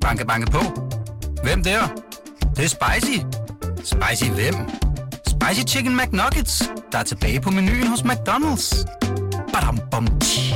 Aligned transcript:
Banke, 0.00 0.26
banke 0.26 0.50
på. 0.50 0.62
Hvem 1.42 1.62
der? 1.62 1.80
Det, 2.40 2.56
det 2.56 2.64
er 2.64 2.68
spicy. 2.68 3.18
Spicy 3.76 4.30
hvem? 4.30 4.54
Spicy 5.26 5.74
Chicken 5.74 5.96
McNuggets, 5.96 6.62
der 6.92 6.98
er 6.98 7.02
tilbage 7.02 7.40
på 7.40 7.50
menuen 7.50 7.86
hos 7.86 8.00
McDonald's. 8.00 8.84
Badum, 9.52 9.78
bom, 9.90 10.06
tji. 10.20 10.54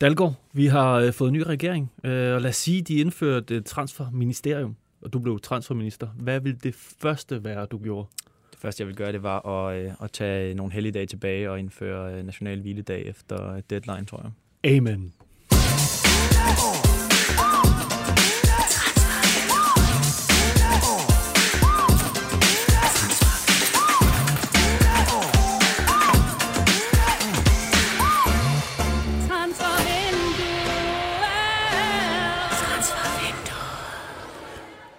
Dalgaard, 0.00 0.34
vi 0.52 0.66
har 0.66 0.92
øh, 0.94 1.12
fået 1.12 1.28
en 1.28 1.34
ny 1.34 1.42
regering, 1.42 1.92
øh, 2.04 2.34
og 2.34 2.40
lad 2.40 2.50
os 2.50 2.56
sige, 2.56 2.82
de 2.82 2.94
indførte 2.94 3.56
et 3.56 3.64
transferministerium, 3.64 4.76
og 5.02 5.12
du 5.12 5.18
blev 5.18 5.40
transferminister. 5.40 6.06
Hvad 6.06 6.40
vil 6.40 6.62
det 6.62 6.74
første 6.74 7.44
være, 7.44 7.66
du 7.66 7.78
gjorde? 7.78 8.08
Første, 8.62 8.80
jeg 8.80 8.88
vil 8.88 8.96
gøre, 8.96 9.12
det 9.12 9.22
var 9.22 9.46
at, 9.46 9.84
øh, 9.84 9.92
at 10.02 10.12
tage 10.12 10.54
nogle 10.54 10.72
helligdage 10.72 11.06
tilbage 11.06 11.50
og 11.50 11.58
indføre 11.58 12.14
øh, 12.14 12.26
national 12.26 12.60
hviledag 12.60 13.06
efter 13.06 13.52
øh, 13.52 13.62
deadline, 13.70 14.06
tror 14.06 14.22
jeg. 14.22 14.76
Amen. 14.76 15.12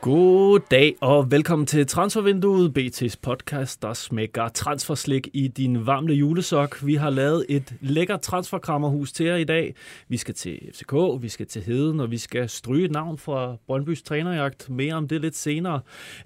God 0.03 0.59
dag 0.71 0.95
og 1.01 1.31
velkommen 1.31 1.65
til 1.65 1.87
Transfervinduet, 1.87 2.77
BT's 2.79 3.15
podcast, 3.21 3.81
der 3.81 3.93
smækker 3.93 4.47
transferslik 4.47 5.27
i 5.33 5.47
din 5.47 5.85
varmle 5.85 6.13
julesok. 6.13 6.85
Vi 6.85 6.95
har 6.95 7.09
lavet 7.09 7.45
et 7.49 7.75
lækkert 7.81 8.21
transferkrammerhus 8.21 9.11
til 9.13 9.25
jer 9.25 9.35
i 9.35 9.43
dag. 9.43 9.75
Vi 10.07 10.17
skal 10.17 10.33
til 10.33 10.59
FCK, 10.73 10.93
vi 11.21 11.29
skal 11.29 11.47
til 11.47 11.61
Heden, 11.61 11.99
og 11.99 12.11
vi 12.11 12.17
skal 12.17 12.49
stryge 12.49 12.85
et 12.85 12.91
navn 12.91 13.17
fra 13.17 13.55
Brøndbys 13.67 14.01
trænerjagt. 14.03 14.69
Mere 14.69 14.93
om 14.93 15.07
det 15.07 15.21
lidt 15.21 15.35
senere. 15.35 15.81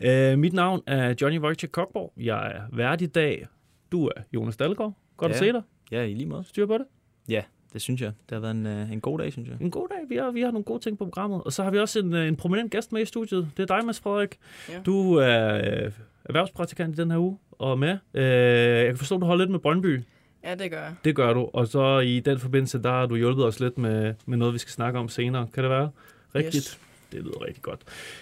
Uh, 0.08 0.40
mit 0.40 0.54
navn 0.54 0.82
er 0.88 1.14
Johnny 1.22 1.40
Wojciech 1.40 1.72
Kokborg. 1.72 2.14
Jeg 2.18 2.48
er 2.48 2.62
vært 2.78 3.02
i 3.02 3.06
dag. 3.06 3.48
Du 3.92 4.06
er 4.06 4.22
Jonas 4.34 4.58
Dalgaard. 4.58 4.94
Godt 5.18 5.30
Ja. 5.30 5.34
at 5.34 5.40
se 5.40 5.52
dig. 5.52 5.62
Ja, 5.92 6.04
i 6.04 6.14
lige 6.14 6.28
måde. 6.30 6.44
Styr 6.44 6.66
på 6.66 6.74
det. 6.74 6.86
Ja, 7.30 7.42
det 7.74 7.82
synes 7.82 8.02
jeg. 8.02 8.12
Det 8.30 8.36
har 8.36 8.40
været 8.40 8.56
en, 8.56 8.66
øh, 8.66 8.92
en 8.92 9.02
god 9.02 9.20
dag, 9.20 9.32
synes 9.32 9.50
jeg. 9.50 9.58
En 9.62 9.72
god 9.72 9.88
dag. 9.90 10.10
Vi 10.10 10.16
har, 10.16 10.32
vi 10.32 10.42
har 10.42 10.52
nogle 10.52 10.64
gode 10.64 10.80
ting 10.80 10.98
på 10.98 11.06
programmet. 11.06 11.42
Og 11.44 11.54
så 11.54 11.64
har 11.64 11.72
vi 11.72 11.80
også 11.80 12.00
en, 12.00 12.14
øh, 12.14 12.28
en 12.28 12.36
prominent 12.36 12.72
gæst 12.72 12.92
med 12.92 13.02
i 13.02 13.06
studiet. 13.06 13.48
Det 13.58 13.72
er 13.72 13.76
dig, 13.76 13.86
Mads 13.86 14.00
Frederik. 14.00 14.38
Ja. 14.70 14.80
Du 14.86 15.14
er 15.14 15.56
øh, 15.56 15.92
erhvervspraktikant 16.26 17.00
i 17.00 17.02
den 17.02 17.12
her 17.12 17.18
uge 17.18 17.38
og 17.52 17.80
med. 17.80 17.98
Øh, 18.14 18.24
jeg 18.24 18.86
kan 18.86 18.98
forstå, 18.98 19.16
at 19.16 19.22
du 19.22 19.26
holder 19.26 19.46
lidt 19.46 19.52
med 19.52 19.60
Brøndby. 19.60 20.02
Ja, 20.44 20.56
det 20.56 20.72
gør 20.72 20.82
jeg. 20.82 20.96
Det 21.06 21.16
gør 21.16 21.34
du. 21.34 21.50
Og 21.54 21.68
så 21.68 22.00
i 22.00 22.20
den 22.20 22.40
forbindelse, 22.40 22.84
der 22.84 22.90
har 22.90 23.06
du 23.06 23.16
hjulpet 23.16 23.46
os 23.46 23.60
lidt 23.60 23.78
med, 23.78 24.14
med 24.26 24.38
noget, 24.38 24.54
vi 24.54 24.60
skal 24.60 24.72
snakke 24.72 25.00
om 25.00 25.10
senere. 25.10 25.48
Kan 25.54 25.64
det 25.64 25.72
være? 25.72 25.90
Rigtigt? 26.36 26.56
Yes. 26.56 26.80
Det 27.12 27.20
lyder 27.20 27.46
rigtig 27.46 27.64
godt. 27.64 27.82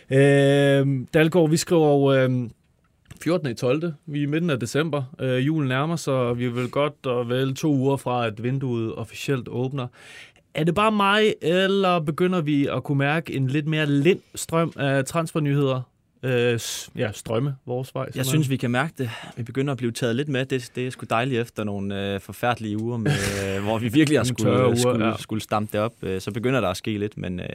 Øh, 0.10 1.06
Dalgaard, 1.14 1.50
vi 1.50 1.58
skriver 1.58 1.90
jo 1.90 2.14
øh, 2.14 2.50
14. 3.24 3.50
i 3.50 3.54
12. 3.54 3.94
Vi 4.06 4.20
er 4.20 4.24
i 4.24 4.26
midten 4.26 4.50
af 4.50 4.60
december. 4.60 5.04
Øh, 5.20 5.48
julen 5.48 5.68
nærmer 5.68 5.96
sig, 5.96 6.14
og 6.14 6.40
vi 6.40 6.46
er 6.46 6.50
vel 6.50 6.70
godt 6.70 7.06
og 7.06 7.30
vel 7.30 7.56
to 7.56 7.72
uger 7.72 7.98
fra, 7.98 8.28
at 8.28 8.44
vinduet 8.44 8.96
officielt 8.96 9.48
åbner. 9.48 9.88
Er 10.54 10.64
det 10.64 10.76
bare 10.76 10.92
mig, 10.92 11.34
eller 11.42 12.00
begynder 12.00 12.42
vi 12.42 12.68
at 12.68 12.84
kunne 12.84 12.98
mærke 12.98 13.34
en 13.34 13.48
lidt 13.48 13.68
mere 13.68 13.86
lind 13.86 14.20
strøm 14.36 14.74
af 14.76 15.06
transfernyheder? 15.06 15.82
Øh, 16.26 16.60
ja, 16.96 17.12
strømme 17.12 17.56
vores 17.66 17.96
vej. 17.96 18.10
Jeg 18.16 18.26
synes, 18.26 18.50
vi 18.50 18.58
kan 18.58 18.72
mærke 18.72 18.94
det. 18.98 19.10
Vi 19.38 19.44
begynder 19.44 19.72
at 19.72 19.78
blive 19.78 19.92
taget 19.92 20.16
lidt 20.16 20.30
med. 20.30 20.46
Det, 20.46 20.72
det 20.76 20.88
er 20.88 20.92
sgu 20.92 21.06
dejligt 21.10 21.42
efter 21.42 21.64
nogle 21.64 22.14
øh, 22.14 22.20
forfærdelige 22.20 22.82
uger, 22.82 22.98
med, 22.98 23.12
øh, 23.58 23.64
hvor 23.64 23.78
vi 23.78 23.88
virkelig 23.88 24.20
har 24.20 24.24
skulle, 24.24 24.52
uger, 24.52 24.76
skulle, 24.76 25.08
ja. 25.08 25.14
skulle 25.20 25.42
stampe 25.42 25.72
det 25.72 25.82
op. 25.82 25.94
Øh, 26.02 26.22
så 26.22 26.32
begynder 26.32 26.62
der 26.62 26.68
at 26.68 26.78
ske 26.78 26.98
lidt, 26.98 27.18
men, 27.18 27.40
øh, 27.40 27.48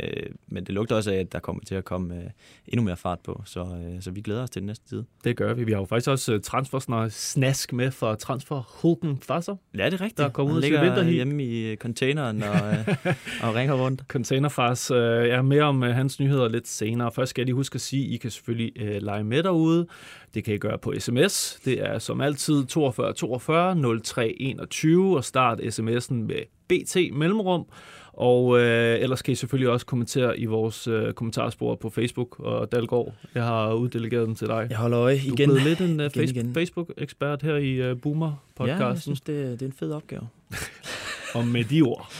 men 0.49 0.65
det 0.65 0.75
lugter 0.75 0.97
også 0.97 1.13
af, 1.13 1.17
at 1.17 1.33
der 1.33 1.39
kommer 1.39 1.63
til 1.65 1.75
at 1.75 1.85
komme 1.85 2.15
øh, 2.15 2.23
endnu 2.69 2.85
mere 2.85 2.97
fart 2.97 3.19
på. 3.25 3.43
Så, 3.47 3.61
øh, 3.61 4.03
så 4.03 4.11
vi 4.11 4.21
glæder 4.21 4.43
os 4.43 4.51
til 4.51 4.63
den 4.63 4.67
næste 4.67 4.89
tid. 4.89 5.03
Det 5.25 5.37
gør 5.37 5.55
vi. 5.55 5.65
Vi 5.65 5.73
har 5.73 5.79
jo 5.79 5.85
faktisk 5.85 6.11
også 6.11 6.35
uh, 6.35 6.41
transfersnask 6.41 7.73
med 7.73 7.91
fra 7.91 8.15
transfer 8.15 8.63
Hulken 8.83 9.19
Fasser. 9.23 9.57
Ja, 9.79 9.85
det 9.85 9.95
er 9.95 10.01
rigtigt. 10.01 10.19
Der 10.19 10.25
er 10.25 10.31
Han 10.37 10.57
ud 10.57 10.63
til 10.63 10.73
vinterhi. 10.73 11.13
hjemme 11.13 11.45
i 11.45 11.77
containeren 11.77 12.43
og, 12.43 12.57
øh, 12.71 12.89
og 13.45 13.55
ringer 13.55 13.75
rundt. 13.75 14.03
Containerfars. 14.09 14.91
Uh, 14.91 14.97
jeg 14.97 15.29
er 15.29 15.43
mere 15.43 15.63
om 15.63 15.83
uh, 15.83 15.89
hans 15.89 16.21
nyheder 16.21 16.49
lidt 16.49 16.69
senere. 16.69 17.13
Først 17.13 17.31
skal 17.31 17.43
jeg 17.43 17.47
lige 17.47 17.55
huske 17.55 17.75
at 17.75 17.81
sige, 17.81 18.07
at 18.07 18.13
I 18.13 18.17
kan 18.17 18.31
selvfølgelig 18.31 18.60
uh, 18.83 19.03
lege 19.03 19.25
med 19.25 19.43
derude. 19.43 19.87
Det 20.35 20.45
kan 20.45 20.55
I 20.55 20.59
gøre 20.59 20.79
på 20.79 20.95
sms. 20.99 21.61
Det 21.65 21.81
er 21.83 21.99
som 21.99 22.21
altid 22.21 22.65
42 22.65 23.13
42 23.13 24.01
03 24.03 24.37
21 24.41 25.17
og 25.17 25.25
start 25.25 25.61
sms'en 25.61 26.15
med 26.15 26.43
BT 26.69 26.97
mellemrum. 27.19 27.65
Og 28.13 28.59
øh, 28.61 29.01
ellers 29.01 29.23
kan 29.23 29.33
I 29.33 29.35
selvfølgelig 29.35 29.71
også 29.71 29.87
kommentere 29.87 30.39
i 30.39 30.45
vores 30.47 30.89
øh, 30.89 31.13
kommentarspor 31.13 31.75
på 31.75 31.91
Facebook 31.91 32.41
og 32.41 32.73
Dalgaard. 32.73 33.15
Jeg 33.35 33.45
har 33.45 33.73
uddelegeret 33.73 34.27
den 34.27 34.35
til 34.35 34.47
dig. 34.47 34.67
Jeg 34.71 34.79
holder 34.79 35.01
øje 35.01 35.15
Du 35.15 35.21
er 35.29 35.33
igen. 35.33 35.37
blevet 35.51 35.63
lidt 35.63 35.81
en 35.81 36.01
uh, 36.01 36.07
Igen, 36.07 36.11
face- 36.11 36.35
igen. 36.35 36.55
Facebook-ekspert 36.55 37.43
her 37.43 37.55
i 37.57 37.73
uh, 37.73 37.79
Ja, 37.79 37.87
jeg 37.87 37.97
Boomer-podcasten. 38.01 39.01
synes, 39.01 39.21
det, 39.21 39.61
det 39.61 39.63
er 39.63 39.67
en 39.67 39.77
fed 39.79 39.93
opgave. 39.93 40.23
Og 41.35 41.47
med 41.47 41.65
de 41.65 41.83
ord. 41.83 42.13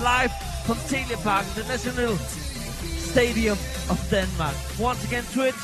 live 0.00 0.49
from 0.70 0.82
Telepark, 0.94 1.46
the 1.56 1.64
National 1.72 2.14
Stadium 3.10 3.58
of 3.92 3.98
Denmark. 4.10 4.56
Once 4.88 5.02
again, 5.08 5.24
Twitch. 5.34 5.62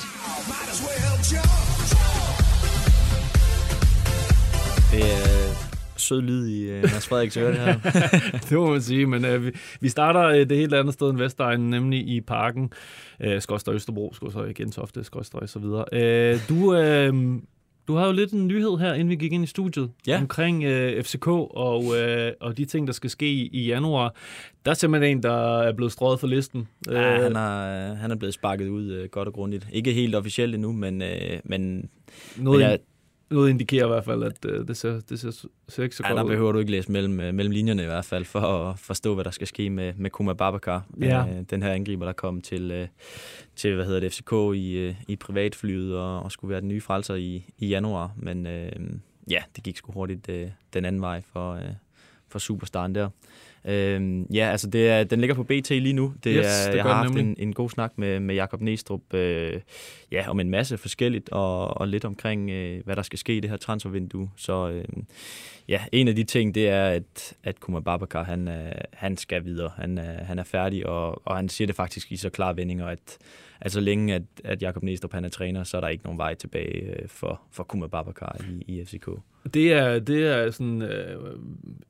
Det 4.93 5.03
er 5.13 5.67
sød 5.97 6.21
lyd 6.21 6.47
i 6.47 6.77
uh, 6.77 6.83
Mads 6.83 7.09
Frederiks 7.09 7.37
øre, 7.37 7.51
det 7.51 7.61
her. 7.61 7.79
det 8.49 8.53
må 8.53 8.71
man 8.71 8.83
sige, 8.83 9.07
men 9.07 9.25
øh, 9.25 9.45
vi, 9.45 9.53
vi 9.81 9.89
starter 9.89 10.23
øh, 10.23 10.49
det 10.49 10.57
helt 10.57 10.75
andet 10.75 10.95
sted 10.95 11.11
end 11.11 11.19
Vestegnen, 11.19 11.71
nemlig 11.71 12.09
i 12.09 12.21
parken. 12.21 12.73
Øh, 13.21 13.41
Skorstøj 13.41 13.75
Østerbro, 13.75 14.13
Skorstøj 14.15 14.53
Gentofte, 14.53 15.05
Skorstøj 15.05 15.47
så 15.47 15.59
videre. 15.59 15.85
Øh, 15.93 16.41
du, 16.49 16.75
øh, 16.75 17.15
du 17.89 17.95
har 17.95 18.07
jo 18.07 18.13
lidt 18.13 18.33
en 18.33 18.47
nyhed 18.47 18.79
her, 18.79 18.93
inden 18.95 19.09
vi 19.09 19.17
gik 19.17 19.33
ind 19.33 19.45
i 19.45 19.47
studiet, 19.47 19.91
Ja. 20.07 20.19
omkring 20.21 20.65
øh, 20.65 21.03
FCK 21.05 21.27
og, 21.29 21.85
øh, 22.01 22.33
og 22.41 22.57
de 22.59 22.65
ting, 22.65 22.87
der 22.87 22.93
skal 22.93 23.11
ske 23.11 23.27
i, 23.33 23.49
i 23.53 23.67
januar. 23.67 24.15
Der 24.65 24.71
er 24.71 24.75
simpelthen 24.75 25.17
en, 25.17 25.23
der 25.23 25.59
er 25.63 25.73
blevet 25.73 25.93
strøget 25.93 26.21
for 26.21 26.27
listen. 26.27 26.69
Ja, 26.91 27.17
Øh, 27.17 27.23
han, 27.23 27.35
har, 27.37 27.95
han 27.95 28.11
er 28.11 28.17
blevet 28.17 28.35
sparket 28.35 28.69
ud 28.69 28.99
uh, 29.03 29.05
godt 29.11 29.29
og 29.29 29.35
grundigt. 29.35 29.69
Ikke 29.73 29.93
helt 29.93 30.15
officielt 30.15 30.55
endnu, 30.55 30.73
men, 30.73 31.03
uh, 31.03 31.09
men, 31.45 31.89
noget, 32.37 32.61
men 32.61 32.69
jeg, 32.71 32.79
noget 33.31 33.51
indikerer 33.51 33.85
i 33.85 33.89
hvert 33.89 34.05
fald, 34.05 34.23
at 34.23 34.45
øh, 34.45 34.69
det, 34.69 34.77
ser, 34.77 35.01
det 35.01 35.21
ser, 35.21 35.31
ser 35.69 35.83
ikke 35.83 35.97
så 35.97 36.03
ja, 36.05 36.09
godt 36.09 36.17
der 36.17 36.25
ud. 36.25 36.29
behøver 36.29 36.53
du 36.53 36.59
ikke 36.59 36.71
læse 36.71 36.93
mellem, 36.93 37.13
uh, 37.13 37.35
mellem 37.35 37.51
linjerne 37.51 37.83
i 37.83 37.87
hvert 37.87 38.05
fald, 38.05 38.25
for 38.25 38.41
at 38.41 38.79
forstå, 38.79 39.15
hvad 39.15 39.25
der 39.25 39.31
skal 39.31 39.47
ske 39.47 39.71
med, 39.71 39.93
med 39.97 40.11
Kuma 40.11 40.33
Babakar. 40.33 40.87
Ja. 41.01 41.25
Uh, 41.25 41.31
den 41.51 41.63
her 41.63 41.73
angriber, 41.73 42.07
der 42.07 42.13
kom 42.13 42.41
til, 42.41 42.83
uh, 42.83 42.89
til 43.57 43.75
hvad 43.75 43.87
hedder 43.87 44.01
det, 44.01 44.13
FCK 44.13 44.33
i, 44.33 44.89
uh, 44.89 44.95
i 45.09 45.17
privatflyet 45.17 45.97
og, 45.97 46.23
og 46.23 46.33
skulle 46.33 46.51
være 46.51 46.61
den 46.61 46.69
nye 46.69 46.81
frelser 46.81 47.15
i, 47.15 47.45
i 47.59 47.67
januar. 47.67 48.13
Men 48.17 48.47
uh, 48.47 48.53
ja, 49.31 49.43
det 49.57 49.65
gik 49.65 49.77
sgu 49.77 49.93
hurtigt 49.93 50.29
uh, 50.29 50.51
den 50.75 50.85
anden 50.85 51.03
vej 51.03 51.23
for, 51.33 51.55
uh, 51.55 51.61
for 52.29 52.39
superstaren 52.39 52.95
der. 52.95 53.09
Øhm, 53.69 54.27
ja, 54.33 54.51
altså 54.51 54.71
det 54.71 54.89
er, 54.89 55.05
den 55.05 55.21
ligger 55.21 55.35
på 55.35 55.43
BT 55.45 55.71
lige 55.71 55.93
nu. 55.93 56.15
Det 56.25 56.37
Yes, 56.39 56.47
er, 56.67 56.71
det 56.71 56.77
jeg 56.77 56.85
har 56.85 56.95
haft 56.95 57.17
en, 57.17 57.37
en 57.39 57.53
god 57.53 57.71
snak 57.71 57.93
med, 57.97 58.21
med 58.21 58.35
Jakob 58.35 58.61
Næstrup 58.61 59.15
øh, 59.15 59.61
ja, 60.13 60.31
om 60.31 60.41
en 60.41 60.51
masse 60.51 60.79
forskelligt, 60.79 61.29
og, 61.29 61.81
og 61.81 61.89
lidt 61.89 62.05
omkring, 62.05 62.51
øh, 62.51 62.85
hvad 62.85 62.97
der 62.97 63.03
skal 63.03 63.19
ske 63.19 63.37
i 63.37 63.41
det 63.41 63.51
her 63.51 63.57
transfervindue. 63.57 64.31
Så 64.37 64.69
øh, 64.69 64.85
ja, 65.69 65.81
en 65.93 66.09
af 66.09 66.17
de 66.17 66.25
ting, 66.25 66.55
det 66.55 66.69
er, 66.69 66.89
at, 66.89 67.35
at 67.45 67.61
Kuma 67.61 67.81
Babakar, 67.81 68.25
han, 68.25 68.49
øh, 68.49 68.73
han 68.93 69.17
skal 69.17 69.45
videre. 69.45 69.71
Han, 69.77 69.99
er, 69.99 70.25
han 70.25 70.39
er 70.39 70.45
færdig, 70.45 70.87
og, 70.87 71.27
og 71.27 71.37
han 71.37 71.49
siger 71.49 71.67
det 71.67 71.77
faktisk 71.77 72.13
i 72.13 72.17
så 72.17 72.31
klare 72.31 72.57
vendinger, 72.57 72.87
at, 72.87 73.19
at 73.61 73.73
så 73.73 73.81
længe 73.81 74.15
at, 74.15 74.23
at 74.45 74.63
Jakob 74.63 74.83
Næstrup 74.83 75.13
han 75.13 75.25
er 75.25 75.29
træner, 75.29 75.65
så 75.65 75.77
er 75.77 75.81
der 75.81 75.89
ikke 75.89 76.05
nogen 76.05 76.19
vej 76.19 76.35
tilbage 76.35 77.03
øh, 77.03 77.09
for, 77.09 77.41
for 77.53 77.65
Kuma 77.65 77.87
Babakar 77.87 78.37
i, 78.51 78.75
i 78.79 78.85
FCK. 78.85 79.09
Det 79.55 79.73
er, 79.73 79.99
det 79.99 80.27
er 80.27 80.51
sådan, 80.51 80.83
øh, 80.83 81.21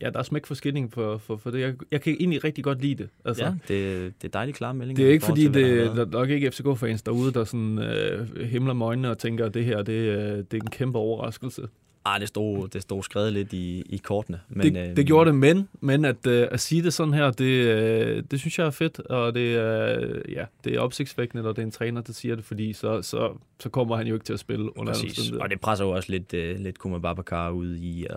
ja, 0.00 0.10
der 0.10 0.18
er 0.18 0.22
smæk 0.22 0.46
for 0.46 0.54
skinning 0.54 0.92
for, 0.92 1.18
for, 1.18 1.36
for 1.36 1.50
det. 1.50 1.60
Jeg, 1.60 1.74
jeg 1.90 2.00
kan 2.00 2.16
egentlig 2.20 2.44
rigtig 2.44 2.64
godt 2.64 2.82
lide 2.82 2.94
det. 2.94 3.08
Altså, 3.24 3.44
Ja, 3.44 3.50
det, 3.68 4.12
det 4.22 4.28
er 4.28 4.32
dejligt 4.32 4.56
klare 4.56 4.74
meldinger. 4.74 5.02
Det 5.02 5.08
er 5.08 5.12
ikke 5.12 5.26
fordi, 5.26 5.42
til, 5.42 5.54
det 5.54 5.96
der 5.96 6.06
er 6.06 6.10
nok 6.10 6.30
ikke 6.30 6.50
FCK-fans 6.50 7.02
derude, 7.02 7.32
der 7.32 7.44
sådan 7.44 7.78
øh, 7.78 8.40
himler 8.40 8.74
med 8.74 8.86
øjnene 8.86 9.10
og 9.10 9.18
tænker, 9.18 9.46
at 9.46 9.54
det 9.54 9.64
her 9.64 9.82
det, 9.82 9.92
øh, 9.92 10.38
det 10.38 10.54
er 10.54 10.56
en 10.56 10.70
kæmpe 10.70 10.98
overraskelse. 10.98 11.62
Ah, 12.06 12.20
det 12.20 12.28
stod, 12.28 12.68
det 12.68 12.82
stod 12.82 13.02
skrevet 13.02 13.32
lidt 13.32 13.52
i, 13.52 13.82
i 13.88 13.96
kortene. 13.96 14.40
Men, 14.48 14.74
det, 14.74 14.96
det 14.96 15.06
gjorde 15.06 15.30
det, 15.30 15.34
men, 15.38 15.68
men 15.80 16.04
at, 16.04 16.26
øh, 16.26 16.48
at 16.50 16.60
sige 16.60 16.82
det 16.82 16.92
sådan 16.94 17.14
her, 17.14 17.30
det, 17.30 17.44
øh, 17.44 18.22
det 18.30 18.40
synes 18.40 18.58
jeg 18.58 18.66
er 18.66 18.70
fedt, 18.70 19.00
og 19.00 19.34
det, 19.34 19.40
øh, 19.40 20.32
ja, 20.32 20.44
det 20.64 20.74
er 20.74 20.80
opsigtsvækkende, 20.80 21.42
når 21.42 21.52
det 21.52 21.62
er 21.62 21.66
en 21.66 21.70
træner, 21.70 22.00
der 22.00 22.12
siger 22.12 22.34
det, 22.34 22.44
fordi 22.44 22.72
så, 22.72 23.02
så, 23.02 23.32
så 23.60 23.68
kommer 23.68 23.96
han 23.96 24.06
jo 24.06 24.14
ikke 24.14 24.24
til 24.24 24.32
at 24.32 24.40
spille 24.40 24.78
under 24.78 24.92
Præcis. 24.92 25.30
Og 25.30 25.50
det 25.50 25.60
presser 25.60 25.84
jo 25.84 25.90
også 25.90 26.12
lidt, 26.12 26.32
uh, 26.32 26.60
lidt 26.64 26.78
Kuma 26.78 26.98
Babakar 26.98 27.50
ud 27.50 27.76
i 27.76 28.06
at, 28.10 28.16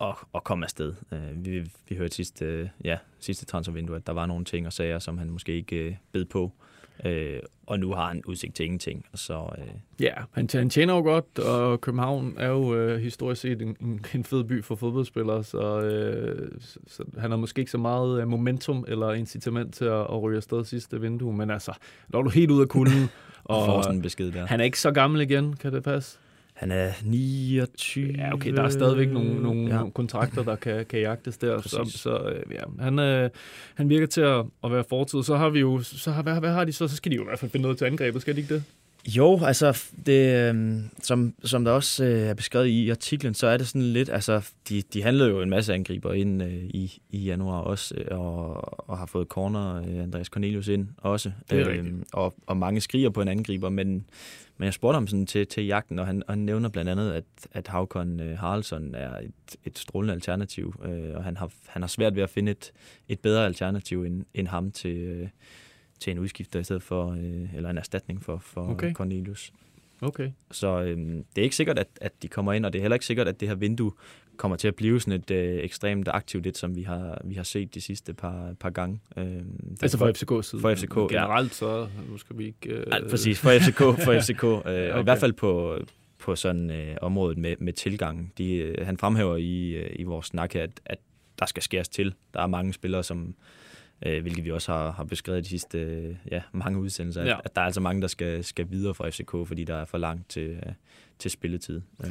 at, 0.00 0.14
at 0.34 0.44
komme 0.44 0.64
afsted. 0.64 0.94
Uh, 1.12 1.44
vi, 1.44 1.70
vi 1.88 1.96
hørte 1.96 2.14
sidste, 2.14 2.62
uh, 2.62 2.86
ja, 2.86 2.98
sidste 3.18 3.46
transfervindue, 3.46 3.96
at 3.96 4.06
der 4.06 4.12
var 4.12 4.26
nogle 4.26 4.44
ting 4.44 4.66
og 4.66 4.72
sager, 4.72 4.98
som 4.98 5.18
han 5.18 5.30
måske 5.30 5.52
ikke 5.52 5.88
uh, 5.88 5.94
bed 6.12 6.24
på. 6.24 6.44
Øh, 6.44 6.69
og 7.66 7.80
nu 7.80 7.92
har 7.92 8.08
han 8.08 8.22
udsigt 8.26 8.54
til 8.54 8.64
ingenting. 8.64 9.06
Så, 9.14 9.48
øh, 9.58 9.64
Ja, 10.00 10.14
han, 10.32 10.48
han 10.52 10.70
tjener 10.70 10.94
jo 10.94 11.00
godt, 11.00 11.38
og 11.38 11.80
København 11.80 12.34
er 12.38 12.48
jo 12.48 12.74
øh, 12.74 13.00
historisk 13.00 13.40
set 13.40 13.62
en, 13.62 13.76
en, 14.14 14.24
fed 14.24 14.44
by 14.44 14.64
for 14.64 14.74
fodboldspillere, 14.74 15.44
så, 15.44 15.80
øh, 15.80 16.50
så, 16.60 16.78
så 16.86 17.04
han 17.18 17.30
har 17.30 17.38
måske 17.38 17.58
ikke 17.58 17.70
så 17.70 17.78
meget 17.78 18.20
øh, 18.20 18.28
momentum 18.28 18.84
eller 18.88 19.12
incitament 19.12 19.74
til 19.74 19.84
at, 19.84 20.00
at 20.00 20.22
ryge 20.22 20.36
afsted 20.36 20.64
sidste 20.64 21.00
vindue, 21.00 21.32
men 21.32 21.50
altså, 21.50 21.72
når 22.08 22.22
du 22.22 22.30
helt 22.30 22.50
ud 22.50 22.60
af 22.60 22.68
kulden, 22.68 23.08
og 23.44 23.66
får 23.66 23.72
og 23.72 23.84
sådan 23.84 23.96
en 23.96 24.02
besked 24.02 24.32
der. 24.32 24.46
han 24.46 24.60
er 24.60 24.64
ikke 24.64 24.80
så 24.80 24.90
gammel 24.90 25.20
igen, 25.20 25.56
kan 25.56 25.72
det 25.72 25.82
passe? 25.82 26.18
Han 26.60 26.70
er 26.70 26.90
29. 27.04 28.12
Ja, 28.18 28.34
okay, 28.34 28.52
der 28.52 28.62
er 28.62 28.68
stadigvæk 28.68 29.10
nogle, 29.10 29.42
nogle, 29.42 29.76
Ja. 29.76 29.90
kontrakter, 29.94 30.42
der 30.42 30.56
kan, 30.56 30.86
kan 30.86 31.00
jagtes 31.00 31.38
der, 31.38 31.60
så, 31.62 31.78
Præcis. 31.82 32.00
så 32.00 32.18
øh, 32.18 32.42
ja, 32.52 32.84
han, 32.84 32.98
øh, 32.98 33.30
han 33.74 33.88
virker 33.88 34.06
til 34.06 34.20
at, 34.20 34.44
at 34.64 34.72
være 34.72 34.84
fortid. 34.88 35.22
Så 35.22 35.36
har 35.36 35.48
vi 35.48 35.60
jo, 35.60 35.80
så 35.82 36.10
har, 36.10 36.22
hvad, 36.22 36.40
hvad 36.40 36.50
har 36.52 36.64
de 36.64 36.72
så? 36.72 36.88
Så 36.88 36.96
skal 36.96 37.12
de 37.12 37.16
jo 37.16 37.22
i 37.22 37.24
hvert 37.24 37.38
fald 37.38 37.50
finde 37.50 37.62
noget 37.62 37.78
til 37.78 37.84
angrebet, 37.84 38.22
skal 38.22 38.36
de 38.36 38.40
ikke 38.40 38.54
det? 38.54 38.64
Jo, 39.08 39.40
altså, 39.44 39.82
det, 40.06 40.48
øhm, 40.48 40.90
som, 41.02 41.34
som 41.44 41.64
der 41.64 41.72
også 41.72 42.04
øh, 42.04 42.20
er 42.20 42.34
beskrevet 42.34 42.66
i 42.66 42.90
artiklen, 42.90 43.34
så 43.34 43.46
er 43.46 43.56
det 43.56 43.68
sådan 43.68 43.82
lidt, 43.82 44.08
altså, 44.08 44.50
de, 44.68 44.82
de 44.82 45.02
handlede 45.02 45.30
jo 45.30 45.42
en 45.42 45.50
masse 45.50 45.74
angriber 45.74 46.12
ind 46.12 46.42
øh, 46.42 46.64
i, 46.64 47.02
i 47.10 47.18
januar 47.18 47.58
også, 47.60 47.94
øh, 47.94 48.18
og, 48.18 48.88
og 48.90 48.98
har 48.98 49.06
fået 49.06 49.28
corner, 49.28 49.76
øh, 49.76 50.02
Andreas 50.02 50.26
Cornelius 50.26 50.68
ind 50.68 50.88
også. 50.96 51.32
Det 51.50 51.60
er 51.60 51.68
rigtigt. 51.68 51.94
og, 52.12 52.34
og 52.46 52.56
mange 52.56 52.80
skriger 52.80 53.10
på 53.10 53.22
en 53.22 53.28
angriber, 53.28 53.68
men, 53.68 54.06
men 54.56 54.64
jeg 54.64 54.74
spurgte 54.74 54.96
ham 54.96 55.06
sådan 55.06 55.26
til, 55.26 55.46
til 55.46 55.66
jagten, 55.66 55.98
og 55.98 56.06
han, 56.06 56.22
og 56.26 56.32
han 56.32 56.38
nævner 56.38 56.68
blandt 56.68 56.90
andet, 56.90 57.12
at, 57.12 57.24
at 57.52 57.68
Havkon 57.68 58.20
øh, 58.20 58.38
Haraldsson 58.38 58.94
er 58.94 59.18
et, 59.18 59.56
et 59.64 59.78
strålende 59.78 60.14
alternativ, 60.14 60.74
øh, 60.84 61.16
og 61.16 61.24
han 61.24 61.36
har, 61.36 61.50
han 61.66 61.82
har 61.82 61.88
svært 61.88 62.16
ved 62.16 62.22
at 62.22 62.30
finde 62.30 62.52
et, 62.52 62.72
et 63.08 63.20
bedre 63.20 63.46
alternativ 63.46 64.04
end, 64.04 64.24
end 64.34 64.48
ham 64.48 64.70
til, 64.70 64.96
øh, 64.96 65.28
til 66.00 66.10
en 66.10 66.18
udskifter 66.18 66.60
i 66.60 66.64
stedet 66.64 66.82
for, 66.82 67.10
øh, 67.10 67.54
eller 67.54 67.70
en 67.70 67.78
erstatning 67.78 68.22
for, 68.22 68.38
for 68.38 68.60
Okay. 68.70 68.92
Cornelius. 68.92 69.52
Okay. 70.02 70.30
Så 70.50 70.80
øhm, 70.82 71.24
det 71.36 71.42
er 71.42 71.44
ikke 71.44 71.56
sikkert, 71.56 71.78
at, 71.78 71.88
at 72.00 72.12
de 72.22 72.28
kommer 72.28 72.52
ind, 72.52 72.66
og 72.66 72.72
det 72.72 72.78
er 72.78 72.82
heller 72.82 72.94
ikke 72.94 73.06
sikkert, 73.06 73.28
at 73.28 73.40
det 73.40 73.48
her 73.48 73.54
vindue 73.54 73.92
kommer 74.36 74.56
til 74.56 74.68
at 74.68 74.74
blive 74.74 75.00
sådan 75.00 75.20
et 75.20 75.30
øh, 75.30 75.64
ekstremt 75.64 76.08
aktivt 76.12 76.46
et, 76.46 76.58
som 76.58 76.76
vi 76.76 76.82
har, 76.82 77.20
vi 77.24 77.34
har 77.34 77.42
set 77.42 77.74
de 77.74 77.80
sidste 77.80 78.14
par, 78.14 78.54
par 78.60 78.70
gange. 78.70 79.00
Det 79.16 79.44
Altså 79.82 79.98
for 79.98 80.08
FCK's 80.08 80.42
side. 80.42 80.60
for 80.60 80.74
FCK. 80.74 80.94
Generelt, 80.94 81.54
så 81.54 81.88
nu 82.10 82.18
skal 82.18 82.38
vi 82.38 82.46
ikke... 82.46 82.68
Øh, 82.70 82.86
Ja, 82.92 83.08
præcis, 83.10 83.38
for 83.38 83.50
FCK, 83.50 83.78
for 83.78 84.20
FCK 84.20 84.44
øh, 84.44 84.56
okay. 84.56 84.92
og 84.92 85.00
i 85.00 85.02
hvert 85.02 85.18
fald 85.18 85.32
på, 85.32 85.78
på 86.18 86.36
sådan 86.36 86.70
øh, 86.70 86.96
området 87.02 87.38
med, 87.38 87.56
med 87.58 87.72
tilgang. 87.72 88.32
De, 88.38 88.54
øh, 88.54 88.86
han 88.86 88.96
fremhæver 88.98 89.36
i, 89.36 89.70
øh, 89.70 89.90
i 89.98 90.02
vores 90.02 90.26
snak 90.26 90.52
her, 90.52 90.62
at, 90.62 90.80
at 90.86 90.98
der 91.38 91.46
skal 91.46 91.62
skæres 91.62 91.88
til. 91.88 92.14
Der 92.34 92.40
er 92.40 92.46
mange 92.46 92.72
spillere, 92.72 93.02
som 93.02 93.26
øh, 93.28 93.34
hvilket 94.02 94.44
vi 94.44 94.50
også 94.50 94.72
har, 94.72 94.90
har 94.92 95.04
beskrevet 95.04 95.44
de 95.44 95.48
sidste 95.48 95.78
øh, 95.78 96.16
ja, 96.30 96.42
mange 96.52 96.78
udsendelser, 96.78 97.22
Ja. 97.24 97.32
at, 97.34 97.40
at 97.44 97.54
der 97.56 97.60
er 97.62 97.66
altså 97.66 97.80
mange, 97.80 98.02
der 98.02 98.08
skal, 98.08 98.44
skal 98.44 98.66
videre 98.70 98.94
fra 98.94 99.08
FCK, 99.10 99.30
fordi 99.48 99.64
der 99.64 99.74
er 99.76 99.84
for 99.84 99.98
langt 99.98 100.28
til, 100.28 100.48
øh, 100.50 100.72
til 101.18 101.30
spilletid. 101.30 101.80
Øh, 102.04 102.10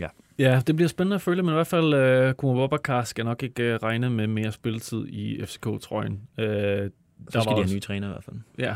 ja. 0.00 0.08
Ja, 0.38 0.60
det 0.66 0.76
bliver 0.76 0.88
spændende 0.88 1.14
at 1.14 1.20
følge, 1.22 1.42
men 1.42 1.52
i 1.52 1.54
hvert 1.54 1.66
fald 1.66 2.26
uh, 2.28 2.34
Kuma 2.34 2.54
Bobakar 2.54 3.02
skal 3.04 3.24
nok 3.24 3.42
ikke 3.42 3.74
uh, 3.74 3.82
regne 3.82 4.10
med 4.10 4.26
mere 4.26 4.52
spilletid 4.52 5.06
i 5.08 5.40
FCK-trøjen. 5.44 6.20
Uh, 6.38 6.44
der 6.44 6.88
Så 7.30 7.40
skal 7.40 7.42
de 7.42 7.48
have 7.50 7.58
også- 7.62 7.74
nye 7.74 7.80
træner 7.80 8.08
i 8.08 8.10
hvert 8.10 8.24
fald. 8.24 8.36
Ja, 8.58 8.74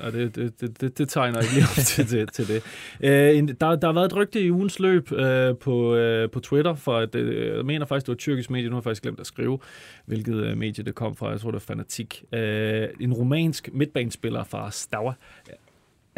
og 0.00 0.12
det, 0.12 0.36
det, 0.36 0.60
det, 0.60 0.80
det, 0.80 0.98
det 0.98 1.08
tegner 1.08 1.40
ikke 1.40 1.54
lige 1.54 1.64
op 1.64 1.84
til, 1.84 2.06
til, 2.06 2.26
til 2.26 2.48
det. 2.48 2.62
Øh, 3.00 3.38
en, 3.38 3.48
der, 3.48 3.76
der 3.76 3.86
har 3.86 3.92
været 3.92 4.06
et 4.06 4.16
rygte 4.16 4.40
i 4.40 4.50
ugens 4.50 4.78
løb 4.78 5.12
øh, 5.12 5.56
på, 5.56 5.94
øh, 5.94 6.30
på 6.30 6.40
Twitter, 6.40 6.74
for 6.74 6.96
at, 6.98 7.14
øh, 7.14 7.56
jeg 7.56 7.64
mener 7.64 7.86
faktisk, 7.86 8.06
det 8.06 8.08
var 8.08 8.14
et 8.14 8.18
tyrkisk 8.18 8.50
medie, 8.50 8.68
nu 8.68 8.74
har 8.74 8.80
jeg 8.80 8.84
faktisk 8.84 9.02
glemt 9.02 9.20
at 9.20 9.26
skrive, 9.26 9.58
hvilket 10.06 10.34
øh, 10.34 10.56
medie 10.56 10.84
det 10.84 10.94
kom 10.94 11.16
fra, 11.16 11.30
jeg 11.30 11.40
tror 11.40 11.50
det 11.50 11.54
var 11.54 11.74
Fanatik. 11.74 12.24
Øh, 12.32 12.88
en 13.00 13.12
romansk 13.12 13.68
midtbanespiller 13.72 14.44
fra 14.44 14.70
Staua. 14.70 15.12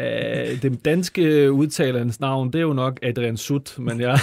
Øh, 0.01 0.61
den 0.61 0.75
danske 0.75 1.51
udtaler 1.51 1.99
hans 1.99 2.19
navn, 2.19 2.47
det 2.53 2.59
er 2.59 2.63
jo 2.63 2.73
nok 2.73 2.99
Adrian 3.03 3.37
Sut, 3.37 3.79
men 3.79 4.01
jeg, 4.01 4.19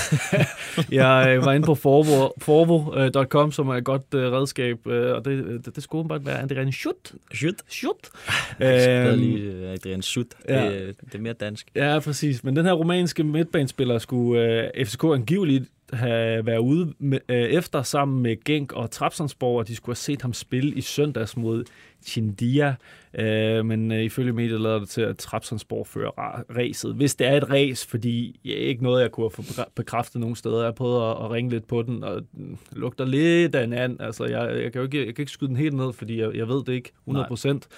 jeg 0.93 1.35
øh, 1.37 1.45
var 1.45 1.53
inde 1.53 1.67
på 1.67 1.73
forvo- 1.73 2.33
forvo.com, 2.39 3.53
som 3.53 3.69
er 3.69 3.75
et 3.75 3.85
godt 3.85 4.03
øh, 4.15 4.33
redskab, 4.33 4.87
øh, 4.87 5.15
og 5.15 5.25
det, 5.25 5.65
det, 5.65 5.75
det 5.77 5.83
skulle 5.83 6.09
bare 6.09 6.27
være 6.27 6.43
Adrian 6.43 6.73
Sut. 6.73 6.95
Sut. 7.69 7.95
Jeg 8.61 9.09
Øhm, 9.11 9.19
lige 9.19 9.39
øh, 9.39 9.73
Adrian 9.73 10.03
Sut. 10.03 10.27
ja. 10.49 10.67
Det, 10.67 10.73
øh, 10.83 10.89
det 11.05 11.15
er 11.15 11.19
mere 11.19 11.33
dansk. 11.33 11.67
Ja, 11.77 11.99
præcis. 11.99 12.45
Men 12.45 12.57
den 12.57 12.65
her 12.65 12.73
romanske 12.73 13.25
midtbanespiller 13.25 13.99
skulle 13.99 14.71
øh, 14.77 14.87
FCK 14.87 15.05
angiveligt 15.05 15.65
have 15.93 16.47
været 16.47 16.59
ude 16.59 16.93
med, 16.99 17.19
øh, 17.29 17.37
efter 17.37 17.83
sammen 17.83 18.23
med 18.23 18.45
Genk 18.45 18.73
og 18.73 18.91
Trabzonsborg, 18.91 19.59
og 19.59 19.69
de 19.69 19.77
skulle 19.77 19.91
have 19.95 19.97
set 19.97 20.23
ham 20.23 20.33
spille 20.33 20.71
i 20.75 20.81
søndags 20.81 21.37
mod 21.37 21.65
Chindia. 22.07 22.75
Øh, 23.19 23.65
men 23.67 23.93
øh, 23.93 24.03
ifølge 24.03 24.33
mediet 24.33 24.61
lader 24.61 24.79
det 24.79 24.89
til, 24.89 25.01
at 25.01 25.19
Trabzonsborg 25.19 25.87
fører 25.87 26.11
racet. 26.57 26.95
Hvis 26.95 27.15
det 27.15 27.27
er 27.27 27.37
et 27.37 27.51
race, 27.51 27.89
fordi 27.89 28.41
ja, 28.45 28.53
ikke 28.55 28.83
noget, 28.83 29.03
jeg 29.03 29.11
kunne 29.11 29.31
have 29.37 29.45
bekræ- 29.45 29.73
bekræftet 29.75 30.21
nogen 30.21 30.37
steder. 30.37 30.65
Jeg 30.65 30.75
prøvet 30.75 31.11
at, 31.11 31.25
at 31.25 31.31
ringe 31.31 31.51
lidt 31.51 31.67
på 31.67 31.83
den, 31.83 32.05
og 32.05 32.23
den 32.35 32.59
lugter 32.73 33.05
lidt 33.05 33.55
af 33.55 33.65
en 33.65 33.73
and. 33.73 34.01
Altså, 34.01 34.25
jeg, 34.25 34.63
jeg, 34.63 34.73
kan 34.73 34.79
jo 34.81 34.83
ikke, 34.85 35.07
jeg 35.07 35.15
kan 35.15 35.23
ikke 35.23 35.33
skyde 35.33 35.49
den 35.49 35.57
helt 35.57 35.75
ned, 35.75 35.93
fordi 35.93 36.21
jeg, 36.21 36.35
jeg 36.37 36.49
ved 36.49 36.65
det 36.65 36.73
ikke 36.73 36.93
100 37.07 37.27
procent. 37.29 37.69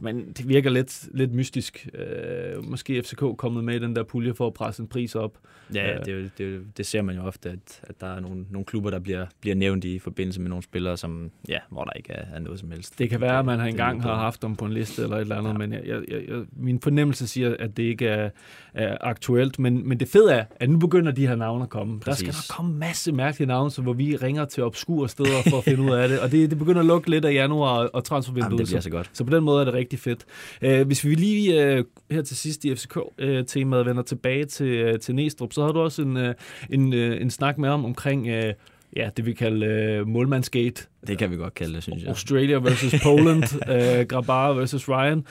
Men 0.00 0.32
det 0.32 0.48
virker 0.48 0.70
lidt, 0.70 1.08
lidt 1.14 1.32
mystisk. 1.34 1.88
Øh, 1.94 2.64
måske 2.70 3.02
FCK 3.02 3.22
kommet 3.38 3.64
med 3.64 3.74
i 3.74 3.78
den 3.78 3.96
der 3.96 4.02
pulje 4.02 4.34
for 4.34 4.46
at 4.46 4.54
presse 4.54 4.82
en 4.82 4.88
pris 4.88 5.14
op. 5.14 5.38
Ja, 5.74 5.92
Øh. 5.98 6.04
det, 6.04 6.08
er 6.14 6.18
jo- 6.18 6.28
det, 6.38 6.46
er 6.46 6.50
jo- 6.50 6.62
det 6.76 6.86
ser 6.86 7.02
man 7.02 7.16
jo 7.16 7.22
ofte, 7.22 7.50
at, 7.50 7.80
at 7.82 8.00
der 8.00 8.06
er 8.06 8.20
nogle, 8.20 8.44
nogle 8.50 8.64
klubber, 8.64 8.90
der 8.90 8.98
bliver, 8.98 9.26
bliver 9.40 9.56
nævnt 9.56 9.84
i 9.84 9.98
forbindelse 9.98 10.40
med 10.40 10.48
nogle 10.48 10.62
spillere, 10.62 10.96
som, 10.96 11.30
ja, 11.48 11.58
hvor 11.70 11.84
der 11.84 11.92
ikke 11.92 12.12
er, 12.12 12.24
er 12.36 12.38
noget 12.38 12.60
som 12.60 12.70
helst. 12.70 12.98
Det 12.98 13.10
kan 13.10 13.20
være, 13.20 13.38
at 13.38 13.44
man 13.44 13.58
har 13.58 13.66
engang 13.80 14.02
har 14.02 14.14
haft 14.14 14.42
dem 14.42 14.56
på 14.56 14.64
en 14.64 14.72
liste 14.72 15.02
eller 15.02 15.16
et 15.16 15.20
eller 15.20 15.36
andet, 15.36 15.52
ja. 15.52 15.58
Men 15.58 15.72
jeg, 15.72 15.82
jeg, 15.86 16.00
jeg, 16.28 16.36
min 16.56 16.80
fornemmelse 16.80 17.26
siger, 17.28 17.56
at 17.58 17.76
det 17.76 17.82
ikke 17.82 18.06
er, 18.06 18.30
er 18.74 18.96
aktuelt. 19.00 19.58
Men, 19.58 19.88
men 19.88 20.00
det 20.00 20.08
fede 20.08 20.32
er, 20.32 20.44
at 20.60 20.70
nu 20.70 20.78
begynder 20.78 21.12
de 21.12 21.26
her 21.26 21.36
navne 21.36 21.62
at 21.62 21.68
komme. 21.68 22.00
Præcis. 22.00 22.24
Der 22.26 22.32
skal 22.32 22.52
nok 22.52 22.56
komme 22.56 22.78
masse 22.78 23.12
mærkelige 23.12 23.48
navne, 23.48 23.70
så 23.70 23.82
hvor 23.82 23.92
vi 23.92 24.16
ringer 24.16 24.44
til 24.44 24.62
obskure 24.62 25.08
steder 25.08 25.42
for 25.50 25.58
at 25.58 25.64
finde 25.64 25.82
ud 25.82 25.90
af 25.90 26.08
det. 26.08 26.20
Og 26.20 26.32
det, 26.32 26.50
det 26.50 26.58
begynder 26.58 26.80
at 26.80 26.86
lukke 26.86 27.10
lidt 27.10 27.24
af 27.24 27.32
januar 27.32 27.86
og 27.86 28.04
transfervinduet. 28.04 28.50
Jamen, 28.50 28.58
det 28.58 28.66
bliver 28.66 28.80
så- 28.80 28.90
godt. 28.90 29.10
Så 29.12 29.24
på 29.24 29.36
den 29.36 29.44
måde 29.44 29.60
er 29.60 29.64
det 29.64 29.74
rigtig 29.74 29.98
fedt. 29.98 30.24
Uh, 30.66 30.86
hvis 30.86 31.04
vi 31.04 31.14
lige 31.14 31.78
uh, 31.78 31.84
her 32.10 32.22
til 32.22 32.36
sidst 32.36 32.64
i 32.64 32.74
FCK-temaet 32.74 33.86
vender 33.86 34.02
tilbage 34.02 34.44
til, 34.44 34.88
uh, 34.94 34.98
til 35.00 35.14
Næstrup, 35.14 35.52
så 35.52 35.64
har 35.64 35.72
du 35.72 35.80
også 35.80 36.02
en, 36.02 36.16
uh, 36.16 36.22
en, 36.70 36.92
uh, 36.92 36.98
en 37.22 37.30
snak 37.30 37.58
med 37.58 37.68
om 37.68 37.84
omkring 37.84 38.28
uh, 38.28 38.50
ja, 38.96 39.10
det 39.16 39.26
vi 39.26 39.32
kalder 39.32 40.00
uh, 40.00 40.08
målmandsgate. 40.08 40.86
Det 41.06 41.18
kan 41.18 41.30
vi 41.30 41.36
godt 41.36 41.54
kalde 41.54 41.74
det, 41.74 41.82
synes 41.82 42.02
jeg. 42.02 42.08
Australia 42.08 42.56
versus 42.56 42.94
Poland, 43.04 43.42
uh, 43.42 44.06
Grabar 44.08 44.52
versus 44.52 44.88
Ryan. 44.88 45.24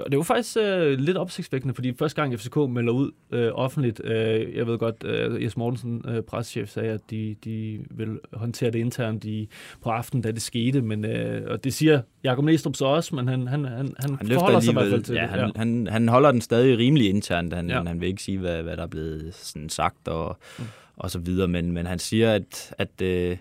Og 0.00 0.10
det 0.10 0.16
var 0.16 0.22
faktisk 0.22 0.56
uh, 0.56 0.88
lidt 0.98 1.16
opsigtsvækkende, 1.16 1.74
fordi 1.74 1.92
første 1.98 2.22
gang 2.22 2.40
FCK 2.40 2.56
melder 2.56 2.92
ud 2.92 3.10
uh, 3.32 3.38
offentligt, 3.38 4.00
uh, 4.04 4.56
jeg 4.56 4.66
ved 4.66 4.78
godt, 4.78 5.04
uh, 5.04 5.42
Jes 5.42 5.56
Mortensen, 5.56 6.02
uh, 6.08 6.20
presschef, 6.28 6.68
sagde, 6.68 6.90
at 6.90 7.00
de, 7.10 7.36
de 7.44 7.78
vil 7.90 8.18
håndtere 8.32 8.70
det 8.70 8.78
internt 8.78 9.24
i, 9.24 9.48
på 9.82 9.90
aftenen, 9.90 10.22
da 10.22 10.30
det 10.30 10.42
skete, 10.42 10.82
men 10.82 11.04
uh, 11.04 11.50
og 11.50 11.64
det 11.64 11.74
siger 11.74 12.00
Jakob 12.24 12.44
Næstrup 12.44 12.76
så 12.76 12.84
også, 12.84 13.14
men 13.14 13.28
han, 13.28 13.46
han, 13.46 13.64
han, 13.64 13.94
han, 13.98 14.16
Han 14.16 14.28
forholder 14.28 14.60
sig 14.60 14.70
i 14.70 14.74
hvert 14.74 14.90
fald 14.90 15.02
til 15.02 15.14
ja, 15.14 15.22
det. 15.22 15.30
han, 15.30 15.52
han, 15.56 15.86
han 15.86 16.08
holder 16.08 16.32
den 16.32 16.40
stadig 16.40 16.78
rimelig 16.78 17.08
internt. 17.08 17.54
Han, 17.54 17.70
ja. 17.70 17.82
han 17.82 18.00
vil 18.00 18.08
ikke 18.08 18.22
sige, 18.22 18.38
hvad, 18.38 18.62
hvad 18.62 18.76
der 18.76 18.82
er 18.82 18.86
blevet 18.86 19.34
sådan 19.34 19.68
sagt 19.68 20.08
og, 20.08 20.38
mm 20.58 20.64
og 20.96 21.10
så 21.10 21.18
videre, 21.18 21.48
men, 21.48 21.72
men 21.72 21.86
han 21.86 21.98
siger, 21.98 22.32
at, 22.32 22.74
at, 22.78 23.02
øh, 23.02 23.36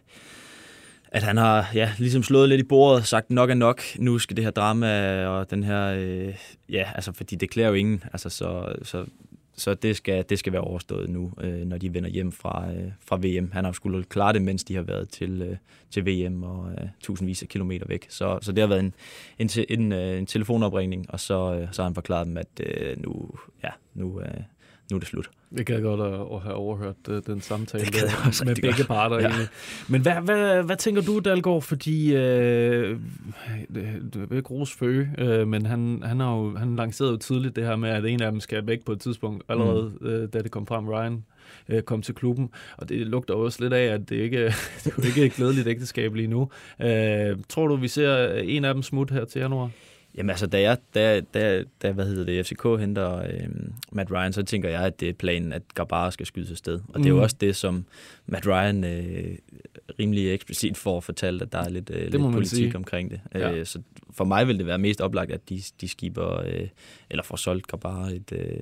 at 1.08 1.24
han 1.24 1.38
har 1.38 1.70
ja, 1.74 1.92
ligesom 1.98 2.24
slået 2.24 2.50
lidt 2.50 2.62
i 2.62 2.64
bordet, 2.64 3.08
sagt 3.08 3.30
nok 3.30 3.50
er 3.50 3.54
nok, 3.54 3.82
nu 4.00 4.20
skal 4.20 4.38
det 4.38 4.44
her 4.44 4.52
drama 4.52 5.26
og 5.28 5.52
den 5.52 5.64
her, 5.64 5.96
øh, 5.98 6.36
ja, 6.70 6.92
altså 6.96 7.12
fordi 7.12 7.36
det 7.36 7.50
klæder 7.50 7.70
jo 7.70 7.74
ingen, 7.76 8.04
altså 8.14 8.30
så, 8.30 8.76
så, 8.84 9.06
så 9.58 9.74
det, 9.74 9.96
skal, 9.96 10.26
det 10.30 10.40
skal 10.40 10.54
være 10.54 10.62
overstået 10.62 11.10
nu, 11.10 11.32
øh, 11.42 11.62
når 11.62 11.78
de 11.78 11.94
vender 11.94 12.10
hjem 12.10 12.32
fra, 12.32 12.72
øh, 12.72 12.92
fra 13.06 13.18
VM. 13.18 13.52
Han 13.52 13.64
har 13.64 13.70
jo 13.70 13.74
skulle 13.74 14.04
klare 14.04 14.34
det, 14.34 14.42
mens 14.42 14.64
de 14.64 14.76
har 14.76 14.82
været 14.82 15.10
til, 15.10 15.42
øh, 15.42 15.58
til 15.92 16.06
VM 16.06 16.44
og 16.44 16.72
øh, 16.72 16.88
tusindvis 17.00 17.42
af 17.42 17.48
kilometer 17.48 17.86
væk. 17.88 18.06
Så, 18.10 18.40
så 18.42 18.52
det 18.52 18.62
har 18.62 18.68
været 18.68 18.80
en, 18.80 18.94
en, 19.40 19.50
en, 19.70 19.92
øh, 19.92 20.18
en 20.18 20.26
telefonopringning, 20.26 21.06
og 21.10 21.20
så, 21.20 21.56
øh, 21.56 21.68
så 21.72 21.82
har 21.82 21.90
han 21.90 21.96
forklaret 21.96 22.28
dem, 22.28 22.38
at 22.38 22.48
øh, 22.60 23.04
nu, 23.04 23.30
ja, 23.64 23.70
nu, 23.94 24.22
øh, 24.22 24.42
nu 24.92 24.96
er 24.96 25.00
det 25.00 25.08
slut. 25.08 25.30
Det 25.58 25.65
kan 25.65 25.75
jeg 25.75 25.84
godt 25.84 26.01
at, 26.01 26.36
at 26.36 26.42
have 26.42 26.56
overhørt 26.56 26.96
uh, 27.10 27.18
den 27.27 27.42
samtale 27.42 27.86
Det 27.86 27.94
gad 27.94 28.01
der, 28.01 28.46
med 28.46 28.56
begge 28.56 28.77
godt. 28.77 28.88
parter. 28.88 29.20
Ja. 29.20 29.27
Egentlig. 29.27 29.48
Men 29.88 30.01
hvad, 30.01 30.13
hvad, 30.13 30.63
hvad 30.63 30.77
tænker 30.77 31.01
du, 31.01 31.20
Dalgaard? 31.20 31.62
Fordi, 31.62 32.15
øh, 32.15 33.00
det, 33.74 34.30
vil 34.30 34.38
ikke 34.38 34.50
rose 34.50 34.77
Føge, 34.77 35.10
øh, 35.18 35.48
men 35.48 35.65
han, 35.65 36.01
han, 36.06 36.20
har 36.20 36.36
jo, 36.36 36.56
han 36.56 36.75
lancerede 36.75 37.12
jo 37.12 37.18
tidligt 37.18 37.56
det 37.56 37.65
her 37.65 37.75
med, 37.75 37.89
at 37.89 38.06
en 38.06 38.22
af 38.22 38.32
dem 38.32 38.39
skal 38.39 38.68
væk 38.68 38.86
på 38.86 38.92
et 38.92 39.00
tidspunkt, 39.00 39.44
allerede 39.50 39.94
mm. 40.01 40.08
øh, 40.08 40.30
da 40.34 40.42
det 40.42 40.51
kom 40.51 40.68
frem, 40.68 40.89
Ryan 40.89 41.25
øh, 41.70 41.82
kom 41.82 42.01
til 42.01 42.15
klubben. 42.15 42.50
Og 42.77 42.89
det 42.89 43.08
lugter 43.08 43.34
også 43.34 43.62
lidt 43.62 43.74
af, 43.74 43.86
at 43.94 44.10
det 44.10 44.15
ikke 44.15 44.46
det 44.84 44.88
er 44.88 44.92
jo 44.98 45.04
ikke 45.08 45.25
et 45.25 45.34
glædeligt 45.34 45.68
ægteskab 45.68 46.13
lige 46.13 46.27
nu. 46.27 46.50
Øh, 46.82 47.38
tror 47.50 47.68
du, 47.68 47.75
vi 47.75 47.88
ser 47.88 48.34
en 48.34 48.65
af 48.65 48.74
dem 48.74 48.84
smut 48.84 49.12
her 49.12 49.25
til 49.25 49.39
januar? 49.39 49.70
Jamen 50.18 50.30
altså, 50.30 50.48
da 50.48 50.62
jeg, 50.62 50.78
da, 50.96 51.22
da, 51.34 51.64
da 51.82 51.92
hvad 51.92 52.06
hedder 52.06 52.26
det, 52.26 52.46
FCK 52.48 52.64
henter 52.80 53.18
øh, 53.18 53.50
Matt 53.92 54.12
Ryan, 54.12 54.34
så 54.34 54.44
tænker 54.44 54.70
jeg, 54.70 54.82
at 54.82 55.00
det 55.00 55.10
er 55.10 55.14
planen, 55.14 55.54
at 55.54 55.62
Gabara 55.74 56.12
skal 56.12 56.26
skydes 56.26 56.52
afsted. 56.52 56.80
Og 56.90 57.00
det 57.00 57.06
er 57.06 57.10
jo 57.10 57.16
Mm. 57.16 57.22
også 57.22 57.36
det, 57.42 57.56
som 57.56 57.86
Matt 58.26 58.48
Ryan 58.48 58.84
øh, 58.84 59.38
rimelig 60.00 60.34
eksplicit 60.34 60.78
får 60.78 61.00
fortalt, 61.00 61.42
at 61.42 61.52
der 61.52 61.60
er 61.60 61.70
lidt, 61.70 61.90
øh, 61.90 62.02
lidt 62.12 62.22
politik 62.22 62.58
sige. 62.58 62.76
omkring 62.76 63.12
det. 63.12 63.20
Ja. 63.34 63.52
Øh, 63.54 63.66
så 63.66 63.82
for 64.12 64.26
mig 64.26 64.48
vil 64.48 64.58
det 64.58 64.66
være 64.66 64.78
mest 64.78 65.02
oplagt, 65.02 65.32
at 65.32 65.50
de, 65.50 65.62
de 65.82 65.88
skiber, 65.88 66.42
øh, 66.42 66.68
eller 67.10 67.24
får 67.24 67.36
solgt 67.36 67.68
Gabara 67.68 68.10
et, 68.10 68.32
øh, 68.32 68.60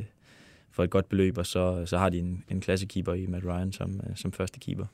for 0.71 0.83
et 0.83 0.89
godt 0.89 1.09
beløb, 1.09 1.37
og 1.37 1.45
så, 1.45 1.83
så 1.85 1.97
har 1.97 2.09
de 2.09 2.19
en, 2.19 2.43
en 2.49 2.61
klassekeeper 2.61 3.13
i 3.13 3.25
Matt 3.25 3.45
Ryan 3.45 3.71
som, 3.71 4.01
øh, 4.09 4.15
som 4.15 4.31
første 4.31 4.59
keeper. 4.59 4.85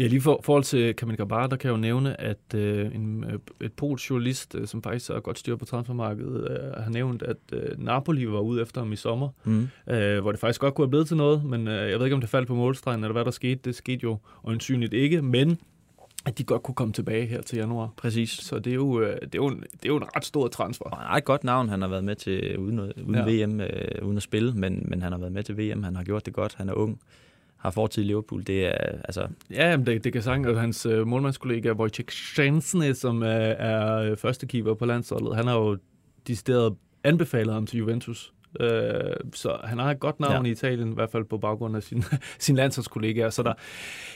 Ja, 0.00 0.06
lige 0.06 0.20
for 0.20 0.40
forhold 0.44 0.64
til 0.64 0.94
Kamil 0.94 1.16
Gabar, 1.16 1.46
der 1.46 1.56
kan 1.56 1.68
jeg 1.68 1.72
jo 1.76 1.80
nævne, 1.80 2.20
at 2.20 2.54
øh, 2.54 2.94
en, 2.94 3.24
øh, 3.24 3.38
et 3.60 3.72
polsk 3.72 4.10
journalist, 4.10 4.54
øh, 4.54 4.66
som 4.66 4.82
faktisk 4.82 5.10
har 5.10 5.20
godt 5.20 5.38
styr 5.38 5.56
på 5.56 5.64
transfermarkedet, 5.64 6.50
øh, 6.50 6.82
har 6.82 6.90
nævnt, 6.90 7.22
at 7.22 7.36
øh, 7.52 7.62
Napoli 7.84 8.26
var 8.30 8.40
ude 8.40 8.62
efter 8.62 8.80
ham 8.80 8.92
i 8.92 8.96
sommer, 8.96 9.28
Mm. 9.44 9.68
øh, 9.90 10.20
hvor 10.20 10.30
det 10.32 10.40
faktisk 10.40 10.60
godt 10.60 10.74
kunne 10.74 10.84
have 10.84 10.90
blevet 10.90 11.06
til 11.08 11.16
noget, 11.16 11.44
men 11.44 11.68
øh, 11.68 11.90
jeg 11.90 11.98
ved 11.98 12.06
ikke, 12.06 12.14
om 12.14 12.20
det 12.20 12.30
faldt 12.30 12.48
på 12.48 12.54
målstregen, 12.54 13.00
eller 13.04 13.12
hvad 13.12 13.24
der 13.24 13.30
skete. 13.30 13.60
Det 13.64 13.74
skete 13.74 14.00
jo 14.02 14.18
øjensynligt 14.44 14.94
ikke, 14.94 15.22
men 15.22 15.58
at 16.26 16.38
de 16.38 16.44
godt 16.44 16.62
kunne 16.62 16.74
komme 16.74 16.92
tilbage 16.92 17.26
her 17.26 17.42
til 17.42 17.58
januar. 17.58 17.92
Præcis. 17.96 18.30
Så 18.30 18.58
det 18.58 18.70
er 18.70 18.74
jo, 18.74 19.00
øh, 19.00 19.14
det 19.14 19.22
er 19.22 19.28
jo, 19.36 19.46
en, 19.46 19.60
det 19.60 19.84
er 19.84 19.88
jo 19.88 19.96
en 19.96 20.16
ret 20.16 20.24
stor 20.24 20.48
transfer. 20.48 20.84
Og 20.84 20.96
han 20.98 21.06
har 21.06 21.16
et 21.16 21.24
godt 21.24 21.44
navn. 21.44 21.68
Han 21.68 21.82
har 21.82 21.88
været 21.88 22.04
med 22.04 22.14
til 22.16 22.58
uden, 22.58 22.78
uden 22.80 23.14
Ja. 23.14 23.28
ja. 23.30 23.46
VM, 23.46 23.60
øh, 23.60 23.68
uden 24.06 24.16
at 24.16 24.22
spille, 24.22 24.52
men, 24.52 24.86
men 24.88 25.02
han 25.02 25.12
har 25.12 25.18
været 25.18 25.32
med 25.32 25.42
til 25.42 25.58
VM. 25.58 25.82
Han 25.82 25.96
har 25.96 26.04
gjort 26.04 26.26
det 26.26 26.34
godt. 26.34 26.54
Han 26.54 26.68
er 26.68 26.72
ung. 26.72 27.00
Har 27.60 27.70
fortid 27.70 28.02
i 28.02 28.06
Liverpool. 28.06 28.42
Det 28.46 28.66
er, 28.66 28.72
altså, 29.04 29.26
Ja, 29.50 29.70
jamen, 29.70 29.86
det, 29.86 30.04
det 30.04 30.12
kan 30.12 30.22
sagtens, 30.22 30.46
at 30.48 30.60
hans 30.60 30.86
øh, 30.86 31.06
målmandskollega 31.06 31.72
Wojciech 31.72 32.08
Szczęsny, 32.16 32.92
som 32.94 33.22
øh, 33.22 33.54
er 33.58 33.96
øh, 33.96 34.16
første 34.16 34.46
keeper 34.46 34.74
på 34.74 34.86
landsholdet, 34.86 35.36
han 35.36 35.46
har 35.46 35.54
jo 35.58 35.78
decideret 36.28 36.74
anbefalet 37.04 37.54
ham 37.54 37.66
til 37.66 37.78
Juventus. 37.78 38.32
Øh, 38.60 38.68
så 39.34 39.56
han 39.64 39.78
har 39.78 39.90
et 39.90 40.00
godt 40.00 40.20
navn 40.20 40.46
ja. 40.46 40.50
I 40.50 40.52
Italien, 40.52 40.90
i 40.90 40.94
hvert 40.94 41.10
fald 41.10 41.24
på 41.24 41.38
baggrund 41.38 41.76
af 41.76 41.82
sin, 41.82 42.04
sin 42.38 42.56
landsholdskollegaer. 42.56 43.30
Så 43.30 43.42
der, 43.42 43.52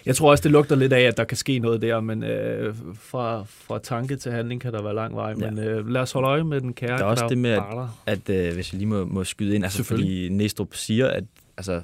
jeg 0.07 0.17
tror 0.17 0.31
også, 0.31 0.43
det 0.43 0.51
lugter 0.51 0.77
lidt 0.77 0.93
af, 0.93 1.01
at 1.01 1.17
der 1.17 1.25
kan 1.25 1.37
ske 1.37 1.59
noget 1.59 1.83
der, 1.83 2.01
men 2.01 2.23
øh, 2.25 2.75
fra, 2.95 3.45
fra 3.49 3.79
tanke 3.79 4.17
til 4.17 4.33
handling 4.33 4.61
kan 4.61 4.73
der 4.73 4.83
være 4.83 4.95
lang 4.95 5.15
vej. 5.17 5.35
Ja. 5.41 5.51
Men 5.51 5.59
øh, 5.59 5.89
lad 5.89 6.01
os 6.01 6.13
holde 6.13 6.29
øje 6.29 6.45
med 6.45 6.61
den 6.61 6.73
kære 6.75 6.99
Der 6.99 7.05
er 7.05 7.09
også 7.09 7.27
det 7.29 7.39
med, 7.39 7.51
at- 7.51 7.63
at 8.07 8.31
øh, 8.49 8.55
hvis 8.55 8.73
jeg 8.73 8.79
lige 8.79 8.89
må, 8.89 9.05
må 9.05 9.25
skyde 9.25 9.55
ind, 9.55 9.65
altså 9.65 9.85
fordi 9.85 10.29
Næstrup 10.29 10.75
siger, 10.75 11.09
at 11.09 11.25
altså, 11.57 11.81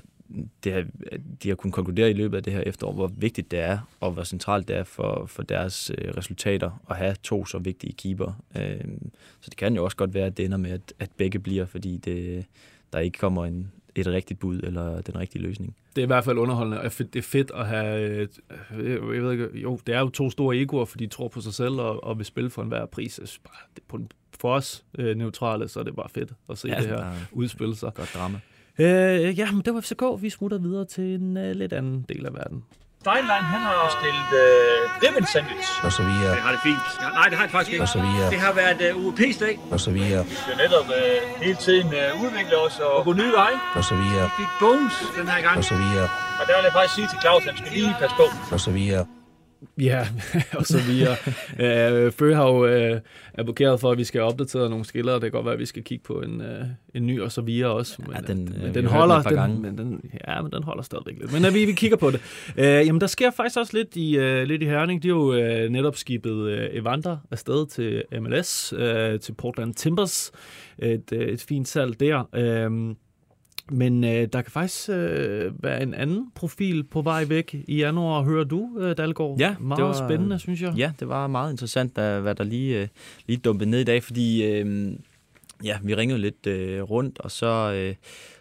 det 0.65 0.73
har, 0.73 0.85
de 1.43 1.49
har 1.49 1.57
kunnet 1.57 1.75
konkludere 1.75 2.11
i 2.11 2.13
løbet 2.13 2.37
af 2.37 2.43
det 2.43 2.53
her 2.53 2.61
efterår, 2.61 2.93
hvor 2.93 3.07
vigtigt 3.17 3.51
det 3.51 3.59
er, 3.59 3.79
og 4.01 4.11
hvor 4.11 4.23
centralt 4.23 4.69
det 4.69 4.77
er 4.77 4.85
for, 4.85 5.27
for 5.27 5.43
deres 5.43 5.91
øh, 5.99 6.13
resultater 6.17 6.83
at 6.91 6.97
have 6.97 7.15
to 7.23 7.47
så 7.47 7.59
vigtige 7.59 7.93
keeper. 7.93 8.43
Øh, 8.57 8.81
så 9.41 9.51
det 9.51 9.57
kan 9.57 9.77
jo 9.77 9.85
også 9.85 9.97
godt 9.97 10.15
være, 10.15 10.27
at 10.27 10.37
det 10.37 10.45
ender 10.45 10.59
med, 10.59 10.71
at, 10.71 10.93
at 10.99 11.11
begge 11.17 11.39
bliver, 11.39 11.67
fordi 11.67 11.97
det, 11.97 12.45
der 12.93 12.99
ikke 12.99 13.19
kommer 13.19 13.47
en, 13.47 13.73
et 13.95 14.07
rigtigt 14.07 14.41
bud 14.41 14.61
eller 14.61 15.01
den 15.01 15.19
rigtige 15.19 15.43
løsning. 15.43 15.77
Det 15.97 16.03
er 16.03 16.07
i 16.07 16.07
hvert 16.07 16.25
fald 16.25 16.39
underholdende, 16.39 16.81
og 16.81 16.93
det 16.99 17.17
er 17.17 17.23
fedt 17.23 17.51
at 17.55 17.67
have, 17.67 18.01
øh, 18.11 18.29
jeg 18.91 19.23
ved 19.23 19.33
ikke, 19.33 19.49
jo, 19.55 19.81
det 19.87 19.95
er 19.95 20.01
jo 20.01 20.09
to 20.09 20.31
store 20.31 20.57
egoer, 20.57 20.85
fordi 20.85 21.07
de 21.07 21.11
tror 21.11 21.29
på 21.29 21.41
sig 21.41 21.55
selv 21.55 21.75
og, 21.75 22.05
og 22.05 22.19
vil 22.19 22.27
spille 22.27 22.51
for 22.51 22.63
enhver 22.63 22.87
pris. 22.87 23.41
Bare, 23.45 23.55
det, 23.75 23.83
på, 23.89 24.01
for 24.41 24.55
os 24.55 24.85
øh, 24.99 25.17
neutrale, 25.17 25.69
så 25.69 25.81
er 25.81 25.85
det 25.85 25.97
bare 25.97 26.09
fedt 26.09 26.33
at 26.51 26.59
se 26.59 26.69
ja, 26.69 26.77
det 26.77 26.87
her 26.87 26.97
der 26.97 27.05
er 27.05 27.17
udspille 27.33 27.77
sig. 27.77 27.95
godt 27.95 28.11
drama. 28.15 28.41
Øh, 28.81 29.39
ja, 29.39 29.47
men 29.53 29.61
det 29.65 29.75
var 29.75 29.81
FCK. 29.81 30.03
Vi 30.25 30.31
smutter 30.31 30.59
videre 30.59 30.85
til 30.85 31.05
en 31.21 31.37
øh, 31.37 31.51
lidt 31.61 31.73
anden 31.73 32.05
del 32.09 32.27
af 32.27 32.33
verden. 32.35 32.59
Steinlein, 33.05 33.45
han 33.55 33.61
har 33.71 33.79
stillet 33.99 34.31
øh, 34.45 34.79
ribbon 35.03 35.27
sandwich. 35.35 35.69
og 35.87 35.93
så 35.99 36.03
videre, 36.11 36.33
Det 36.37 36.43
har 36.47 36.53
det 36.57 36.61
fint. 36.69 36.85
Ja, 37.03 37.09
nej, 37.19 37.27
det 37.31 37.37
har 37.39 37.45
det 37.47 37.53
faktisk 37.57 37.73
ikke. 37.73 37.85
og 37.87 37.89
så 37.97 38.01
videre, 38.07 38.27
Det 38.35 38.41
har 38.47 38.53
været 38.63 38.81
øh, 38.89 38.93
UEP's 39.05 39.39
dag. 39.45 39.55
og 39.75 39.81
så 39.87 39.91
videre, 39.99 40.23
Vi 40.33 40.35
skal 40.43 40.57
netop 40.65 40.87
øh, 41.01 41.17
hele 41.45 41.59
tiden 41.67 41.89
øh, 42.01 42.23
udvikle 42.25 42.57
os 42.67 42.77
og 42.89 43.05
gå 43.09 43.13
nye 43.23 43.33
veje. 43.41 43.59
og 43.79 43.85
så 43.91 43.95
videre, 44.03 44.25
Vi 44.31 44.33
fik 44.41 44.51
bones 44.63 44.95
den 45.19 45.27
her 45.33 45.41
gang. 45.47 45.57
og 45.63 45.65
så 45.73 45.77
videre, 45.83 46.09
Og 46.41 46.45
der 46.49 46.55
vil 46.59 46.65
jeg 46.69 46.75
faktisk 46.79 46.95
sige 46.99 47.09
til 47.13 47.19
Claus, 47.25 47.43
at 47.43 47.49
han 47.51 47.57
skal 47.61 47.71
lige 47.79 47.95
passe 48.03 48.17
på. 48.23 48.27
og 48.55 48.61
så 48.67 48.71
videre. 48.79 49.03
Ja, 49.81 50.07
og 50.59 50.67
så 50.67 50.79
videre. 50.89 51.17
øh, 52.07 52.13
Fø 52.13 52.35
har 52.35 52.49
jo 52.49 52.67
øh, 52.67 53.01
advokeret 53.35 53.81
for, 53.81 53.91
at 53.91 53.99
vi 53.99 54.05
skal 54.05 54.21
opdatere 54.21 54.71
nogle 54.71 54.85
skiller, 54.85 55.13
og 55.13 55.21
det 55.21 55.27
kan 55.33 55.39
godt 55.39 55.45
være, 55.45 55.55
at 55.55 55.61
vi 55.61 55.67
skal 55.67 55.85
kigge 55.85 56.05
på 56.05 56.21
en, 56.21 56.41
øh, 56.41 56.65
en 56.95 57.07
ny 57.07 57.21
og 57.21 57.33
så 57.33 57.41
videre 57.41 57.71
også. 57.71 57.97
Men, 58.07 58.11
Ja, 58.17 58.21
den, 58.35 58.49
øh, 58.49 58.55
øh, 58.57 58.63
men 58.63 58.75
den 58.75 58.87
holder, 58.87 59.23
den 59.23 59.35
gange. 59.35 59.61
men 59.61 59.79
den, 59.79 60.01
ja, 60.29 60.43
men 60.43 60.53
den 60.53 60.63
holder 60.63 60.83
stadigvæk 60.83 61.19
lidt. 61.21 61.33
Men 61.33 61.45
øh, 61.45 61.55
vi, 61.55 61.65
vi 61.65 61.73
kigger 61.73 61.97
på 61.97 62.11
det. 62.11 62.21
Øh, 62.57 62.65
jamen, 62.65 63.01
der 63.01 63.07
sker 63.07 63.31
faktisk 63.31 63.59
også 63.59 63.77
lidt 63.77 63.97
i, 63.97 64.17
øh, 64.19 64.43
lidt 64.43 64.63
i 64.63 64.67
Herning. 64.67 65.03
De 65.03 65.09
har 65.09 65.15
jo 65.17 65.35
øh, 65.35 65.69
netop 65.69 65.97
skibet 65.97 66.49
øh, 66.51 66.69
Evander 66.73 67.17
afsted 67.31 67.67
til 67.67 68.03
MLS, 68.21 68.73
øh, 68.77 69.21
til 69.21 69.33
Portland 69.35 69.75
Timbers. 69.75 70.31
Et, 70.79 71.13
øh, 71.13 71.29
et 71.29 71.41
fint 71.49 71.69
salg 71.69 72.01
der. 72.01 72.29
Øh, 72.35 72.95
men 73.71 74.05
øh, 74.05 74.29
der 74.33 74.43
kan 74.43 74.51
faktisk 74.53 74.89
øh, 74.91 75.63
være 75.63 75.83
en 75.83 75.95
anden 75.95 76.31
profil 76.35 76.85
på 76.85 77.03
vej 77.03 77.25
væk 77.25 77.55
i 77.69 77.77
januar, 77.77 78.23
hører 78.23 78.45
du, 78.45 78.79
øh, 78.81 78.97
Dalgaard? 78.97 79.37
Ja, 79.39 79.49
det 79.59 79.61
Meget 79.61 79.85
var- 79.85 80.09
spændende, 80.09 80.39
synes 80.39 80.63
jeg. 80.63 80.75
Ja, 80.77 80.93
det 81.01 81.09
var 81.09 81.27
meget 81.27 81.51
interessant, 81.51 81.95
hvad 81.95 82.35
der 82.35 82.45
lige, 82.45 82.81
øh, 82.83 82.89
lige 83.27 83.37
dumpede 83.37 83.71
ned 83.71 83.81
i 83.81 83.85
dag, 83.85 84.03
fordi 84.03 84.45
øh, 84.45 84.93
ja, 85.65 85.79
vi 85.83 85.95
ringede 85.95 86.19
lidt 86.19 86.47
øh, 86.47 86.83
rundt, 86.83 87.19
og 87.19 87.31
så, 87.31 87.73
øh, 87.75 87.95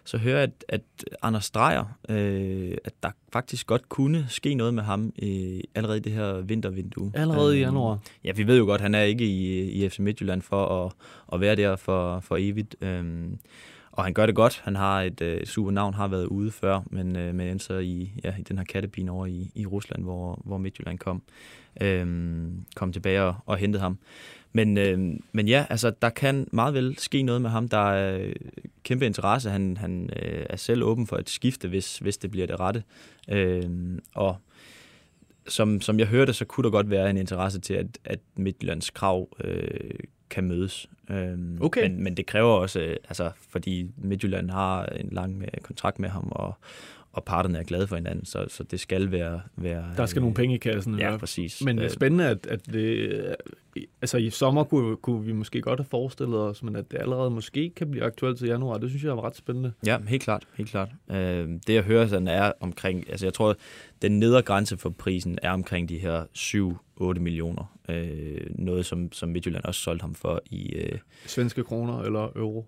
så 0.04 0.18
hører 0.18 0.38
jeg, 0.38 0.42
at, 0.42 0.64
at 0.68 0.82
Anders 1.22 1.44
Strejer, 1.44 1.98
øh, 2.08 2.76
at 2.84 2.92
der 3.02 3.10
faktisk 3.32 3.66
godt 3.66 3.88
kunne 3.88 4.26
ske 4.28 4.54
noget 4.54 4.74
med 4.74 4.82
ham 4.82 5.12
øh, 5.22 5.60
allerede 5.74 5.98
i 5.98 6.00
det 6.00 6.12
her 6.12 6.40
vintervindue. 6.40 7.10
Allerede 7.14 7.54
i 7.54 7.56
Øh, 7.56 7.60
januar. 7.60 7.98
Ja, 8.24 8.32
vi 8.32 8.46
ved 8.46 8.58
jo 8.58 8.64
godt, 8.64 8.78
at 8.80 8.82
han 8.82 8.94
er 8.94 9.02
ikke 9.02 9.24
i, 9.24 9.60
i 9.70 9.88
FC 9.88 9.98
Midtjylland 9.98 10.42
for 10.42 10.84
at, 10.86 10.92
at 11.32 11.40
være 11.40 11.56
der 11.56 11.76
for, 11.76 12.20
for 12.20 12.36
evigt. 12.40 12.76
Øhm, 12.80 13.38
og 13.92 14.04
han 14.04 14.14
gør 14.14 14.26
det 14.26 14.34
godt. 14.34 14.60
Han 14.64 14.76
har 14.76 15.02
et 15.02 15.20
øh, 15.20 15.44
super 15.44 15.70
navn, 15.70 15.94
har 15.94 16.08
været 16.08 16.26
ude 16.26 16.50
før, 16.50 16.80
men, 16.90 17.16
øh, 17.16 17.34
men 17.34 17.46
endte 17.46 17.64
så 17.64 17.78
i, 17.78 18.12
ja, 18.24 18.34
i 18.38 18.42
den 18.42 18.58
her 18.58 18.64
kattepine 18.64 19.10
over 19.10 19.26
i, 19.26 19.50
i 19.54 19.66
Rusland, 19.66 20.02
hvor, 20.02 20.42
hvor 20.44 20.58
Midtjylland 20.58 20.98
kom, 20.98 21.22
øh, 21.80 22.06
kom 22.76 22.92
tilbage 22.92 23.22
og, 23.22 23.34
og 23.46 23.56
hentede 23.56 23.82
ham. 23.82 23.98
Men, 24.52 24.78
øh, 24.78 24.98
men 25.32 25.48
ja, 25.48 25.66
altså, 25.70 25.92
der 26.02 26.10
kan 26.10 26.48
meget 26.52 26.74
vel 26.74 26.98
ske 26.98 27.22
noget 27.22 27.42
med 27.42 27.50
ham. 27.50 27.68
Der 27.68 27.90
er 27.90 28.18
øh, 28.18 28.34
kæmpe 28.82 29.06
interesse. 29.06 29.50
Han, 29.50 29.76
han 29.76 30.10
øh, 30.22 30.46
er 30.50 30.56
selv 30.56 30.82
åben 30.82 31.06
for 31.06 31.16
et 31.16 31.30
skifte, 31.30 31.68
hvis, 31.68 31.98
hvis 31.98 32.18
det 32.18 32.30
bliver 32.30 32.46
det 32.46 32.60
rette. 32.60 32.82
Øh, 33.28 33.70
og 34.14 34.36
som, 35.48 35.80
som 35.80 35.98
jeg 35.98 36.06
hørte, 36.06 36.32
så 36.32 36.44
kunne 36.44 36.64
der 36.64 36.70
godt 36.70 36.90
være 36.90 37.10
en 37.10 37.16
interesse 37.16 37.60
til, 37.60 37.74
at, 37.74 37.86
at 38.04 38.20
Midtjyllands 38.36 38.90
krav 38.90 39.28
øh, 39.44 40.00
kan 40.30 40.44
mødes. 40.44 40.90
Øhm, 41.10 41.58
Okay. 41.60 41.82
men, 41.88 42.02
men 42.04 42.16
det 42.16 42.26
kræver 42.26 42.52
også, 42.52 42.80
øh, 42.80 42.96
altså, 43.08 43.30
fordi 43.48 43.90
Midtjylland 43.96 44.50
har 44.50 44.84
en 44.84 45.08
lang 45.12 45.42
øh, 45.42 45.60
kontrakt 45.62 45.98
med 45.98 46.08
ham, 46.08 46.28
og, 46.32 46.54
og 47.12 47.24
parterne 47.24 47.58
er 47.58 47.62
glade 47.62 47.86
for 47.86 47.96
hinanden, 47.96 48.24
så, 48.24 48.46
så 48.48 48.62
det 48.62 48.80
skal 48.80 49.10
være... 49.12 49.40
være 49.56 49.84
Der 49.96 50.06
skal 50.06 50.18
øh, 50.20 50.22
nogle 50.22 50.34
penge 50.34 50.54
i 50.54 50.58
kassen. 50.58 50.98
Ja, 50.98 51.10
Ja, 51.10 51.16
præcis. 51.16 51.64
men 51.64 51.76
det 51.76 51.82
er 51.82 51.86
Øh, 51.88 51.90
spændende, 51.94 52.28
at, 52.28 52.46
at 52.46 52.66
det, 52.66 52.80
øh, 52.84 53.34
altså 54.02 54.18
i 54.18 54.30
sommer 54.30 54.64
kunne, 54.64 54.96
kunne 54.96 55.24
vi 55.26 55.32
måske 55.32 55.60
godt 55.60 55.80
have 55.80 55.86
forestillet 55.90 56.38
os, 56.38 56.62
men 56.62 56.76
at 56.76 56.90
det 56.90 56.98
allerede 56.98 57.30
måske 57.30 57.70
kan 57.76 57.90
blive 57.90 58.04
aktuelt 58.04 58.38
til 58.38 58.48
januar, 58.48 58.78
det 58.78 58.90
synes 58.90 59.04
jeg 59.04 59.10
er 59.10 59.24
ret 59.24 59.36
spændende. 59.36 59.72
Ja, 59.86 59.98
helt 60.08 60.22
klart. 60.22 60.44
Helt 60.54 60.70
klart. 60.70 60.88
Øh, 61.10 61.48
det 61.66 61.74
jeg 61.74 61.82
hører 61.82 62.06
sådan 62.06 62.28
er 62.28 62.52
omkring, 62.60 63.10
altså 63.10 63.26
jeg 63.26 63.34
tror, 63.34 63.56
den 64.02 64.18
nedre 64.18 64.42
grænse 64.42 64.76
for 64.76 64.90
prisen 64.90 65.38
er 65.42 65.50
omkring 65.52 65.88
de 65.88 65.98
her 65.98 66.24
7-8 67.16 67.20
millioner. 67.20 67.76
Øh, 67.88 68.40
noget, 68.50 68.86
som, 68.86 69.12
som 69.12 69.28
Midtjylland 69.28 69.64
også 69.64 69.80
solgte 69.80 70.02
ham 70.02 70.14
for 70.14 70.42
i, 70.50 70.72
øh, 70.72 70.98
Svenske 71.26 71.64
kroner 71.64 72.02
eller 72.02 72.28
euro. 72.36 72.66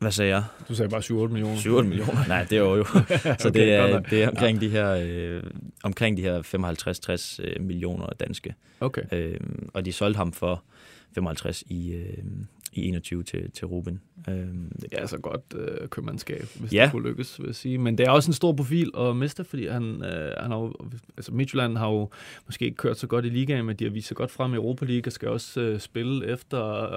Hvad 0.00 0.10
sagde 0.10 0.30
jeg? 0.34 0.44
Du 0.68 0.74
sagde 0.74 0.88
bare 0.88 1.00
7-8 1.00 1.28
millioner. 1.32 1.56
7 1.56 1.82
millioner? 1.84 2.26
Nej, 2.28 2.44
det 2.44 2.58
er 2.58 2.62
jo. 2.62 2.84
Så 3.38 3.48
Okay, 3.48 3.60
det, 3.60 3.74
er, 3.74 4.00
det 4.00 4.22
er 4.22 4.28
omkring 4.28 4.60
de 4.60 4.68
her, 4.68 4.90
øh, 5.06 5.42
omkring 5.82 6.16
de 6.16 6.22
her 6.22 7.38
55-60 7.40 7.44
øh, 7.44 7.66
millioner 7.66 8.06
danske. 8.20 8.54
Okay. 8.80 9.02
Øh, 9.12 9.40
og 9.74 9.84
de 9.84 9.92
solgte 9.92 10.16
ham 10.16 10.32
for 10.32 10.62
55 11.14 11.62
i, 11.66 11.92
øh, 11.92 12.24
i 12.72 12.88
21 12.88 13.22
til, 13.22 13.50
til 13.50 13.66
Ruben. 13.66 14.00
Øh, 14.28 14.34
Det 14.34 14.86
er 14.92 15.00
altså 15.00 15.18
godt 15.18 15.40
øh, 15.56 15.88
købmandskab, 15.88 16.44
hvis 16.60 16.72
Ja. 16.72 16.82
det 16.84 16.92
kunne 16.92 17.08
lykkes, 17.08 17.38
vil 17.40 17.46
jeg 17.46 17.54
sige. 17.54 17.78
Men 17.78 17.98
det 17.98 18.06
er 18.06 18.10
også 18.10 18.30
en 18.30 18.34
stor 18.34 18.52
profil 18.52 18.90
at 18.98 19.16
miste, 19.16 19.44
fordi 19.44 19.66
han, 19.66 20.04
øh, 20.04 20.32
han 20.40 20.50
har 20.50 20.58
jo, 20.58 20.74
altså 21.16 21.32
Midtjylland 21.34 21.76
har 21.76 21.88
jo 21.90 22.10
måske 22.46 22.64
ikke 22.64 22.76
kørt 22.76 22.98
så 22.98 23.06
godt 23.06 23.24
i 23.24 23.28
ligaen, 23.28 23.64
men 23.66 23.76
de 23.76 23.84
har 23.84 23.90
vist 23.90 24.08
sig 24.08 24.16
godt 24.16 24.30
frem 24.30 24.52
i 24.52 24.56
Europa 24.56 24.84
League 24.84 25.02
og 25.08 25.12
skal 25.12 25.28
også 25.28 25.60
øh, 25.60 25.80
spille 25.80 26.26
efter, 26.26 26.92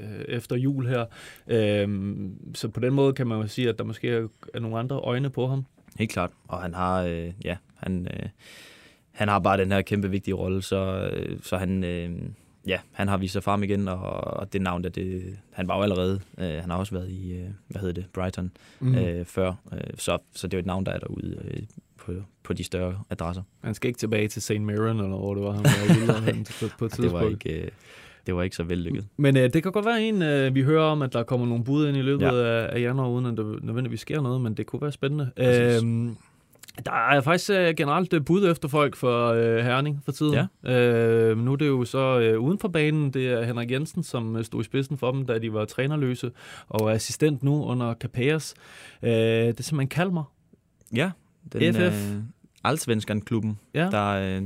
øh, 0.00 0.06
efter 0.28 0.56
jul 0.56 0.86
her. 0.86 1.04
Øh, 1.48 1.88
så 2.54 2.68
på 2.68 2.80
den 2.80 2.94
måde 2.94 3.12
kan 3.12 3.26
man 3.26 3.40
jo 3.40 3.46
sige, 3.46 3.68
at 3.68 3.78
der 3.78 3.84
måske 3.84 4.08
er, 4.10 4.28
er 4.54 4.60
nogle 4.60 4.78
andre 4.78 4.96
øjne 4.96 5.30
på 5.30 5.46
ham. 5.46 5.64
Helt 5.98 6.10
klart. 6.10 6.30
Og 6.48 6.62
han 6.62 6.74
har, 6.74 7.02
øh, 7.02 7.32
ja, 7.44 7.56
han, 7.76 8.06
øh, 8.14 8.28
han 9.10 9.28
har 9.28 9.38
bare 9.38 9.58
den 9.58 9.72
her 9.72 9.82
kæmpe 9.82 10.10
vigtige 10.10 10.34
rolle, 10.34 10.62
så, 10.62 11.10
øh, 11.12 11.38
så 11.42 11.56
han, 11.56 11.84
øh, 11.84 12.10
ja, 12.66 12.78
han 12.92 13.08
har 13.08 13.16
vist 13.16 13.32
sig 13.32 13.42
frem 13.42 13.62
igen, 13.62 13.88
og, 13.88 14.00
og 14.24 14.52
det 14.52 14.62
navn, 14.62 14.82
der 14.84 14.88
det, 14.90 15.36
han 15.52 15.68
var 15.68 15.76
jo 15.76 15.82
allerede, 15.82 16.20
øh, 16.38 16.46
han 16.60 16.70
har 16.70 16.76
også 16.76 16.94
været 16.94 17.10
i, 17.10 17.32
øh, 17.32 17.48
hvad 17.68 17.80
hedder 17.80 17.94
det, 17.94 18.04
Brighton 18.12 18.50
mm. 18.80 18.94
øh, 18.94 19.24
før, 19.24 19.52
øh, 19.72 19.80
så, 19.98 20.18
så 20.34 20.46
det 20.46 20.54
er 20.54 20.58
jo 20.58 20.60
et 20.60 20.66
navn, 20.66 20.86
der 20.86 20.92
er 20.92 20.98
derude 20.98 21.38
øh, 21.44 21.62
på, 21.98 22.12
på 22.42 22.52
de 22.52 22.64
større 22.64 22.98
adresser. 23.10 23.42
Han 23.64 23.74
skal 23.74 23.88
ikke 23.88 23.98
tilbage 23.98 24.28
til 24.28 24.42
St. 24.42 24.50
Mirren, 24.60 24.96
eller 24.96 25.16
hvor 25.18 25.34
det 25.34 25.44
var, 25.44 25.52
han 25.52 25.64
var 25.64 26.32
i 26.32 26.44
på, 26.60 26.66
på 26.78 26.84
et 26.84 26.92
Det 26.96 27.12
var 27.12 27.20
tidspunkt. 27.20 27.46
ikke, 27.46 27.62
øh, 27.64 27.68
det 28.26 28.34
var 28.34 28.42
ikke 28.42 28.56
så 28.56 28.62
vellykket. 28.62 29.06
Men 29.16 29.36
øh, 29.36 29.52
det 29.52 29.62
kan 29.62 29.72
godt 29.72 29.84
være 29.86 30.02
en, 30.02 30.22
øh, 30.22 30.54
vi 30.54 30.62
hører 30.62 30.82
om, 30.84 31.02
at 31.02 31.12
der 31.12 31.22
kommer 31.22 31.46
nogle 31.46 31.64
bud 31.64 31.88
ind 31.88 31.96
i 31.96 32.02
løbet 32.02 32.22
Ja. 32.26 32.34
af, 32.34 32.68
af 32.76 32.80
januar, 32.80 33.08
uden 33.08 33.26
at 33.26 33.36
der 33.36 33.58
nødvendigvis 33.62 34.00
sker 34.00 34.20
noget, 34.20 34.40
men 34.40 34.54
det 34.54 34.66
kunne 34.66 34.82
være 34.82 34.92
spændende. 34.92 35.30
Præcis. 35.36 35.82
Der 36.86 37.10
er 37.10 37.20
faktisk 37.20 37.50
øh, 37.50 37.74
generelt 37.76 38.12
øh, 38.12 38.24
bud 38.24 38.50
efter 38.50 38.68
folk 38.68 38.96
for 38.96 39.28
øh, 39.28 39.56
Herning 39.64 40.00
for 40.04 40.12
tiden. 40.12 40.46
Ja. 40.64 40.72
Øh, 40.72 41.38
nu 41.38 41.52
er 41.52 41.56
det 41.56 41.66
jo 41.68 41.84
så 41.84 42.18
øh, 42.20 42.40
uden 42.40 42.58
for 42.58 42.68
banen, 42.68 43.10
det 43.10 43.26
er 43.28 43.42
Henrik 43.44 43.70
Jensen, 43.70 44.02
som 44.02 44.36
øh, 44.36 44.44
stod 44.44 44.60
i 44.60 44.64
spidsen 44.64 44.98
for 44.98 45.12
dem, 45.12 45.26
da 45.26 45.38
de 45.38 45.52
var 45.52 45.64
trænerløse, 45.64 46.30
og 46.68 46.90
er 46.90 46.94
assistent 46.94 47.42
nu 47.42 47.64
under 47.64 47.94
Capellas. 47.94 48.54
Øh, 49.02 49.10
det 49.10 49.58
er 49.58 49.62
simpelthen 49.62 49.88
Kalmar. 49.88 50.30
Ja, 50.94 51.10
den, 51.52 51.74
FF. 51.74 51.80
Øh, 51.80 52.16
Allsvenskan-klubben, 52.64 53.58
Ja. 53.74 53.88
der, 53.90 54.08
øh, 54.08 54.42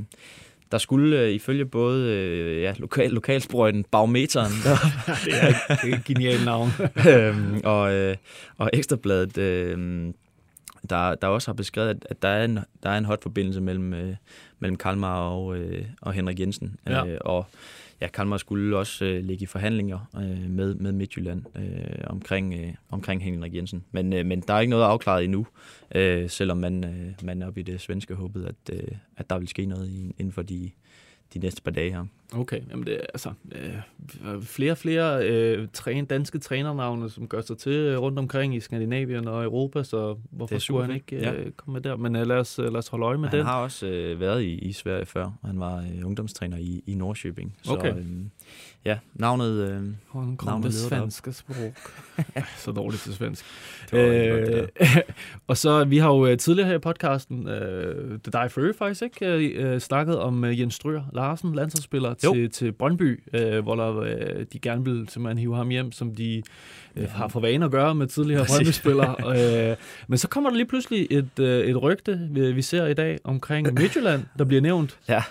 der 0.72 0.78
skulle 0.78 1.20
øh, 1.20 1.30
ifølge 1.30 1.64
både 1.66 2.12
øh, 2.12 2.62
ja, 2.62 2.74
lokal, 2.78 3.10
lokalsprøjten 3.10 3.84
Barometeren 3.90 4.52
der, 4.64 4.76
det 5.24 5.34
er 5.42 5.48
et, 5.48 5.80
det 5.82 5.92
er 5.92 5.96
et 5.96 6.04
genialt 6.04 6.44
navn. 6.44 6.68
øhm, 7.10 7.60
og, 7.64 7.94
øh, 7.94 8.16
og 8.58 8.70
Ekstrabladet, 8.72 9.38
øh, 9.38 10.04
der, 10.90 11.14
der 11.14 11.26
også 11.26 11.48
har 11.48 11.54
beskrevet, 11.54 11.88
at, 11.88 12.06
at 12.10 12.22
der, 12.22 12.28
er 12.28 12.44
en, 12.44 12.58
der 12.82 12.90
er 12.90 12.98
en 12.98 13.04
hot 13.04 13.22
forbindelse 13.22 13.60
mellem, 13.60 13.94
øh, 13.94 14.16
mellem 14.58 14.76
Kalmar 14.76 15.20
og, 15.20 15.56
øh, 15.56 15.84
og 16.00 16.12
Henrik 16.12 16.40
Jensen. 16.40 16.76
Ja. 16.86 17.06
Øh, 17.06 17.18
og 17.20 17.46
ja, 18.00 18.08
Kalmar 18.08 18.36
skulle 18.36 18.76
også 18.76 19.04
øh, 19.04 19.24
ligge 19.24 19.42
i 19.42 19.46
forhandlinger 19.46 20.10
øh, 20.16 20.50
med, 20.50 20.74
med 20.74 20.92
Midtjylland 20.92 21.42
øh, 21.56 22.04
omkring, 22.06 22.54
øh, 22.54 22.74
omkring 22.90 23.24
Henrik 23.24 23.54
Jensen. 23.54 23.84
Men, 23.92 24.12
øh, 24.12 24.26
men 24.26 24.40
der 24.40 24.54
er 24.54 24.60
ikke 24.60 24.70
noget 24.70 24.84
afklaret 24.84 25.24
endnu, 25.24 25.46
øh, 25.94 26.30
selvom 26.30 26.58
man, 26.58 26.84
øh, 26.84 27.12
man 27.26 27.42
er 27.42 27.46
oppe 27.46 27.60
i 27.60 27.62
det 27.62 27.80
svenske 27.80 28.14
håbet, 28.14 28.44
at, 28.44 28.76
øh, 28.76 28.88
at 29.16 29.30
der 29.30 29.38
vil 29.38 29.48
ske 29.48 29.66
noget 29.66 29.90
inden 30.18 30.32
for 30.32 30.42
de, 30.42 30.70
de 31.34 31.38
næste 31.38 31.62
par 31.62 31.70
dage 31.70 31.90
her. 31.90 32.04
Okay, 32.32 32.60
jamen 32.70 32.86
det 32.86 32.94
er 32.94 33.00
altså 33.14 33.32
øh, 33.52 34.42
flere 34.42 34.72
og 34.72 34.78
flere 34.78 35.28
øh, 35.28 35.68
træn, 35.72 36.04
danske 36.04 36.38
trænernavne, 36.38 37.10
som 37.10 37.28
gør 37.28 37.40
sig 37.40 37.58
til 37.58 37.72
øh, 37.72 37.98
rundt 38.00 38.18
omkring 38.18 38.56
i 38.56 38.60
Skandinavien 38.60 39.28
og 39.28 39.44
Europa, 39.44 39.82
så 39.82 40.16
hvorfor 40.30 40.58
skulle 40.58 40.84
han 40.86 40.94
ikke 40.94 41.30
øh, 41.30 41.50
komme 41.52 41.72
med 41.72 41.80
der? 41.80 41.96
Men 41.96 42.16
øh, 42.16 42.26
lad, 42.26 42.36
os, 42.36 42.58
øh, 42.58 42.64
lad 42.64 42.76
os 42.76 42.88
holde 42.88 43.06
øje 43.06 43.18
med 43.18 43.28
Han 43.28 43.38
den. 43.38 43.46
har 43.46 43.62
også 43.62 43.86
øh, 43.86 44.20
været 44.20 44.42
i, 44.42 44.52
i 44.58 44.72
Sverige 44.72 45.06
før, 45.06 45.24
og 45.42 45.48
han 45.48 45.60
var 45.60 45.76
øh, 45.78 46.06
ungdomstræner 46.06 46.56
i, 46.56 46.82
i 46.86 46.94
Norrköping. 46.94 47.50
Så 47.62 47.72
Okay. 47.74 47.96
øh, 47.96 48.04
ja, 48.84 48.98
navnet... 49.14 49.52
Øh, 49.52 49.70
Han 50.12 50.36
kom 50.36 50.48
Navnet 50.48 50.64
det 50.64 50.74
svenske 50.74 51.32
sprog. 51.32 51.72
så 52.64 52.72
dårligt 52.72 53.02
til 53.02 53.14
svensk. 53.14 53.44
Det 53.90 53.98
var 53.98 54.10
rigtig 54.10 54.30
godt, 54.60 54.70
det 54.80 54.96
Øh, 54.96 55.02
og 55.48 55.56
så, 55.56 55.84
vi 55.84 55.98
har 55.98 56.08
jo 56.08 56.26
øh, 56.26 56.38
tidligere 56.38 56.68
her 56.68 56.74
i 56.74 56.78
podcasten, 56.78 57.48
øh, 57.48 58.10
det 58.24 58.34
er 58.34 58.40
dig 58.42 58.50
før 58.50 58.72
faktisk, 58.78 59.02
ikke? 59.02 59.26
Øh, 59.26 59.80
snakket 59.80 60.18
om 60.18 60.44
øh, 60.44 60.60
Jens 60.60 60.74
Stryger 60.74 61.02
Larsen, 61.12 61.54
landsholdsspiller 61.54 62.14
til, 62.14 62.50
til 62.50 62.72
Brøndby, 62.72 63.22
øh, 63.34 63.62
hvor 63.62 63.74
der, 63.74 63.96
øh, 64.00 64.46
de 64.52 64.58
gerne 64.58 64.84
vil 64.84 65.08
simpelthen 65.08 65.38
hive 65.38 65.56
ham 65.56 65.68
hjem, 65.68 65.92
som 65.92 66.14
de 66.14 66.36
øh, 66.36 66.42
Ja. 67.02 67.06
har 67.08 67.28
for 67.28 67.40
vane 67.40 67.64
at 67.64 67.70
gøre 67.70 67.94
med 67.94 68.06
tidligere. 68.06 68.46
Brøndby-spillere. 68.46 69.14
øh, 69.70 69.76
men 70.08 70.18
så 70.18 70.28
kommer 70.28 70.50
der 70.50 70.56
lige 70.56 70.66
pludselig 70.66 71.06
et, 71.10 71.38
øh, 71.40 71.66
et 71.66 71.82
rygte, 71.82 72.20
vi, 72.30 72.52
vi 72.52 72.62
ser 72.62 72.86
i 72.86 72.94
dag, 72.94 73.18
omkring 73.24 73.74
Midtjylland, 73.74 74.22
der 74.38 74.44
bliver 74.44 74.60
nævnt. 74.62 74.98
ja, 75.08 75.22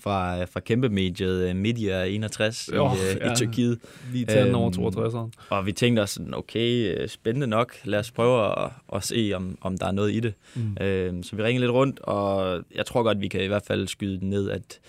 fra, 0.00 0.44
fra 0.44 0.60
kæmpe 0.60 0.88
mediet 0.88 1.56
Media 1.56 2.04
61 2.04 2.70
Jo, 2.74 2.90
i, 2.98 3.10
øh, 3.14 3.16
ja. 3.20 3.32
i 3.32 3.36
Tyrkiet. 3.36 3.78
Lige 4.12 4.26
til 4.26 4.38
øhm, 4.38 4.54
over 4.54 4.70
Øhm, 4.78 5.06
62'eren. 5.06 5.30
Og 5.50 5.66
vi 5.66 5.72
tænkte 5.72 6.00
os, 6.00 6.10
sådan, 6.10 6.34
okay, 6.34 6.94
øh, 6.94 7.08
spændende 7.08 7.46
nok, 7.46 7.74
lad 7.84 7.98
os 7.98 8.10
prøve 8.10 8.64
at, 8.64 8.70
at 8.94 9.04
se, 9.04 9.32
om, 9.34 9.58
om 9.60 9.78
der 9.78 9.86
er 9.86 9.92
noget 9.92 10.12
i 10.14 10.20
det. 10.20 10.34
Mm. 10.54 10.76
Øhm, 10.80 11.22
så 11.22 11.36
vi 11.36 11.42
ringede 11.42 11.66
lidt 11.66 11.72
rundt, 11.72 12.00
og 12.00 12.62
jeg 12.74 12.86
tror 12.86 13.02
godt, 13.02 13.20
vi 13.20 13.28
kan 13.28 13.42
i 13.42 13.46
hvert 13.46 13.64
fald 13.66 13.88
skyde 13.88 14.20
den 14.20 14.30
ned, 14.30 14.50
at, 14.50 14.80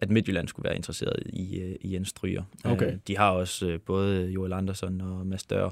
at 0.00 0.10
Midtjylland 0.10 0.48
skulle 0.48 0.64
være 0.64 0.76
interesseret 0.76 1.22
i, 1.26 1.58
øh, 1.60 1.76
i 1.80 1.94
Jens 1.94 2.08
Stryger. 2.08 2.42
Okay. 2.64 2.86
Øh, 2.86 2.98
de 3.08 3.16
har 3.16 3.30
også 3.30 3.66
øh, 3.66 3.80
både 3.80 4.26
Joel 4.26 4.52
Andersson 4.52 5.00
og 5.00 5.26
Mads 5.26 5.44
Dør 5.44 5.70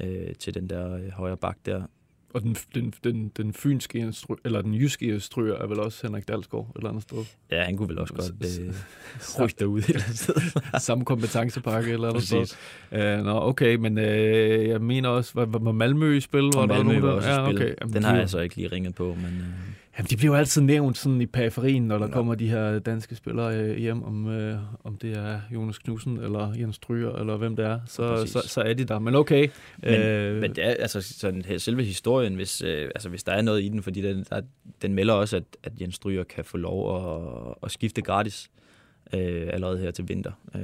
øh, 0.00 0.34
til 0.38 0.54
den 0.54 0.70
der 0.70 0.94
øh, 0.96 1.10
højre 1.10 1.36
bak 1.36 1.56
der. 1.66 1.82
Og 2.34 2.42
den, 2.42 2.56
den, 2.74 2.94
den, 3.04 3.32
den 3.36 3.52
fynske 3.52 4.08
instru- 4.08 4.36
eller 4.44 4.62
den 4.62 4.74
jyske 4.74 5.06
instruer 5.06 5.54
er 5.54 5.66
vel 5.66 5.80
også 5.80 6.06
Henrik 6.06 6.28
Dalsgaard 6.28 6.66
et 6.70 6.76
eller 6.76 6.88
andet 6.90 7.02
sted. 7.02 7.18
Ja, 7.50 7.64
han 7.64 7.76
kunne 7.76 7.88
vel 7.88 7.98
også 7.98 8.14
godt 8.14 8.60
øh, 8.60 8.72
ryge 9.40 9.54
derude 9.58 9.78
et 9.80 9.88
eller 9.88 10.02
andet 10.02 10.18
sted. 10.18 10.34
Samme 10.80 11.04
kompetencepakke 11.04 11.88
et 11.88 11.94
eller 11.94 12.08
andet 12.08 12.22
sted. 12.22 12.46
Uh, 12.92 13.24
nå, 13.24 13.40
okay, 13.40 13.74
men 13.76 13.98
uh, 13.98 14.04
jeg 14.68 14.80
mener 14.80 15.08
også, 15.08 15.32
var, 15.34 15.58
var 15.58 15.72
Malmø 15.72 16.16
i 16.16 16.20
spil? 16.20 16.40
Var 16.54 16.60
Og 16.60 16.68
der 16.68 16.74
Malmø 16.74 16.92
nogen, 16.92 17.02
var 17.02 17.08
der- 17.08 17.16
også 17.16 17.28
ja, 17.30 17.34
ja, 17.40 17.42
okay. 17.48 17.54
okay. 17.54 17.74
Jamen, 17.80 17.94
Den 17.94 18.02
de, 18.02 18.08
har 18.08 18.16
jeg 18.16 18.28
så 18.30 18.38
ikke 18.38 18.56
lige 18.56 18.68
ringet 18.68 18.94
på, 18.94 19.04
men... 19.04 19.24
Øh, 19.24 19.44
Jamen, 19.98 20.06
de 20.10 20.16
bliver 20.16 20.32
jo 20.32 20.38
altid 20.38 20.62
nævnt 20.62 20.98
sådan 20.98 21.20
i 21.20 21.26
periferien, 21.26 21.82
når 21.82 21.98
der 21.98 22.06
Ja. 22.06 22.12
kommer 22.12 22.34
de 22.34 22.48
her 22.48 22.78
danske 22.78 23.16
spillere 23.16 23.56
øh, 23.60 23.76
hjem, 23.76 24.02
om, 24.02 24.28
øh, 24.28 24.58
om 24.84 24.96
det 24.96 25.16
er 25.16 25.40
Jonas 25.54 25.78
Knudsen 25.78 26.16
eller 26.20 26.54
Jens 26.58 26.76
Stryger, 26.76 27.12
eller 27.12 27.36
hvem 27.36 27.56
det 27.56 27.64
er, 27.64 27.80
så, 27.86 28.08
Præcis. 28.08 28.30
så, 28.32 28.42
så 28.48 28.60
er 28.60 28.72
de 28.74 28.84
der. 28.84 28.98
Men 28.98 29.14
okay. 29.14 29.48
Men, 29.82 29.94
øh, 30.00 30.40
men 30.40 30.50
det 30.54 30.64
er 30.66 30.74
altså 30.78 31.00
sådan, 31.00 31.42
her- 31.42 31.58
selve 31.58 31.84
historien, 31.84 32.34
hvis, 32.34 32.62
øh, 32.62 32.82
altså, 32.94 33.08
hvis 33.08 33.22
der 33.24 33.32
er 33.32 33.42
noget 33.42 33.62
i 33.62 33.68
den, 33.68 33.82
fordi 33.82 34.02
den, 34.02 34.24
der, 34.30 34.40
den 34.82 34.94
melder 34.94 35.14
også, 35.14 35.36
at, 35.36 35.44
at 35.62 35.72
Jens 35.80 35.94
Stryger 35.94 36.24
kan 36.24 36.44
få 36.44 36.56
lov 36.56 37.06
at, 37.06 37.54
at 37.62 37.70
skifte 37.70 38.02
gratis 38.02 38.48
øh, 38.54 38.62
allerede 39.12 39.78
her 39.78 39.90
til 39.90 40.08
vinter. 40.08 40.32
Øh, 40.54 40.60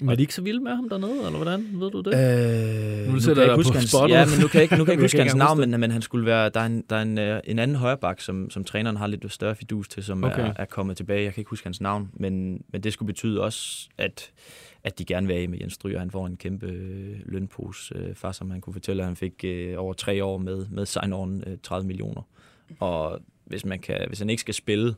men 0.00 0.08
er 0.10 0.14
de 0.14 0.22
ikke 0.22 0.34
så 0.34 0.42
vilde 0.42 0.60
med 0.60 0.74
ham 0.74 0.88
dernede, 0.88 1.16
eller 1.16 1.36
hvordan? 1.36 1.66
Ved 1.72 1.90
du 1.90 2.00
det? 2.00 2.14
Øh, 2.14 3.06
Nu 3.06 3.12
nu 3.12 3.20
kan 3.20 3.36
jeg 3.36 3.44
ikke 3.44 3.54
huske 3.54 3.74
hans, 3.78 3.94
ja, 4.08 4.26
men 4.26 4.40
nu 4.40 4.46
kan 4.48 4.54
jeg 4.58 4.62
ikke, 4.62 4.76
nu 4.76 4.84
kan 4.84 4.92
jeg 4.92 4.94
ikke 4.98 5.02
huske 5.04 5.18
hans 5.18 5.34
navn, 5.34 5.60
men, 5.60 5.80
men 5.80 5.90
han 5.90 6.02
skulle 6.02 6.26
være, 6.26 6.48
der 6.48 6.60
er 6.60 6.66
en, 6.66 6.84
der 6.90 6.96
er 6.96 7.02
en, 7.02 7.18
øh, 7.18 7.40
en 7.44 7.58
anden 7.58 7.76
højreback, 7.76 8.20
som, 8.20 8.50
som 8.50 8.64
træneren 8.64 8.96
har 8.96 9.06
lidt 9.06 9.32
større 9.32 9.54
fidus 9.54 9.88
til, 9.88 10.04
som 10.04 10.24
Okay. 10.24 10.46
er, 10.48 10.52
er 10.56 10.64
kommet 10.64 10.96
tilbage. 10.96 11.24
Jeg 11.24 11.34
kan 11.34 11.40
ikke 11.40 11.50
huske 11.50 11.66
hans 11.66 11.80
navn, 11.80 12.10
men, 12.14 12.62
men 12.72 12.80
det 12.82 12.92
skulle 12.92 13.06
betyde 13.06 13.40
også, 13.40 13.88
at, 13.98 14.30
at 14.84 14.98
de 14.98 15.04
gerne 15.04 15.26
vil 15.26 15.34
af 15.34 15.48
med 15.48 15.58
Jens 15.58 15.72
Stryger. 15.72 15.98
Han 15.98 16.10
får 16.10 16.26
en 16.26 16.36
kæmpe 16.36 16.66
øh, 16.66 17.16
lønpose, 17.26 17.94
øh, 17.98 18.14
far, 18.14 18.32
som 18.32 18.50
han 18.50 18.60
kunne 18.60 18.72
fortælle, 18.72 19.02
at 19.02 19.06
han 19.06 19.16
fik 19.16 19.44
øh, 19.44 19.74
over 19.78 19.92
tre 19.92 20.24
år 20.24 20.38
med, 20.38 20.66
med 20.70 20.86
sign-on 20.86 21.50
øh, 21.50 21.58
30 21.62 21.86
millioner. 21.86 22.22
Og 22.80 23.20
hvis, 23.44 23.64
man 23.64 23.78
kan, 23.78 24.04
hvis 24.08 24.18
han 24.18 24.30
ikke 24.30 24.40
skal 24.40 24.54
spille, 24.54 24.94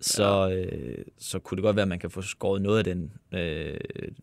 så, 0.00 0.50
øh, 0.72 1.04
så 1.18 1.38
kunne 1.38 1.56
det 1.56 1.62
godt 1.62 1.76
være, 1.76 1.82
at 1.82 1.88
man 1.88 1.98
kan 1.98 2.10
få 2.10 2.22
skåret 2.22 2.62
noget 2.62 2.78
af 2.78 2.84
den 2.84 3.12
øh, 3.32 3.76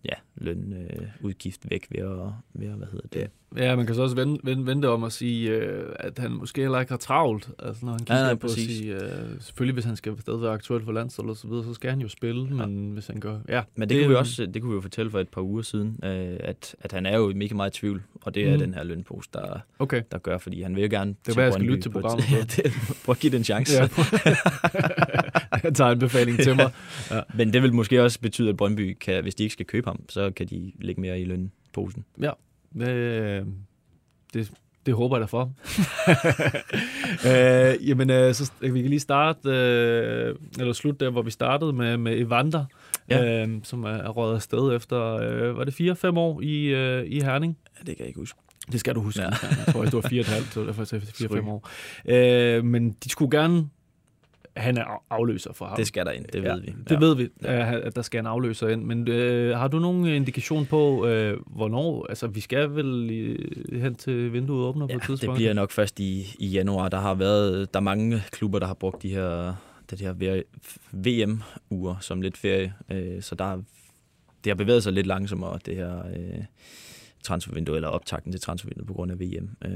ja, 0.06 0.14
lønudgift 0.36 1.66
øh, 1.66 1.72
væk 1.72 1.88
ved 1.92 2.00
at, 2.00 2.10
ved 2.54 2.68
at, 2.68 2.76
hvad 2.78 2.88
hedder 2.92 3.08
det, 3.14 3.28
Ja, 3.58 3.76
man 3.76 3.86
kan 3.86 3.96
så 3.96 4.02
også 4.02 4.16
vende, 4.16 4.40
vende 4.44 4.82
det 4.82 4.86
om 4.90 5.04
og 5.04 5.12
sige, 5.12 5.50
øh, 5.50 5.90
at 6.00 6.20
han 6.20 6.32
måske 6.32 6.62
heller 6.62 6.80
ikke 6.80 6.92
har 6.92 6.98
travlt. 6.98 7.50
Altså, 7.60 7.86
når 7.86 7.92
han 7.92 8.00
kigger 8.00 8.16
Ja, 8.18 8.24
nej, 8.24 8.36
på 8.36 8.48
at 8.48 8.52
sige, 8.52 8.94
øh, 8.96 9.02
selvfølgelig 9.40 9.74
hvis 9.74 9.86
han 9.86 9.96
skal 9.96 10.22
stadig 10.22 10.42
være 10.42 10.52
aktuel 10.52 10.84
for 10.84 10.92
landsholdet 10.92 11.32
og 11.32 11.38
så 11.38 11.48
videre, 11.48 11.64
så 11.64 11.74
skal 11.74 11.90
han 11.90 12.02
jo 12.02 12.08
spille, 12.08 12.46
men 12.50 12.92
hvis 12.92 13.08
han 13.08 13.20
gør, 13.20 13.40
ja. 13.50 13.62
Men 13.76 13.90
det, 13.90 13.96
det 13.96 14.04
kunne 14.04 14.10
vi 14.10 14.16
også 14.16 14.46
det 14.46 14.62
kunne 14.62 14.72
vi 14.72 14.76
jo 14.76 14.82
fortælle 14.82 15.12
for 15.12 15.20
et 15.20 15.30
par 15.30 15.42
uger 15.42 15.62
siden, 15.62 16.00
øh, 16.04 16.38
at, 16.40 16.76
at 16.82 16.92
han 16.92 17.06
er 17.06 17.18
jo 17.18 17.34
mega 17.36 17.56
meget 17.56 17.78
i 17.78 17.80
tvivl, 17.80 18.04
og 18.22 18.36
det 18.36 18.48
er 18.48 18.54
Mm. 18.54 18.60
den 18.60 18.74
her 18.74 18.84
lønpose, 18.84 19.30
der, 19.34 19.60
Okay. 19.80 20.02
der 20.12 20.18
gør, 20.18 20.38
fordi 20.38 20.62
han 20.62 20.76
vil 20.76 20.84
jo 20.84 20.90
gerne 20.92 21.16
kan 21.26 21.36
være, 21.36 21.46
jeg 21.46 21.54
skal 21.54 21.66
lytte 21.66 21.82
til 21.82 21.90
programmet, 21.90 22.32
ja, 22.32 22.40
det, 22.42 22.74
prøv 23.06 23.14
at 23.14 23.20
give 23.20 23.32
det 23.32 23.38
en 23.38 23.44
chance. 23.44 23.74
Ja. 23.78 23.88
Ja. 25.56 25.60
jeg 25.68 25.76
tager 25.76 25.92
en 25.92 26.00
befaling 26.00 26.40
til 26.40 26.56
mig. 26.56 26.72
Men 27.38 27.54
det 27.54 27.64
vil 27.64 27.74
måske 27.74 28.04
også 28.04 28.20
betyde, 28.20 28.50
at 28.50 28.58
Brøndby, 28.58 28.98
kan, 29.02 29.24
hvis 29.24 29.36
de 29.36 29.44
ikke 29.44 29.54
skal 29.54 29.66
købe 29.66 29.88
ham, 29.90 30.00
så 30.10 30.32
kan 30.32 30.48
de 30.48 30.72
lægge 30.82 31.02
mere 31.02 31.20
i 31.20 31.26
lønposen. 31.26 32.06
Øh, 32.82 33.46
det, 34.34 34.52
det 34.86 34.94
håber 34.94 35.18
jeg 35.18 35.22
da 35.22 35.26
for. 35.26 35.52
øh, 37.30 37.90
jamen, 37.90 38.10
øh, 38.10 38.34
så 38.34 38.52
vi 38.62 38.82
kan 38.82 38.90
lige 38.90 39.00
starte, 39.00 39.50
øh, 39.50 40.36
eller 40.60 40.74
slutte 40.74 41.06
der, 41.06 41.12
hvor 41.12 41.22
vi 41.22 41.32
startede 41.32 41.74
med, 41.74 41.98
med 41.98 42.20
Evander, 42.20 42.66
ja. 43.10 43.24
Ja. 43.24 43.46
øh, 43.46 43.60
som 43.64 43.84
er, 43.84 43.90
er 43.90 44.10
røget 44.10 44.36
afsted 44.36 44.76
efter, 44.76 45.16
øh, 45.16 45.58
var 45.58 45.64
det 45.64 46.04
4-5 46.06 46.18
år 46.18 46.42
i, 46.42 46.66
øh, 46.66 47.06
i 47.06 47.22
Herning? 47.22 47.58
Ja, 47.78 47.80
det 47.80 47.98
kan 47.98 48.00
jeg 48.00 48.08
ikke 48.08 48.20
huske. 48.20 48.40
Det 48.72 48.80
skal 48.80 48.96
du 48.96 49.02
huske. 49.02 49.22
Ja. 49.22 49.30
Ja. 49.44 49.48
Jeg 49.66 49.74
tror, 49.74 49.84
det 49.84 49.94
var 49.94 50.02
4,5, 50.02 50.52
så 50.52 50.66
derfor 50.66 50.84
sagde 50.84 51.06
jeg 51.06 51.14
4-5 51.14 51.18
Selvfølgelig. 51.18 51.52
år. 51.52 51.70
Øh, 52.06 52.66
men 52.66 52.92
de 53.04 53.10
skulle 53.10 53.38
gerne 53.40 53.70
han 54.58 54.78
er 54.78 54.84
af- 54.84 55.00
afløser 55.10 55.54
for 55.54 55.66
ham. 55.66 55.78
Det 55.78 55.88
skal 55.88 56.06
der 56.06 56.12
ind, 56.12 56.26
det 56.34 56.44
ved 56.44 56.62
vi. 56.62 56.74
Det 56.90 57.00
ved 57.02 57.16
vi, 57.16 57.30
ja. 57.44 57.80
at 57.80 57.96
der 57.96 58.02
skal 58.02 58.20
en 58.20 58.26
afløser 58.26 58.68
ind. 58.68 58.84
Men 58.84 59.08
øh, 59.08 59.58
har 59.58 59.68
du 59.68 59.80
nogen 59.80 60.06
indikation 60.06 60.66
på, 60.66 61.08
øh, 61.08 61.38
hvornår? 61.48 62.06
Altså, 62.10 62.28
vi 62.28 62.40
skal 62.40 62.76
vel 62.76 63.10
i, 63.12 63.38
hen 63.80 63.96
til 63.96 64.34
vinduet 64.34 64.66
åbner 64.66 64.88
på 64.88 64.92
et 64.92 64.94
Ja, 64.94 65.06
tidspunkt? 65.06 65.22
det 65.22 65.36
bliver 65.36 65.54
nok 65.54 65.72
først 65.72 66.00
i, 66.00 66.36
i 66.40 66.48
januar. 66.48 66.90
Der 66.90 66.98
har 67.00 67.14
været 67.14 67.74
der 67.74 67.80
er 67.80 67.84
mange 67.84 68.24
klubber, 68.32 68.60
der 68.60 68.68
har 68.68 68.74
brugt 68.74 69.04
de 69.04 69.10
her, 69.10 69.56
det 69.90 70.00
her 70.02 70.42
VM-uger 70.92 71.96
som 72.02 72.22
lidt 72.22 72.38
ferie. 72.38 72.74
Øh, 72.92 73.22
så 73.22 73.36
der, 73.36 73.56
det 74.44 74.50
har 74.50 74.56
bevæget 74.56 74.84
sig 74.84 74.94
lidt 74.94 75.08
langsommere, 75.08 75.60
det 75.66 75.76
her 75.76 75.98
øh, 76.00 76.44
transfervindue, 77.26 77.76
eller 77.76 77.88
optakten 77.88 78.32
til 78.32 78.42
transfervinduet 78.42 78.88
på 78.88 78.94
grund 78.94 79.12
af 79.12 79.20
VM. 79.20 79.50
Øh, 79.66 79.72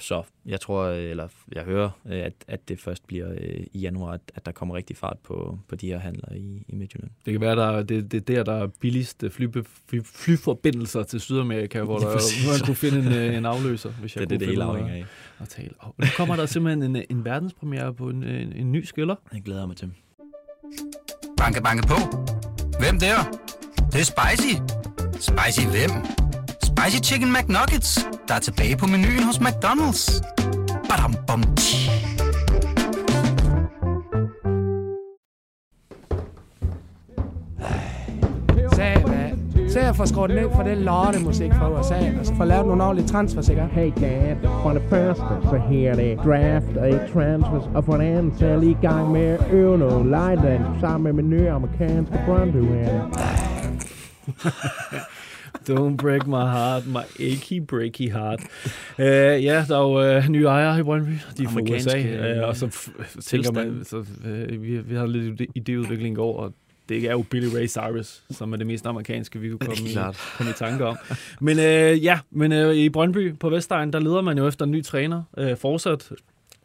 så 0.00 0.22
jeg 0.46 0.60
tror, 0.60 0.86
eller 0.88 1.28
jeg 1.54 1.62
hører, 1.64 1.90
øh, 2.06 2.18
at, 2.24 2.32
at 2.48 2.68
det 2.68 2.80
først 2.80 3.06
bliver 3.06 3.30
øh, 3.30 3.66
i 3.72 3.78
januar, 3.78 4.12
at, 4.12 4.20
at 4.34 4.46
der 4.46 4.52
kommer 4.52 4.74
rigtig 4.74 4.96
fart 4.96 5.16
på, 5.24 5.58
på 5.68 5.76
de 5.76 5.86
her 5.86 5.98
handler 5.98 6.32
i, 6.36 6.64
i 6.68 6.74
Midtjylland. 6.74 7.10
Det 7.24 7.32
kan 7.32 7.40
være, 7.40 7.56
der, 7.56 7.82
det, 7.82 8.12
det 8.12 8.30
er 8.30 8.34
der, 8.34 8.42
der 8.44 8.52
er 8.62 8.66
billigst 8.80 9.24
fly, 9.30 9.46
fly, 9.88 10.00
flyforbindelser 10.04 11.02
til 11.02 11.20
Sydamerika, 11.20 11.82
hvor 11.82 11.98
der, 11.98 12.50
man 12.50 12.66
kunne 12.66 12.74
finde 12.76 12.98
en, 12.98 13.12
øh, 13.12 13.36
en 13.36 13.44
afløser, 13.46 13.90
hvis 13.90 14.12
Det 14.12 14.20
jeg 14.20 14.30
det, 14.30 14.38
kunne 14.38 14.38
det 14.40 14.48
hele 14.48 14.62
finde 14.62 14.64
afhænger 14.78 14.94
af. 14.94 15.04
at 15.40 15.48
tale. 15.48 15.70
Og 15.78 15.94
nu 15.98 16.06
kommer 16.16 16.36
der 16.36 16.46
simpelthen 16.46 16.96
en, 16.96 17.04
en 17.10 17.24
verdenspremiere 17.24 17.94
på 17.94 18.08
en, 18.08 18.22
en, 18.22 18.52
en 18.52 18.72
ny 18.72 18.84
skiller. 18.84 19.14
Jeg 19.32 19.42
glæder 19.42 19.66
mig 19.66 19.76
til. 19.76 19.90
Banke, 21.36 21.62
banke 21.62 21.86
på. 21.88 21.94
Hvem 22.80 22.98
der? 22.98 23.16
Det, 23.76 23.92
det 23.92 24.00
er 24.00 24.04
spicy. 24.04 24.54
Spicy 25.20 25.66
hvem? 25.66 26.23
Spicy 26.84 27.02
Chicken 27.02 27.32
McNuggets, 27.32 28.06
der 28.28 28.34
er 28.34 28.38
tilbage 28.38 28.76
på 28.76 28.86
menuen 28.86 29.22
hos 29.22 29.36
McDonald's. 29.36 30.22
Badum, 30.88 31.14
bom, 31.26 31.42
tji. 31.56 31.90
Så 39.68 39.80
jeg 39.80 39.96
får 39.96 40.04
skåret 40.04 40.30
ned 40.30 40.50
for 40.54 40.62
det 40.62 40.78
lortemusik 40.78 41.52
fra 41.52 41.80
USA, 41.80 42.18
og 42.20 42.26
så 42.26 42.34
får 42.36 42.44
lavet 42.44 42.66
nogle 42.66 42.84
ordentlige 42.84 43.08
transfer, 43.08 43.42
sikkert. 43.42 43.70
Hey 43.70 43.92
dad, 44.00 44.36
for 44.62 44.70
det 44.70 44.82
første, 44.90 45.22
så 45.42 45.60
her 45.68 45.90
er 45.90 45.94
det 45.94 46.18
draft 46.18 46.76
og 46.76 46.86
ikke 46.86 47.12
transfers, 47.12 47.70
og 47.74 47.84
for 47.84 47.96
det 47.96 48.04
andet, 48.04 48.38
så 48.38 48.44
er 48.46 48.50
jeg 48.50 48.58
lige 48.58 48.76
i 48.82 48.86
gang 48.86 49.10
med 49.12 49.26
at 49.26 49.40
øve 49.50 49.78
noget 49.78 50.06
lejland 50.06 50.62
sammen 50.80 51.02
med 51.02 51.22
min 51.22 51.30
nye 51.30 51.50
amerikanske 51.50 52.20
Brøndby-venner. 52.26 53.10
Don't 55.68 55.96
break 55.96 56.26
my 56.26 56.44
heart, 56.56 56.86
my 56.86 57.02
achy 57.20 57.60
breaky 57.72 58.12
heart. 58.12 58.40
Uh, 58.98 59.04
ja, 59.44 59.64
der 59.68 59.76
er 59.76 59.80
jo 60.12 60.16
uh, 60.18 60.28
nye 60.28 60.44
ejere 60.44 60.80
i 60.80 60.82
Brøndby. 60.82 61.10
De 61.38 61.44
er 61.44 61.48
fra 61.48 61.60
USA. 61.60 62.40
Uh, 62.42 62.48
og 62.48 62.56
så 62.56 62.66
f- 62.66 63.20
tænker 63.20 63.52
man, 63.52 63.84
så, 63.84 63.96
uh, 63.96 64.62
vi, 64.62 64.78
vi 64.78 64.94
har 64.94 65.06
lidt 65.06 65.40
idéudvikling 65.58 66.06
i 66.12 66.14
går, 66.14 66.36
og 66.38 66.52
det 66.88 67.04
er 67.08 67.12
jo 67.12 67.24
Billy 67.30 67.46
Ray 67.56 67.68
Cyrus, 67.68 68.22
som 68.30 68.52
er 68.52 68.56
det 68.56 68.66
mest 68.66 68.86
amerikanske, 68.86 69.38
vi 69.40 69.48
kunne 69.48 69.58
komme, 69.58 69.88
i, 69.90 69.94
komme 70.36 70.50
i 70.50 70.54
tanke 70.54 70.86
om. 70.86 70.96
Men 71.40 71.56
uh, 71.58 72.04
ja, 72.04 72.18
men 72.30 72.52
uh, 72.52 72.74
i 72.74 72.88
Brøndby 72.88 73.34
på 73.38 73.48
Vestegn, 73.50 73.92
der 73.92 74.00
leder 74.00 74.20
man 74.22 74.38
jo 74.38 74.46
efter 74.48 74.64
en 74.64 74.70
ny 74.70 74.84
træner 74.84 75.22
uh, 75.40 75.56
fortsat. 75.58 76.12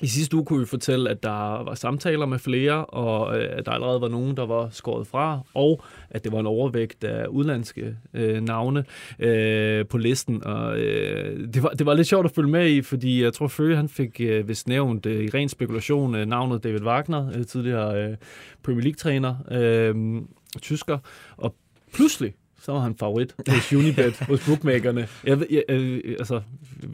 I 0.02 0.08
sidste 0.08 0.36
uge 0.36 0.46
kunne 0.46 0.60
vi 0.60 0.66
fortælle, 0.66 1.10
at 1.10 1.24
der 1.24 1.64
var 1.64 1.76
samtaler 1.76 2.26
med 2.26 2.40
flere, 2.40 2.86
og 2.86 3.40
øh, 3.40 3.50
at 3.58 3.66
der 3.66 3.72
allerede 3.72 4.02
var 4.02 4.08
nogen, 4.08 4.38
der 4.38 4.46
var 4.46 4.70
skåret 4.72 5.08
fra, 5.08 5.40
og 5.54 5.84
at 6.10 6.24
det 6.24 6.32
var 6.32 6.40
en 6.40 6.46
overvægt 6.46 7.04
af 7.04 7.28
udlandske 7.28 7.98
øh, 8.14 8.42
navne 8.42 8.86
øh, 9.20 9.86
på 9.86 9.98
listen. 9.98 10.44
Og 10.44 10.80
øh, 10.80 11.48
det, 11.54 11.64
var, 11.64 11.70
det 11.70 11.86
var 11.86 11.94
lidt 11.94 12.08
sjovt 12.08 12.26
at 12.26 12.32
følge 12.32 12.50
med 12.50 12.70
i, 12.70 12.82
fordi 12.82 13.24
jeg 13.24 13.34
tror, 13.34 13.48
Føge 13.48 13.76
han 13.76 13.90
fik 13.90 14.22
øh, 14.22 14.48
vist 14.48 14.68
nævnt 14.68 15.06
øh, 15.06 15.24
i 15.24 15.30
ren 15.30 15.50
spekulation 15.50 16.16
øh, 16.16 16.26
navnet 16.26 16.64
David 16.64 16.82
Wagner, 16.82 17.32
øh, 17.38 17.46
tidligere 17.46 18.04
øh, 18.04 18.18
Premier 18.64 18.84
League-træner, 18.84 19.36
øh, 19.52 20.22
tysker, 20.62 20.98
og 21.38 21.56
pludselig 21.94 22.34
så 22.62 22.72
var 22.72 22.80
han 22.80 22.96
favorit 22.96 23.36
hos 23.50 23.74
Unibet, 23.74 24.20
hos 24.30 24.46
bookmakerne. 24.50 25.08
Jeg, 25.26 25.40
jeg, 25.52 25.64
øh, 25.70 26.02
altså, 26.20 26.42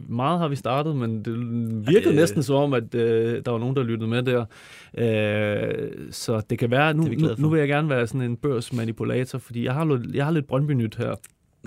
meget 0.09 0.39
har 0.39 0.47
vi 0.47 0.55
startet, 0.55 0.95
men 0.95 1.25
det 1.25 1.33
virkede 1.87 1.91
Ja, 1.91 1.99
det- 2.09 2.15
næsten 2.15 2.43
som 2.43 2.55
om, 2.55 2.73
at 2.73 2.95
øh, 2.95 3.41
der 3.45 3.51
var 3.51 3.59
nogen, 3.59 3.75
der 3.75 3.83
lyttede 3.83 4.09
med 4.09 4.23
der. 4.23 4.45
Øh, 4.97 5.89
så 6.11 6.41
det 6.49 6.59
kan 6.59 6.71
være, 6.71 6.93
nu, 6.93 7.03
Det 7.03 7.19
nu, 7.19 7.29
nu 7.37 7.49
vil 7.49 7.59
jeg 7.59 7.67
gerne 7.67 7.89
være 7.89 8.07
sådan 8.07 8.21
en 8.21 8.35
børsmanipulator, 8.37 9.39
fordi 9.39 9.63
jeg 9.65 9.73
har, 9.73 9.85
lidt- 9.95 10.15
jeg 10.15 10.25
har 10.25 10.31
lidt 10.31 10.47
Brøndby-nyt 10.47 10.95
her. 10.95 11.15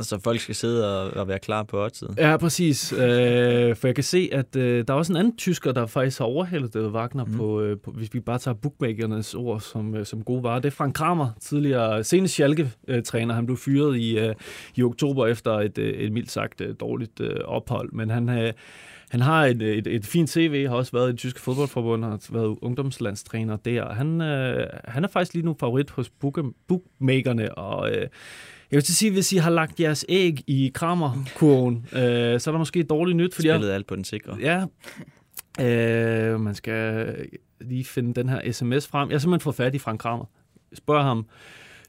Så 0.03 0.21
folk 0.25 0.41
skal 0.41 0.55
sidde 0.55 1.03
og, 1.03 1.17
og 1.17 1.29
være 1.29 1.39
klar 1.39 1.63
på 1.63 1.85
oddset. 1.85 2.15
Ja, 2.17 2.37
præcis. 2.37 2.93
Øh, 2.93 3.77
for 3.77 3.89
jeg 3.89 3.95
kan 3.95 4.05
se, 4.05 4.29
at 4.33 4.57
øh, 4.57 4.85
der 4.89 4.95
er 4.95 4.99
også 4.99 5.13
en 5.13 5.17
anden 5.17 5.37
tysker, 5.37 5.73
der 5.73 5.87
faktisk 5.87 6.19
har 6.19 6.25
overhældet 6.27 6.75
David 6.75 6.89
Wagner 6.89 7.25
mm. 7.25 7.37
på, 7.37 7.61
øh, 7.61 7.77
på, 7.85 7.91
hvis 7.91 8.15
vi 8.15 8.21
bare 8.21 8.39
tager 8.39 8.55
bookmakernes 8.55 9.35
ord 9.35 9.61
som, 9.61 9.95
øh, 9.95 10.07
som 10.07 10.25
gode 10.25 10.43
varer. 10.43 10.59
Det 10.59 10.67
er 10.67 10.77
Frank 10.77 10.95
Kramer, 10.95 11.29
tidligere 11.41 12.05
senest 12.05 12.35
Schalke-træner. 12.35 13.35
Han 13.35 13.47
blev 13.47 13.57
fyret 13.57 13.97
i, 13.97 14.19
øh, 14.19 14.35
i 14.77 14.83
oktober 14.83 15.27
efter 15.27 15.53
et, 15.53 15.79
øh, 15.79 15.93
et 15.93 16.13
mildt 16.13 16.31
sagt 16.31 16.61
øh, 16.61 16.75
dårligt 16.81 17.21
øh, 17.21 17.37
ophold. 17.45 17.93
Men 17.93 18.11
han, 18.11 18.29
øh, 18.29 18.53
han 19.11 19.21
har 19.21 19.45
et, 19.47 19.63
et, 19.63 19.87
et 19.87 20.07
fint 20.07 20.31
CV, 20.31 20.67
har 20.69 20.77
også 20.77 20.93
været 20.93 21.09
i 21.09 21.11
det 21.11 21.19
tyske 21.19 21.41
fodboldforbund, 21.41 22.05
har 22.05 22.21
været 22.31 22.59
ungdomslandstræner 22.63 23.57
der. 23.57 23.93
Han, 23.93 24.21
øh, 24.21 24.67
han 24.85 25.05
er 25.05 25.09
faktisk 25.09 25.35
lige 25.35 25.47
nu 25.47 25.57
favorit 25.61 25.91
hos 25.91 26.11
book- 26.11 26.55
bookmakerne, 26.69 27.55
og 27.55 27.91
øh, 27.91 28.07
jeg 28.71 28.77
vil 28.77 28.83
til 28.83 28.97
sige, 28.97 29.13
hvis 29.13 29.33
I 29.33 29.37
har 29.37 29.51
lagt 29.51 29.81
jeres 29.81 30.05
æg 30.09 30.41
i 30.47 30.71
Kramer-kurven, 30.75 31.87
øh, 31.93 32.41
så 32.41 32.51
er 32.51 32.53
der 32.53 32.59
måske 32.59 32.81
et 32.81 32.91
dårligt 32.91 33.17
nyt, 33.17 33.35
fordi 33.35 33.49
jeg, 33.49 33.57
Spillet 33.57 33.73
alt 33.75 33.87
på 33.87 33.97
den 33.97 34.05
sikre. 34.05 34.37
Ja. 34.41 34.65
Øh, 35.61 36.41
man 36.41 36.55
skal 36.55 37.15
lige 37.61 37.85
finde 37.85 38.15
den 38.15 38.29
her 38.29 38.53
sms 38.53 38.87
frem. 38.87 39.09
Jeg 39.09 39.15
har 39.15 39.19
simpelthen 39.19 39.45
fået 39.45 39.57
fat 39.57 39.75
i 39.75 39.79
Frank 39.79 40.01
Kramer. 40.01 40.25
Jeg 40.71 40.77
spørger 40.77 41.03
ham 41.03 41.27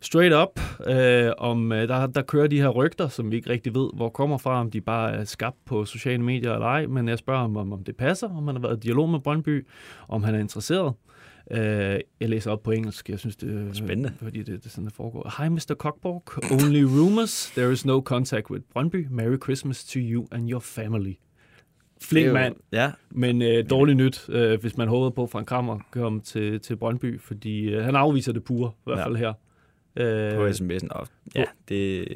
straight 0.01 0.35
up, 0.35 0.59
øh, 0.87 1.31
om 1.37 1.71
øh, 1.71 1.87
der, 1.87 2.07
der 2.07 2.21
kører 2.21 2.47
de 2.47 2.61
her 2.61 2.69
rygter, 2.69 3.07
som 3.07 3.31
vi 3.31 3.35
ikke 3.35 3.49
rigtig 3.49 3.75
ved, 3.75 3.89
hvor 3.95 4.09
kommer 4.09 4.37
fra, 4.37 4.59
om 4.59 4.71
de 4.71 4.81
bare 4.81 5.11
er 5.11 5.23
skabt 5.23 5.57
på 5.65 5.85
sociale 5.85 6.23
medier 6.23 6.53
eller 6.53 6.67
ej, 6.67 6.85
men 6.85 7.07
jeg 7.07 7.17
spørger 7.17 7.41
ham, 7.41 7.57
om, 7.57 7.73
om 7.73 7.83
det 7.83 7.97
passer, 7.97 8.37
om 8.37 8.47
han 8.47 8.55
har 8.55 8.61
været 8.61 8.77
i 8.77 8.79
dialog 8.79 9.09
med 9.09 9.19
Brøndby, 9.19 9.67
om 10.07 10.23
han 10.23 10.35
er 10.35 10.39
interesseret. 10.39 10.93
Øh, 11.51 11.99
jeg 12.19 12.29
læser 12.29 12.51
op 12.51 12.63
på 12.63 12.71
engelsk, 12.71 13.09
jeg 13.09 13.19
synes 13.19 13.35
det 13.35 13.67
er 13.69 13.73
Spændende. 13.73 14.13
fordi 14.21 14.37
det, 14.39 14.47
det 14.47 14.65
er 14.65 14.69
sådan, 14.69 14.85
det 14.85 14.93
foregår. 14.93 15.43
Hi 15.43 15.49
Mr. 15.49 15.75
Cockborg, 15.77 16.23
only 16.51 16.83
rumors, 16.83 17.51
there 17.55 17.71
is 17.71 17.85
no 17.85 17.99
contact 18.01 18.49
with 18.49 18.63
Brøndby. 18.73 19.07
Merry 19.09 19.37
Christmas 19.43 19.85
to 19.85 19.99
you 19.99 20.27
and 20.31 20.49
your 20.51 20.59
family. 20.59 21.13
Flink 22.01 22.33
mand, 22.33 22.55
Ja, 22.71 22.91
men 23.11 23.41
øh, 23.41 23.69
dårligt 23.69 23.97
nyt, 23.97 24.29
øh, 24.29 24.59
hvis 24.61 24.77
man 24.77 24.87
håber 24.87 25.09
på, 25.09 25.23
at 25.23 25.29
Frank 25.29 25.47
Kramer 25.47 25.79
kommer 25.91 26.21
til, 26.21 26.59
til 26.59 26.75
Brøndby, 26.75 27.19
fordi 27.19 27.61
øh, 27.69 27.83
han 27.83 27.95
afviser 27.95 28.31
det 28.33 28.43
pure, 28.43 28.71
i 28.77 28.81
hvert 28.85 28.97
Ja. 28.97 29.05
fald 29.05 29.15
her. 29.15 29.33
Øh, 29.95 30.33
på 30.35 30.47
sms'en. 30.47 30.87
Og 30.89 31.07
ja, 31.35 31.43
det, 31.69 32.07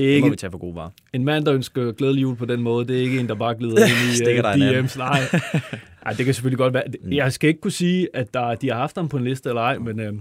det 0.00 0.10
er 0.10 0.14
det 0.14 0.22
må 0.22 0.26
vi 0.26 0.32
ikke 0.32 0.40
tage 0.40 0.50
for 0.50 0.58
gode 0.58 0.74
varer. 0.74 0.90
en 1.12 1.24
mand, 1.24 1.44
der 1.44 1.54
ønsker 1.54 1.92
glædelig 1.92 2.22
jul 2.22 2.36
på 2.36 2.44
den 2.44 2.62
måde. 2.62 2.86
Det 2.86 2.96
er 2.96 3.00
ikke 3.00 3.20
en, 3.20 3.28
der 3.28 3.34
bare 3.34 3.54
glider 3.54 3.86
ind 3.86 4.28
i 4.28 4.38
uh, 4.40 4.52
anden. 4.52 4.84
DM's. 4.84 4.98
Nej. 4.98 5.20
Ej, 6.06 6.12
det 6.12 6.24
kan 6.24 6.34
selvfølgelig 6.34 6.58
godt 6.58 6.74
være. 6.74 6.84
Mm. 7.02 7.12
Jeg 7.12 7.32
skal 7.32 7.48
ikke 7.48 7.60
kunne 7.60 7.70
sige, 7.70 8.08
at 8.14 8.34
der, 8.34 8.54
de 8.54 8.68
har 8.68 8.76
haft 8.76 8.96
ham 8.96 9.08
på 9.08 9.16
en 9.16 9.24
liste 9.24 9.48
eller 9.48 9.62
ej, 9.62 9.78
men 9.78 10.00
øh, 10.00 10.12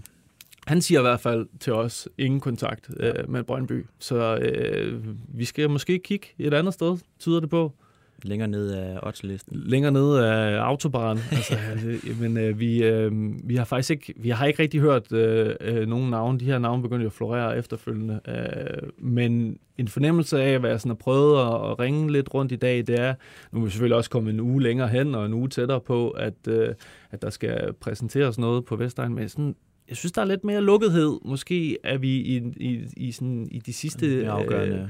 han 0.68 0.82
siger 0.82 1.00
i 1.00 1.04
hvert 1.04 1.20
fald 1.20 1.48
til 1.60 1.74
os, 1.74 2.08
ingen 2.18 2.40
kontakt 2.40 2.90
øh, 3.00 3.30
med 3.30 3.44
Brøndby. 3.44 3.86
Så 4.00 4.36
øh, 4.36 5.04
vi 5.28 5.46
skal 5.46 5.70
måske 5.70 6.00
kigge 6.00 6.28
et 6.38 6.54
andet 6.54 6.74
sted, 6.74 6.98
tyder 7.20 7.40
det 7.40 7.50
på. 7.50 7.74
Længere 8.24 8.48
ned 8.48 8.72
af 8.72 9.00
oddslisten. 9.04 9.62
længere 9.66 9.92
nede 9.92 10.28
af 10.28 10.60
autobahn. 10.60 11.20
altså, 11.32 11.58
øh, 11.86 12.22
men 12.22 12.38
øh, 12.38 12.60
vi, 12.60 12.84
øh, 12.84 13.12
vi 13.44 13.56
har 13.56 13.66
faktisk 13.66 13.90
ikke, 13.90 14.14
vi 14.18 14.30
har 14.30 14.46
ikke 14.46 14.62
rigtig 14.62 14.80
hørt 14.80 15.12
øh, 15.12 15.56
øh, 15.62 15.88
nogen 15.88 16.10
navne. 16.10 16.40
De 16.40 16.46
her 16.46 16.60
navne 16.60 16.84
begynder 16.84 17.04
jo 17.04 17.08
at 17.10 17.14
florere 17.14 17.58
efterfølgende. 17.58 18.20
Øh, 18.28 18.90
men 18.98 19.60
en 19.78 19.88
fornemmelse 19.88 20.42
af, 20.42 20.60
hvad 20.60 20.70
jeg 20.70 20.80
sådan 20.80 20.90
har 20.90 20.96
prøvet 20.96 21.40
at, 21.40 21.72
at 21.72 21.80
ringe 21.80 22.12
lidt 22.12 22.34
rundt 22.34 22.52
i 22.52 22.56
dag, 22.56 22.78
det 22.78 23.00
er, 23.00 23.14
nu 23.52 23.60
er 23.60 23.64
vi 23.64 23.70
selvfølgelig 23.70 23.98
også 23.98 24.10
kommet 24.10 24.34
en 24.34 24.40
uge 24.40 24.64
længere 24.64 24.88
hen 24.88 25.16
og 25.16 25.26
en 25.26 25.34
uge 25.34 25.50
tættere 25.50 25.82
på, 25.82 26.10
at, 26.10 26.48
øh, 26.48 26.70
at 27.12 27.22
der 27.22 27.30
skal 27.30 27.74
præsenteres 27.74 28.40
noget 28.40 28.66
på 28.66 28.76
Vestegn, 28.76 29.16
men 29.16 29.30
sådan, 29.30 29.56
jeg 29.90 29.98
synes, 29.98 30.12
der 30.12 30.22
er 30.22 30.26
lidt 30.26 30.44
mere 30.44 30.62
lukkethed. 30.62 31.20
Måske 31.26 31.78
er 31.84 31.98
vi 31.98 32.10
i, 32.10 32.38
i, 32.58 32.86
i, 32.98 33.12
sådan, 33.12 33.48
i 33.52 33.60
de 33.60 33.74
sidste... 33.74 34.24
Er 34.24 34.32
afgørende. 34.32 34.90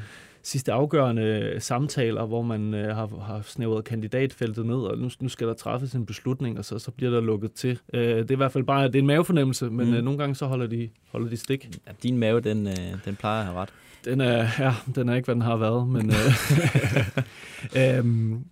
Sidste 0.50 0.72
afgørende 0.72 1.56
samtaler, 1.60 2.26
hvor 2.26 2.42
man 2.42 2.74
øh, 2.74 2.96
har, 2.96 3.08
har 3.26 3.42
snævret 3.42 3.84
kandidatfeltet 3.86 4.66
ned, 4.66 4.76
og 4.76 4.98
nu, 4.98 5.10
nu 5.20 5.30
skal 5.30 5.48
der 5.48 5.54
træffes 5.54 5.94
en 5.94 6.06
beslutning, 6.06 6.58
og 6.58 6.66
så, 6.66 6.80
så 6.80 6.92
bliver 6.92 7.12
der 7.12 7.22
lukket 7.22 7.52
til. 7.54 7.80
Øh, 7.94 8.02
det 8.18 8.32
er 8.32 8.36
i 8.36 8.36
hvert 8.36 8.52
fald 8.52 8.64
bare 8.64 8.88
det 8.88 8.96
er 8.96 9.00
en 9.00 9.08
mavefornemmelse, 9.08 9.66
men 9.66 9.86
Mm. 9.86 9.92
mm. 9.92 9.98
øh, 9.98 10.04
nogle 10.04 10.20
gange 10.20 10.36
så 10.36 10.46
holder 10.46 10.68
de, 10.68 10.90
holder 11.12 11.30
de 11.30 11.38
stik. 11.38 11.70
Ja, 11.88 11.92
din 12.04 12.18
mave, 12.18 12.40
den, 12.40 12.68
øh, 12.68 12.76
den 13.06 13.16
plejer 13.16 13.40
at 13.40 13.46
have 13.46 13.58
ret. 13.58 13.70
Den 14.06 14.22
er, 14.22 14.48
ja, 14.60 14.74
den 14.96 15.10
er 15.10 15.16
ikke, 15.16 15.26
hvad 15.26 15.36
den 15.36 15.42
har 15.42 15.56
været, 15.58 15.88
men... 15.88 16.10
Øh, 16.10 17.98
øhm, 17.98 18.44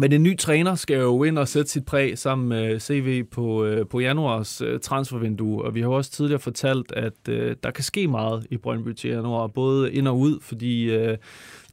men 0.00 0.12
en 0.12 0.22
ny 0.22 0.38
træner 0.38 0.74
skal 0.74 0.96
jo 0.96 1.24
ind 1.24 1.38
og 1.38 1.48
sætte 1.48 1.70
sit 1.70 1.84
præg 1.84 2.18
sammen 2.18 2.48
med 2.48 2.80
CV 2.80 3.24
på, 3.24 3.64
øh, 3.64 3.86
på 3.86 4.00
januars 4.00 4.60
øh, 4.60 4.80
transfervindue, 4.80 5.64
og 5.64 5.74
vi 5.74 5.80
har 5.80 5.88
også 5.88 6.10
tidligere 6.10 6.40
fortalt, 6.40 6.92
at 6.92 7.28
øh, 7.28 7.56
der 7.62 7.70
kan 7.70 7.84
ske 7.84 8.08
meget 8.08 8.46
i 8.50 8.56
Brøndby 8.56 8.92
til 8.92 9.10
januar, 9.10 9.46
både 9.46 9.92
ind 9.92 10.08
og 10.08 10.18
ud, 10.18 10.40
fordi 10.40 10.84
øh, 10.84 11.18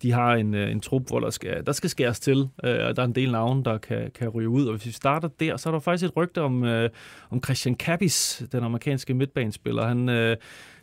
de 0.01 0.11
har 0.11 0.33
en, 0.33 0.53
øh, 0.53 0.71
en 0.71 0.81
trup, 0.81 1.07
hvor 1.07 1.19
der 1.19 1.29
skal, 1.29 1.65
der 1.65 1.71
skal 1.71 1.89
skæres 1.89 2.19
til, 2.19 2.49
øh, 2.63 2.85
og 2.87 2.95
der 2.95 3.01
er 3.01 3.05
en 3.07 3.15
del 3.15 3.31
navne, 3.31 3.63
der 3.63 3.77
kan, 3.77 4.11
kan 4.15 4.29
ryge 4.29 4.49
ud. 4.49 4.65
Og 4.65 4.71
hvis 4.71 4.85
vi 4.85 4.91
starter 4.91 5.27
der, 5.27 5.57
så 5.57 5.69
er 5.69 5.73
der 5.73 5.79
faktisk 5.79 6.05
et 6.05 6.17
rygte 6.17 6.41
om, 6.41 6.63
øh, 6.63 6.89
om 7.29 7.43
Christian 7.43 7.75
Kappis, 7.75 8.43
den 8.51 8.63
amerikanske 8.63 9.13
midtbanespiller. 9.13 9.87
Han, 9.87 10.09
øh, 10.09 10.37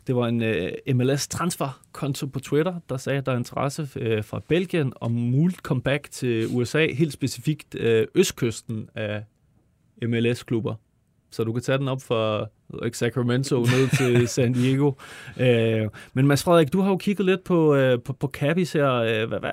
det 0.07 0.15
var 0.15 0.27
en 0.27 0.43
øh, 0.43 0.71
MLS-transferkonto 0.93 2.25
på 2.25 2.39
Twitter, 2.39 2.73
der 2.89 2.97
sagde, 2.97 3.17
at 3.17 3.25
der 3.25 3.31
er 3.31 3.37
interesse 3.37 3.87
øh, 3.95 4.23
fra 4.23 4.41
Belgien 4.47 4.93
om 5.01 5.11
muligt 5.11 5.59
comeback 5.59 6.11
til 6.11 6.47
USA, 6.51 6.87
helt 6.93 7.13
specifikt 7.13 7.75
øh, 7.75 8.07
østkysten 8.15 8.89
af 8.95 9.23
MLS-klubber. 10.01 10.75
Så 11.31 11.43
du 11.43 11.53
kan 11.53 11.61
tage 11.61 11.77
den 11.77 11.87
op 11.87 12.01
fra 12.01 12.47
ikke 12.85 12.97
Sacramento 12.97 13.59
ned 13.75 13.97
til 13.97 14.27
San 14.27 14.53
Diego. 14.53 14.91
Øh, 15.39 15.89
men 16.13 16.27
Mads 16.27 16.43
Frederik, 16.43 16.73
du 16.73 16.81
har 16.81 16.89
jo 16.89 16.97
kigget 16.97 17.25
lidt 17.25 17.43
på, 17.43 17.75
øh, 17.75 18.01
på, 18.01 18.13
på 18.13 18.27
Cabis 18.27 18.73
her. 18.73 18.93
Øh, 18.93 19.27
hvad, 19.27 19.39
hvad, 19.39 19.51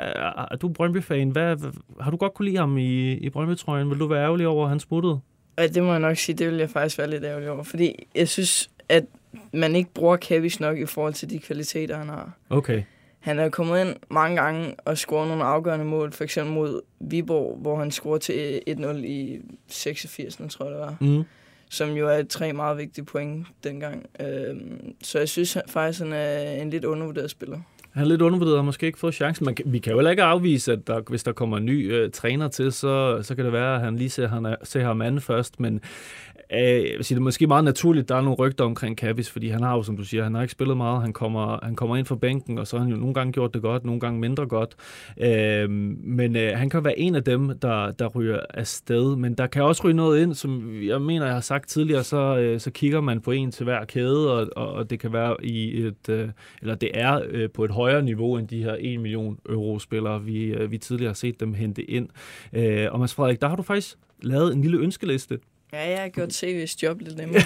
er 0.50 0.56
du 0.62 0.68
Brøndby-fan? 0.68 1.30
Hvad, 1.30 1.56
hvad, 1.56 1.70
har 2.00 2.10
du 2.10 2.16
godt 2.16 2.34
kunne 2.34 2.46
lide 2.46 2.56
ham 2.56 2.78
i, 2.78 3.12
i 3.12 3.30
Brøndby-trøjen? 3.30 3.90
Vil 3.90 3.98
du 3.98 4.06
være 4.06 4.22
ærgerlig 4.22 4.46
over, 4.46 4.64
at 4.64 4.68
han 4.68 4.80
smuttede? 4.80 5.20
Ja, 5.58 5.66
det 5.66 5.82
må 5.82 5.90
jeg 5.90 6.00
nok 6.00 6.16
sige, 6.16 6.36
det 6.36 6.50
vil 6.50 6.58
jeg 6.58 6.70
faktisk 6.70 6.98
være 6.98 7.10
lidt 7.10 7.24
ærgerlig 7.24 7.50
over, 7.50 7.62
fordi 7.62 7.94
jeg 8.14 8.28
synes, 8.28 8.70
at 8.94 9.04
man 9.52 9.76
ikke 9.76 9.90
bruger 9.94 10.16
Kavish 10.16 10.60
nok 10.60 10.78
i 10.78 10.86
forhold 10.86 11.14
til 11.14 11.30
de 11.30 11.38
kvaliteter, 11.38 11.96
han 11.98 12.08
har. 12.08 12.30
Okay. 12.50 12.82
Han 13.20 13.38
er 13.38 13.48
kommet 13.48 13.80
ind 13.86 13.96
mange 14.10 14.42
gange 14.42 14.74
og 14.84 14.98
scoret 14.98 15.28
nogle 15.28 15.44
afgørende 15.44 15.84
mål, 15.84 16.12
for 16.12 16.24
eksempel 16.24 16.54
mod 16.54 16.80
Viborg, 17.00 17.58
hvor 17.62 17.78
han 17.78 17.90
scorede 17.90 18.18
til 18.18 18.60
1-0 18.68 19.04
i 19.04 19.38
86, 19.68 20.36
tror 20.50 20.64
jeg 20.64 20.72
det 20.74 20.80
var, 20.80 20.96
Mm. 21.00 21.22
som 21.70 21.90
jo 21.90 22.08
er 22.08 22.22
tre 22.22 22.52
meget 22.52 22.78
vigtige 22.78 23.04
point 23.04 23.46
dengang. 23.64 24.06
Øhm, 24.20 24.94
så 25.02 25.18
jeg 25.18 25.28
synes 25.28 25.54
han- 25.54 25.62
faktisk, 25.68 26.00
han 26.00 26.12
er 26.12 26.50
en 26.52 26.70
lidt 26.70 26.84
undervurderet 26.84 27.30
spiller. 27.30 27.58
Han 27.92 28.02
er 28.04 28.08
lidt 28.08 28.22
undervurderet 28.22 28.58
og 28.58 28.64
måske 28.64 28.86
ikke 28.86 28.98
fået 28.98 29.14
chancen. 29.14 29.44
Man, 29.44 29.56
vi 29.66 29.78
kan 29.78 29.90
jo 29.92 29.98
heller 29.98 30.10
ikke 30.10 30.22
afvise, 30.22 30.72
at 30.72 30.86
der, 30.86 31.00
hvis 31.08 31.22
der 31.22 31.32
kommer 31.32 31.56
en 31.56 31.64
ny 31.66 31.92
øh, 31.92 32.10
træner 32.10 32.48
til, 32.48 32.72
så, 32.72 33.22
så 33.22 33.34
kan 33.34 33.44
det 33.44 33.52
være, 33.52 33.74
at 33.74 33.80
han 33.80 33.96
lige 33.96 34.10
ser, 34.10 34.28
han 34.28 34.46
er, 34.46 34.56
ser 34.62 34.84
ham 34.84 35.02
an 35.02 35.20
først. 35.20 35.60
Men 35.60 35.80
øh, 36.52 36.58
jeg 36.60 36.94
vil 36.96 37.04
sige, 37.04 37.16
det 37.16 37.20
er 37.20 37.24
måske 37.24 37.46
meget 37.46 37.64
naturligt, 37.64 38.08
der 38.08 38.16
er 38.16 38.20
nogle 38.20 38.36
rygter 38.36 38.64
omkring 38.64 38.96
Kavis, 38.96 39.30
fordi 39.30 39.48
han 39.48 39.62
har 39.62 39.76
jo, 39.76 39.82
som 39.82 39.96
du 39.96 40.04
siger, 40.04 40.22
han 40.22 40.34
har 40.34 40.42
ikke 40.42 40.52
spillet 40.52 40.76
meget. 40.76 41.02
Han 41.02 41.12
kommer, 41.12 41.58
han 41.62 41.76
kommer 41.76 41.96
ind 41.96 42.06
fra 42.06 42.16
bænken, 42.16 42.58
og 42.58 42.66
så 42.66 42.76
har 42.76 42.84
han 42.84 42.92
jo 42.92 42.98
nogle 42.98 43.14
gange 43.14 43.32
gjort 43.32 43.54
det 43.54 43.62
godt, 43.62 43.84
nogle 43.84 44.00
gange 44.00 44.20
mindre 44.20 44.46
godt. 44.46 44.74
Øh, 45.20 45.70
men 45.70 46.36
øh, 46.36 46.58
han 46.58 46.70
kan 46.70 46.84
være 46.84 46.98
en 46.98 47.14
af 47.14 47.24
dem, 47.24 47.58
der, 47.58 47.90
der 47.90 48.06
ryger 48.06 48.40
afsted. 48.54 49.16
Men 49.16 49.34
der 49.34 49.46
kan 49.46 49.62
også 49.62 49.84
ryge 49.84 49.94
noget 49.94 50.22
ind, 50.22 50.34
som 50.34 50.82
jeg 50.82 51.02
mener, 51.02 51.26
jeg 51.26 51.34
har 51.34 51.40
sagt 51.40 51.68
tidligere, 51.68 52.04
så, 52.04 52.36
øh, 52.36 52.60
så 52.60 52.70
kigger 52.70 53.00
man 53.00 53.20
på 53.20 53.30
en 53.30 53.52
til 53.52 53.64
hver 53.64 53.84
kæde, 53.84 54.32
og, 54.32 54.48
og, 54.56 54.72
og 54.72 54.90
det 54.90 55.00
kan 55.00 55.12
være 55.12 55.36
i 55.42 55.80
et, 55.86 56.08
øh, 56.08 56.28
eller 56.62 56.74
det 56.74 56.90
er 56.94 57.20
øh, 57.30 57.50
på 57.50 57.64
et 57.64 57.70
højere 57.70 58.02
niveau 58.02 58.36
end 58.36 58.48
de 58.48 58.62
her 58.62 58.76
1 58.80 59.00
million 59.00 59.38
euro 59.48 59.78
spillere, 59.78 60.22
vi, 60.22 60.44
øh, 60.44 60.70
vi 60.70 60.78
tidligere 60.78 61.08
har 61.08 61.14
set 61.14 61.40
dem 61.40 61.54
hente 61.54 61.90
ind. 61.90 62.08
Øh, 62.52 62.86
og 62.90 63.00
Mads 63.00 63.14
Frederik, 63.14 63.40
der 63.40 63.48
har 63.48 63.56
du 63.56 63.62
faktisk 63.62 63.96
lavet 64.22 64.54
en 64.54 64.60
lille 64.60 64.78
ønskeliste. 64.78 65.38
Ja, 65.74 65.90
jeg 65.90 66.00
har 66.00 66.08
gjort 66.08 66.42
CV's 66.44 66.76
job 66.82 67.00
lidt 67.00 67.16
nemmere. 67.16 67.42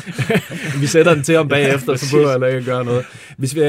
vi 0.80 0.86
sætter 0.86 1.14
den 1.14 1.22
til 1.22 1.36
ham 1.36 1.48
bagefter, 1.48 1.96
så 1.96 2.06
behøver 2.16 2.30
jeg 2.30 2.48
ikke 2.48 2.58
at 2.58 2.64
gøre 2.64 2.84
noget. 2.84 3.04
Hvis 3.38 3.54
vi, 3.54 3.60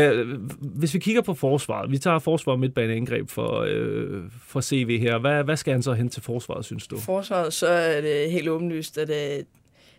hvis 0.60 0.94
vi 0.94 1.00
kigger 1.00 1.22
på 1.22 1.34
forsvaret, 1.34 1.92
vi 1.92 1.98
tager 1.98 2.20
forsvar 2.20 2.54
og 2.54 2.60
midtbaneangreb 2.60 3.30
for, 3.30 3.66
øh, 3.68 4.24
for 4.48 4.62
CV 4.62 5.00
her. 5.00 5.18
Hvad, 5.18 5.44
hvad 5.44 5.58
skal 5.58 5.74
han 5.74 5.84
så 5.84 5.94
hen 5.94 6.10
til 6.10 6.24
forsvaret, 6.24 6.66
synes 6.66 6.88
du? 6.88 7.00
Forsvaret, 7.00 7.54
så 7.54 7.68
er 7.68 8.02
det 8.02 8.32
helt 8.32 8.50
åbenlyst, 8.50 8.98
at 8.98 9.10
øh, 9.10 9.44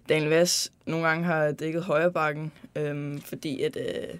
Daniel 0.08 0.30
Vass 0.30 0.72
nogle 0.86 1.06
gange 1.08 1.24
har 1.24 1.50
dækket 1.52 1.82
højre 1.82 2.12
bakken, 2.12 2.52
øh, 2.76 3.18
fordi 3.24 3.62
at 3.62 3.76
øh, 3.80 4.18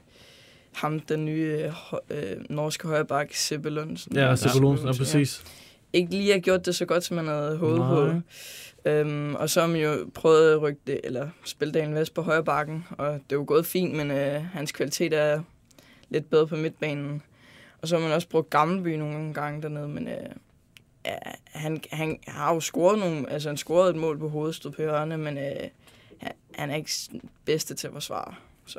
ham, 0.75 1.01
den 1.01 1.25
nye 1.25 1.71
øh, 2.11 2.19
norske 2.51 2.89
højre 2.89 3.05
bak, 3.05 3.29
Seppe 3.35 3.71
Lundsen, 3.71 4.17
Ja, 4.17 4.37
Seppe 4.37 4.61
Lundsen, 4.61 4.87
ja, 4.87 4.93
præcis. 4.93 5.43
ikke 5.93 6.11
lige 6.11 6.33
har 6.33 6.39
gjort 6.39 6.67
det 6.67 6.75
så 6.75 6.85
godt, 6.85 7.05
som 7.05 7.17
man 7.17 7.27
havde 7.27 7.57
håbet 7.57 7.79
på. 7.79 8.11
Øhm, 8.87 9.35
og 9.35 9.51
så 9.51 9.61
har 9.61 9.67
man 9.69 9.81
jo 9.81 10.11
prøvet 10.15 10.53
at 10.53 10.63
rykke 10.63 10.81
det, 10.87 11.01
eller 11.05 11.29
spille 11.45 11.73
Daniel 11.75 11.95
Vest 11.95 12.15
på 12.15 12.23
højre 12.23 12.45
bakken, 12.45 12.85
og 12.99 13.13
det 13.13 13.33
er 13.33 13.37
jo 13.37 13.45
gået 13.47 13.67
fint, 13.67 13.95
men 13.95 14.11
øh, 14.11 14.45
hans 14.45 14.73
kvalitet 14.73 15.13
er 15.13 15.43
lidt 16.09 16.31
bedre 16.31 16.47
på 16.47 16.57
midtbanen. 16.57 17.23
Og 17.83 17.89
så 17.89 17.97
har 17.97 18.03
man 18.03 18.13
også 18.13 18.29
brugt 18.29 18.51
Gammelby 18.51 18.89
nogle 18.89 19.35
gange 19.35 19.63
dernede, 19.63 19.89
men 19.89 20.09
øh, 20.09 20.15
han, 21.45 21.81
han 21.93 22.19
har 22.29 22.55
jo 22.55 22.61
scoret 22.61 22.99
nogle, 22.99 23.31
altså 23.31 23.49
han 23.49 23.57
scorede 23.57 23.91
et 23.91 23.97
mål 23.97 24.19
på 24.19 24.29
hovedet, 24.29 24.55
stod 24.55 24.71
på 24.71 24.83
hjørne, 24.83 25.19
men 25.19 25.39
øh, 25.39 25.45
han, 26.19 26.33
han 26.55 26.71
er 26.71 26.75
ikke 26.77 26.91
bedste 27.45 27.75
til 27.75 27.87
at 27.87 27.93
forsvare. 27.93 28.35
Så 28.67 28.79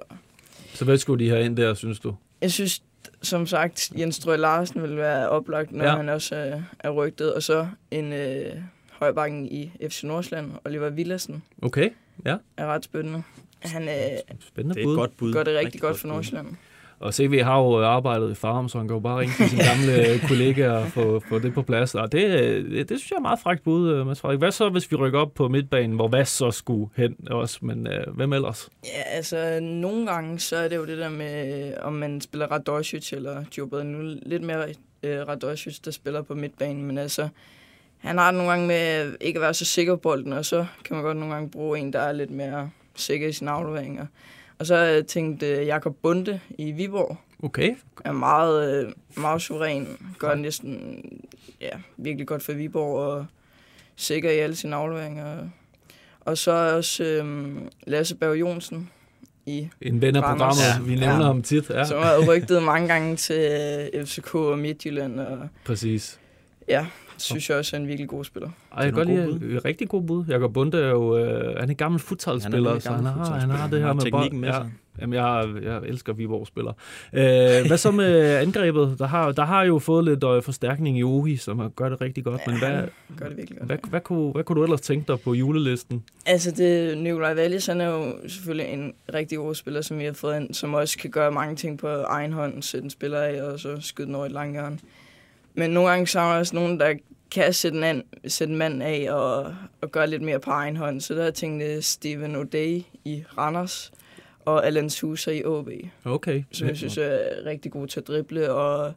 Så 0.74 0.86
hvad 0.86 0.98
skulle 0.98 1.26
de 1.26 1.30
have 1.30 1.46
ind 1.46 1.58
der, 1.58 1.74
synes 1.74 2.00
du? 2.00 2.16
jeg 2.42 2.52
synes, 2.52 2.84
som 3.22 3.48
sagt, 3.48 3.92
Jens 3.98 4.16
Strøg 4.16 4.40
Larsen 4.40 4.82
vil 4.84 4.98
være 4.98 5.30
oplagt, 5.30 5.72
når 5.72 5.86
Ja. 5.86 5.96
han 5.96 6.10
også 6.10 6.36
er, 6.36 6.62
er 6.80 6.90
rygtet. 6.90 7.34
Og 7.34 7.44
så 7.44 7.68
en 7.92 8.14
øh, 8.14 8.56
højbakken 9.00 9.46
i 9.46 9.72
FC 9.90 10.04
Nordsjælland, 10.04 10.52
Oliver 10.66 10.90
Villadsen, 10.90 11.44
Okay, 11.62 11.90
ja. 12.26 12.36
er 12.58 12.66
ret 12.66 12.84
spændende. 12.84 13.24
Han 13.60 13.84
øh, 13.84 13.94
Spændende 14.48 14.76
Det 14.76 14.82
er 14.82 14.86
bud. 14.86 14.94
et 14.94 14.98
godt 15.00 15.18
bud. 15.18 15.34
gør 15.34 15.44
det 15.44 15.54
rigtig, 15.54 15.66
rigtig 15.66 15.82
godt 15.82 15.98
for 16.00 16.08
bud. 16.08 16.14
Nordsjælland. 16.14 16.48
Og 17.00 17.14
CV 17.14 17.40
har 17.44 17.60
jo 17.60 17.84
arbejdet 17.86 18.32
i 18.32 18.36
Farum, 18.36 18.70
så 18.70 18.78
han 18.78 18.88
kan 18.88 18.94
jo 18.94 19.00
bare 19.00 19.20
ringe 19.20 19.34
til 19.38 19.50
sine 19.50 19.64
gamle 19.72 20.20
kollegaer 20.28 20.72
og 20.72 20.88
få, 20.88 21.20
få 21.30 21.40
det 21.40 21.54
på 21.54 21.62
plads. 21.62 21.96
Og 21.96 22.12
det, 22.12 22.22
det, 22.72 22.90
det 22.90 23.00
synes 23.00 23.12
jeg 23.12 23.18
er 23.18 23.22
meget 23.22 23.40
frækt 23.40 23.64
bud, 23.64 23.90
øh, 23.92 24.08
Mads 24.08 24.20
Frederik. 24.20 24.40
Hvad 24.40 24.52
så, 24.52 24.70
hvis 24.70 24.92
vi 24.92 24.96
rykker 24.96 25.20
op 25.20 25.34
på 25.34 25.48
midtbanen, 25.48 25.96
hvor 25.96 26.08
hvad 26.08 26.26
så 26.26 26.52
skulle 26.52 26.90
hen 26.96 27.16
også? 27.30 27.58
Men 27.62 27.88
øh, 27.88 28.16
hvem 28.16 28.34
ellers? 28.34 28.70
Ja, 28.86 29.02
altså 29.16 29.60
nogle 29.62 30.08
gange, 30.12 30.40
så 30.40 30.56
er 30.58 30.68
det 30.68 30.76
jo 30.76 30.86
det 30.86 30.98
der 30.98 31.10
med, 31.10 31.74
om 31.82 31.94
man 31.94 32.22
spiller 32.22 32.48
Radojcic 32.48 33.14
eller 33.14 33.44
Djurberg. 33.56 33.86
Nu 33.86 34.16
lidt 34.26 34.44
mere 34.44 34.66
øh, 35.04 35.28
Radojcic, 35.28 35.80
der 35.80 35.92
spiller 35.92 36.22
på 36.22 36.34
midtbanen, 36.36 36.84
men 36.86 36.98
altså, 36.98 37.30
han 37.98 38.18
har 38.18 38.32
det 38.32 38.38
nogle 38.38 38.52
gange 38.52 38.68
med 38.68 39.14
ikke 39.22 39.38
at 39.38 39.42
være 39.42 39.54
så 39.54 39.66
sikker 39.66 39.96
på 39.96 40.00
bolden, 40.02 40.34
og 40.34 40.46
så 40.46 40.66
kan 40.86 40.96
man 40.96 41.04
godt 41.06 41.18
nogle 41.18 41.34
gange 41.34 41.50
bruge 41.50 41.80
en, 41.80 41.94
der 41.94 42.00
er 42.00 42.12
lidt 42.12 42.32
mere 42.32 42.70
sikker 42.96 43.28
i 43.28 43.32
sine 43.34 43.52
afleveringer. 43.52 44.06
Og 44.60 44.66
så 44.66 44.76
har 44.76 44.84
jeg 44.84 45.08
tænkt 45.08 45.44
øh, 45.44 45.66
Jakob 45.68 45.96
Bunde 46.02 46.40
i 46.58 46.72
Viborg, 46.72 47.18
Okay, 47.44 47.76
er 48.06 48.12
meget, 48.12 48.84
øh, 48.86 48.92
meget 49.18 49.42
suveræn, 49.42 49.88
gør 50.20 50.36
næsten 50.36 51.00
ja, 51.62 51.70
virkelig 51.98 52.28
godt 52.28 52.44
for 52.44 52.54
Viborg 52.54 52.98
og 53.00 53.26
sikker 53.96 54.32
i 54.32 54.38
alle 54.38 54.56
sine 54.56 54.76
afleveringer. 54.76 55.38
Og 56.22 56.38
så 56.38 56.52
er 56.52 56.74
også 56.74 57.04
øh, 57.04 57.56
Lasse 57.88 58.16
Berg 58.16 58.40
Jonsen 58.40 58.90
i 59.46 59.70
en 59.82 60.02
ven 60.02 60.16
af 60.16 60.24
programmet. 60.24 60.62
Ja. 60.78 60.82
Vi 60.84 60.96
nævner 60.96 61.16
Ja. 61.20 61.24
ham 61.26 61.42
tit. 61.42 61.70
Ja, 61.70 61.78
Ja. 61.78 61.86
som 61.86 62.02
har 62.04 62.28
rygtet 62.30 62.64
mange 62.64 62.88
gange 62.88 63.16
til 63.16 63.52
øh, 63.94 64.06
FCK 64.06 64.36
og 64.36 64.60
Midtjylland, 64.60 65.20
og 65.20 65.48
præcis. 65.66 66.20
ja, 66.68 66.86
synes 67.18 67.50
jeg 67.50 67.58
også 67.58 67.76
er 67.76 67.80
en 67.80 67.88
virkelig 67.88 68.10
god 68.10 68.24
spiller. 68.24 68.50
Ej, 68.50 68.84
jeg 68.84 68.84
kan 68.86 68.94
godt 68.94 69.08
lide 69.08 69.26
gode 69.40 69.56
et 69.58 69.66
rigtig 69.66 69.90
god 69.90 70.04
bud. 70.04 70.26
Jakob 70.26 70.54
Bunde 70.54 70.78
er 70.82 70.90
jo 70.90 71.18
øh, 71.18 71.46
han 71.46 71.58
er 71.58 71.64
en 71.70 71.76
gammel 71.76 72.00
futsalspiller, 72.00 72.80
så 72.80 72.92
han 72.92 73.06
har, 73.06 73.40
han 73.40 73.50
har 73.50 73.68
det 73.70 73.82
her 73.82 73.94
med 73.94 74.02
teknikken 74.02 74.40
med 74.42 74.50
ja. 74.50 74.54
sig. 74.56 74.72
Jamen, 75.02 75.14
jeg, 75.14 75.46
jeg 75.64 75.78
elsker 75.86 76.14
Viborg 76.14 76.48
spiller. 76.48 76.72
Øh, 77.14 77.68
hvad 77.68 77.78
så 77.78 77.92
med 77.92 78.22
angrebet? 78.46 78.96
Der 79.00 79.08
har, 79.08 79.32
der 79.32 79.46
har 79.46 79.64
jo 79.64 79.80
fået 79.80 80.06
lidt 80.06 80.24
øh, 80.24 80.44
forstærkning 80.44 80.98
i 81.00 81.04
Ohi, 81.04 81.38
som 81.38 81.60
har- 81.60 81.70
gør 81.70 81.90
det 81.90 82.02
rigtig 82.02 82.24
godt. 82.24 82.42
Ja, 82.48 82.52
Men 82.52 82.60
hvad, 82.60 82.82
gør 83.20 83.28
det 83.28 83.38
virkelig 83.38 83.58
godt. 83.58 83.68
hvad, 83.70 83.78
hvad, 83.90 84.02
kunne, 84.02 84.32
hvad 84.32 84.44
kunne 84.44 84.56
du 84.60 84.64
ellers 84.64 84.82
tænke 84.82 85.08
dig 85.08 85.20
på 85.20 85.34
julelisten? 85.34 86.04
Altså, 86.26 86.52
det, 86.52 86.98
Nikolaj 86.98 87.36
Wallis, 87.36 87.66
han 87.66 87.82
er 87.82 87.90
jo 87.90 88.14
selvfølgelig 88.28 88.74
en 88.74 88.94
rigtig 89.14 89.38
god 89.38 89.56
spiller, 89.56 89.82
som 89.82 90.00
vi 90.00 90.04
har 90.06 90.14
fået 90.14 90.40
ind, 90.40 90.54
som 90.54 90.74
også 90.74 90.98
kan 90.98 91.10
gøre 91.12 91.32
mange 91.32 91.56
ting 91.56 91.80
på 91.80 91.88
egen 91.88 92.34
hånd, 92.34 92.62
sætte 92.64 92.84
en 92.84 92.90
spiller 92.90 93.20
af, 93.20 93.42
og 93.44 93.60
så 93.60 93.78
skyde 93.80 94.08
den 94.08 94.16
over 94.16 94.26
et 94.26 94.32
langt 94.32 94.54
hjørne. 94.54 94.78
Men 95.58 95.70
nogle 95.72 95.90
gange 95.90 96.08
savner 96.08 96.32
jeg 96.32 96.40
også 96.40 96.56
nogen, 96.56 96.80
der 96.80 96.94
kan 97.32 97.54
sætte 97.54 97.78
en, 97.78 97.84
an, 97.84 98.04
sætte 98.28 98.52
en 98.52 98.58
mand 98.58 98.84
af 98.84 99.08
og, 99.12 99.56
og 99.82 99.92
gøre 99.92 100.08
lidt 100.08 100.22
mere 100.22 100.40
på 100.40 100.52
egen 100.52 100.78
hånd. 100.78 101.02
Så 101.02 101.14
der 101.14 101.20
har 101.20 101.26
jeg 101.26 101.34
tænkt 101.34 101.86
Steven 101.86 102.36
O'Day 102.36 102.84
i 103.06 103.24
Randers 103.38 103.92
og 104.46 104.66
Allan 104.66 104.90
Sousa 104.90 105.32
i 105.32 105.44
OB, 105.44 105.70
Okay. 106.06 106.44
som 106.52 106.68
jeg 106.68 106.78
synes 106.78 106.98
er 106.98 107.20
rigtig 107.46 107.72
god 107.72 107.88
til 107.88 108.00
at 108.00 108.08
drible 108.08 108.52
og 108.52 108.94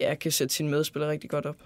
ja, 0.00 0.14
kan 0.14 0.32
sætte 0.32 0.54
sine 0.54 0.70
medspillere 0.70 1.10
rigtig 1.10 1.30
godt 1.30 1.46
op. 1.46 1.56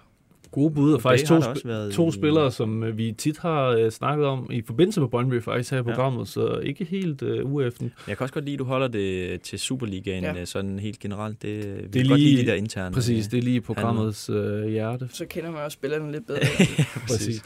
Gode 0.54 0.74
bud, 0.74 0.92
og 0.94 1.02
faktisk 1.02 1.26
to, 1.28 1.38
sp- 1.38 1.68
været 1.68 1.92
to 1.92 2.08
i- 2.08 2.12
spillere, 2.12 2.50
som 2.52 2.84
øh, 2.84 2.98
vi 2.98 3.12
tit 3.18 3.38
har 3.38 3.68
øh, 3.68 3.90
snakket 3.90 4.26
om 4.26 4.48
i 4.52 4.62
forbindelse 4.66 5.00
med 5.00 5.08
Brøndby 5.08 5.42
faktisk 5.42 5.70
her 5.70 5.78
i 5.78 5.82
programmet, 5.82 6.28
så 6.28 6.58
ikke 6.62 6.84
helt 6.84 7.22
øh, 7.22 7.52
ueften. 7.52 7.92
Jeg 8.08 8.16
kan 8.16 8.24
også 8.24 8.34
godt 8.34 8.44
lide, 8.44 8.54
at 8.54 8.58
du 8.58 8.64
holder 8.64 8.88
det 8.88 9.40
til 9.40 9.58
Superligaen 9.58 10.24
Ja. 10.24 10.34
ja. 10.34 10.44
sådan 10.44 10.78
helt 10.78 10.98
generelt. 10.98 11.42
Det, 11.42 11.50
vi 11.58 11.62
Det 11.62 11.66
er 11.96 12.00
kan 12.00 12.08
godt 12.08 12.20
lige- 12.20 12.36
lide 12.36 12.42
de 12.46 12.50
der 12.50 12.54
interne. 12.54 12.94
Præcis, 12.94 13.28
det 13.28 13.38
er 13.38 13.42
lige 13.42 13.60
programmets 13.60 14.30
øh, 14.30 14.68
hjerte. 14.68 15.08
Så 15.12 15.24
kender 15.26 15.50
man 15.50 15.60
også 15.60 15.74
spillerne 15.74 16.12
lidt 16.12 16.26
bedre. 16.26 16.40
Præcis. 17.08 17.42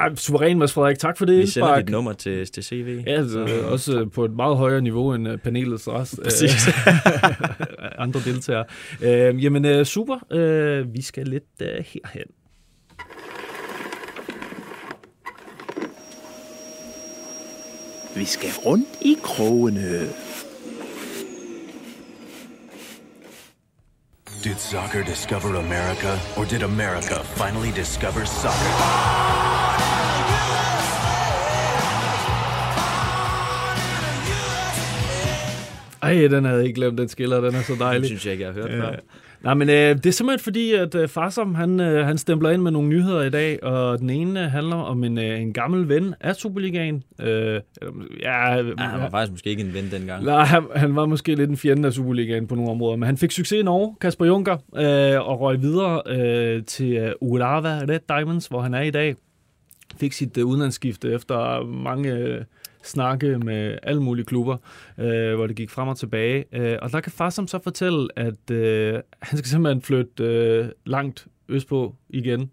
Ej, 0.00 0.14
suveræn, 0.14 0.58
Mads 0.58 0.72
Frederik. 0.72 0.98
Tak 0.98 1.18
for 1.18 1.24
det 1.24 1.38
Vi 1.38 1.46
sender 1.46 1.76
dit 1.80 1.88
nummer 1.90 2.12
til, 2.12 2.46
til 2.46 2.64
CV. 2.64 3.02
Ja, 3.06 3.12
altså, 3.12 3.46
Så- 3.46 3.60
også 3.66 4.00
øh, 4.00 4.10
på 4.10 4.24
et 4.24 4.30
meget 4.30 4.56
højere 4.56 4.80
niveau 4.80 5.14
end 5.14 5.28
øh, 5.28 5.38
panelets 5.38 5.88
rest. 5.88 6.18
øh, 6.18 6.24
Præcis. 6.24 6.68
andre 7.98 8.20
deltagere. 8.24 8.64
Øh, 9.02 9.44
jamen, 9.44 9.64
øh, 9.64 9.84
super. 9.84 10.26
Øh, 10.32 10.94
vi 10.94 11.02
skal 11.02 11.26
lidt 11.26 11.44
øh, 11.62 11.68
herhen. 11.68 12.26
Vi 18.16 18.24
skal 18.24 18.50
rundt 18.66 18.88
i 19.00 19.16
krogene. 19.22 20.08
Did 24.44 24.56
soccer 24.58 25.04
discover 25.04 25.58
America, 25.58 26.12
or 26.36 26.44
did 26.44 26.62
America 26.62 27.22
finally 27.22 27.70
discover 27.76 28.24
soccer? 28.24 28.72
Ej, 36.02 36.12
den 36.28 36.44
havde 36.44 36.58
jeg 36.58 36.66
ikke 36.66 36.74
glemt, 36.80 36.98
den 36.98 37.08
skiller. 37.08 37.40
Den 37.40 37.54
er 37.54 37.62
så 37.62 37.72
Det 37.72 37.80
dejlig. 37.80 38.06
synes 38.06 38.24
jeg 38.26 38.32
ikke, 38.32 38.44
jeg 38.44 38.52
har 38.54 38.60
hørt 38.60 38.70
før. 38.70 38.94
Nej, 39.44 39.54
men 39.54 39.68
øh, 39.68 39.96
det 39.96 40.06
er 40.06 40.10
simpelthen 40.10 40.44
fordi, 40.44 40.72
at 40.72 40.94
øh, 40.94 41.08
Farsom, 41.08 41.54
han, 41.54 41.80
øh, 41.80 42.06
han 42.06 42.18
stempler 42.18 42.50
ind 42.50 42.62
med 42.62 42.70
nogle 42.70 42.88
nyheder 42.88 43.22
i 43.22 43.30
dag, 43.30 43.62
og 43.62 43.98
den 43.98 44.10
ene 44.10 44.44
øh, 44.44 44.50
handler 44.50 44.76
om 44.76 45.04
en, 45.04 45.18
øh, 45.18 45.40
en 45.40 45.52
gammel 45.52 45.88
ven 45.88 46.14
af 46.20 46.36
Superligaen. 46.36 47.02
Øh, 47.20 47.26
eller, 47.26 47.60
ja, 48.22 48.56
Ja, 48.56 48.62
han 48.78 49.00
var 49.00 49.10
faktisk 49.10 49.32
måske 49.32 49.50
ikke 49.50 49.62
en 49.62 49.74
ven 49.74 49.90
dengang. 49.90 50.24
Nej, 50.24 50.44
han, 50.44 50.64
han 50.76 50.96
var 50.96 51.06
måske 51.06 51.34
lidt 51.34 51.50
en 51.50 51.56
fjende 51.56 51.86
af 51.86 51.92
Superligaen 51.92 52.46
på 52.46 52.54
nogle 52.54 52.70
områder, 52.70 52.96
men 52.96 53.06
han 53.06 53.16
fik 53.16 53.30
succes 53.30 53.60
i 53.60 53.62
Norge, 53.62 53.96
Kasper 54.00 54.26
Junker, 54.26 54.56
øh, 54.76 55.28
og 55.28 55.40
røg 55.40 55.60
videre 55.60 56.02
øh, 56.06 56.64
til 56.64 56.92
øh, 56.92 57.12
Red 57.22 58.00
Diamonds, 58.08 58.46
hvor 58.46 58.60
han 58.60 58.74
er 58.74 58.82
i 58.82 58.90
dag. 58.90 59.16
Fik 59.96 60.12
sit 60.12 60.38
øh, 60.38 60.46
udenlandsskifte 60.46 61.12
efter 61.12 61.64
mange 61.64 62.12
øh, 62.12 62.44
snakke 62.84 63.38
med 63.38 63.78
alle 63.82 64.02
mulige 64.02 64.24
klubber, 64.24 64.56
øh, 64.98 65.34
hvor 65.34 65.46
det 65.46 65.56
gik 65.56 65.70
frem 65.70 65.88
og 65.88 65.98
tilbage. 65.98 66.44
Øh, 66.52 66.78
og 66.82 66.92
der 66.92 67.00
kan 67.00 67.12
Farsam 67.12 67.46
så 67.46 67.58
fortælle, 67.62 68.08
at 68.16 68.50
øh, 68.50 69.00
han 69.22 69.38
skal 69.38 69.48
simpelthen 69.48 69.82
flytte 69.82 70.24
øh, 70.24 70.68
langt 70.86 71.26
østpå 71.48 71.94
igen. 72.08 72.50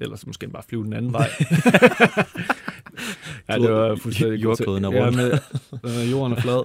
Eller 0.00 0.16
så 0.16 0.24
måske 0.26 0.48
bare 0.48 0.62
flyve 0.68 0.84
den 0.84 0.92
anden 0.92 1.12
vej. 1.12 1.28
Ja, 3.48 3.58
det 3.58 3.70
var 3.72 3.96
fuldstændig 3.96 4.42
Jordkloden 4.42 4.84
er 4.84 4.92
Ja, 4.92 5.04
rundt. 5.04 5.16
med, 5.16 5.32
øh, 6.04 6.10
jorden 6.10 6.32
er 6.36 6.40
flad. 6.40 6.62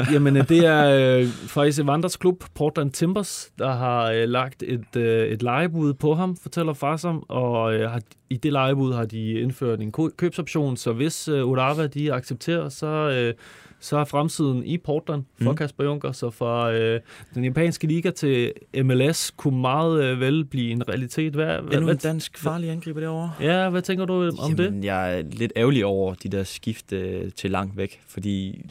øh, 0.00 0.14
jamen, 0.14 0.36
øh, 0.36 0.48
det 0.48 0.66
er 0.66 1.18
øh, 1.18 1.26
faktisk 1.26 1.80
Evanders 1.80 2.16
klub, 2.16 2.44
Portland 2.54 2.90
Timbers, 2.90 3.50
der 3.58 3.70
har 3.72 4.10
øh, 4.12 4.28
lagt 4.28 4.62
et, 4.66 4.96
øh, 4.96 5.26
et 5.28 5.42
legebud 5.42 5.94
på 5.94 6.14
ham, 6.14 6.36
fortæller 6.36 6.72
Farsam, 6.72 7.24
og 7.28 7.74
øh, 7.74 7.90
har, 7.90 8.00
i 8.30 8.36
det 8.36 8.52
legebud 8.52 8.92
har 8.92 9.04
de 9.04 9.30
indført 9.32 9.80
en 9.80 9.92
købsoption, 10.16 10.76
så 10.76 10.92
hvis 10.92 11.28
øh, 11.28 11.48
Urawa 11.48 11.86
de 11.86 12.12
accepterer, 12.12 12.68
så, 12.68 12.86
øh, 12.86 13.34
så 13.82 13.96
er 13.96 14.04
fremtiden 14.04 14.64
i 14.64 14.78
Portland 14.78 15.24
for 15.42 15.50
Mm. 15.50 15.56
Kasper 15.56 15.84
Junker, 15.84 16.12
så 16.12 16.30
fra 16.30 16.72
øh, 16.72 17.00
den 17.34 17.44
japanske 17.44 17.86
liga 17.86 18.10
til 18.10 18.52
MLS 18.82 19.30
kunne 19.30 19.60
meget 19.60 20.04
øh, 20.04 20.20
vel 20.20 20.44
blive 20.44 20.70
en 20.70 20.88
realitet. 20.88 21.32
Hvad, 21.32 21.46
hvad, 21.46 21.72
Endnu 21.76 21.90
en 21.90 21.96
dansk 21.96 22.38
farlig 22.38 22.70
angriber 22.70 23.00
derovre. 23.00 23.32
ja, 23.40 23.68
hvad 23.70 23.82
tænker 23.82 24.04
du 24.04 24.14
om 24.14 24.50
Jamen, 24.58 24.58
det? 24.76 24.84
Jeg 24.84 25.18
er 25.18 25.22
lidt 25.22 25.52
ærgerlig 25.56 25.84
over 25.84 26.14
de 26.14 26.28
der 26.28 26.42
skift 26.42 26.92
øh, 26.92 27.32
til 27.32 27.50
langt 27.50 27.76
væk, 27.76 28.00
fordi 28.08 28.64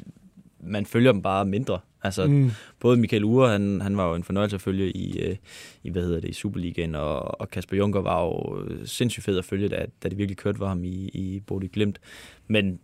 man 0.63 0.85
følger 0.85 1.11
dem 1.11 1.21
bare 1.21 1.45
mindre. 1.45 1.79
Altså, 2.03 2.27
mm. 2.27 2.51
Både 2.79 2.97
Michael 2.97 3.23
Ure, 3.23 3.49
han, 3.51 3.81
han 3.81 3.97
var 3.97 4.09
jo 4.09 4.15
en 4.15 4.23
fornøjelse 4.23 4.55
at 4.55 4.61
følge 4.61 4.91
i, 4.91 5.19
øh, 5.19 5.35
i 5.83 5.89
hvad 5.89 6.03
hedder 6.03 6.19
det, 6.19 6.29
i 6.29 6.33
Superligaen, 6.33 6.95
og, 6.95 7.41
og 7.41 7.49
Kasper 7.49 7.77
Junker 7.77 8.01
var 8.01 8.23
jo 8.23 8.65
sindssygt 8.85 9.23
fed 9.25 9.37
at 9.37 9.45
følge, 9.45 9.67
da, 9.69 9.85
da 10.03 10.09
det 10.09 10.17
virkelig 10.17 10.37
kørte 10.37 10.57
for 10.57 10.67
ham 10.67 10.83
i, 10.83 11.09
i 11.13 11.39
Bodø 11.47 11.67
Glimt. 11.73 11.99
Men 12.47 12.79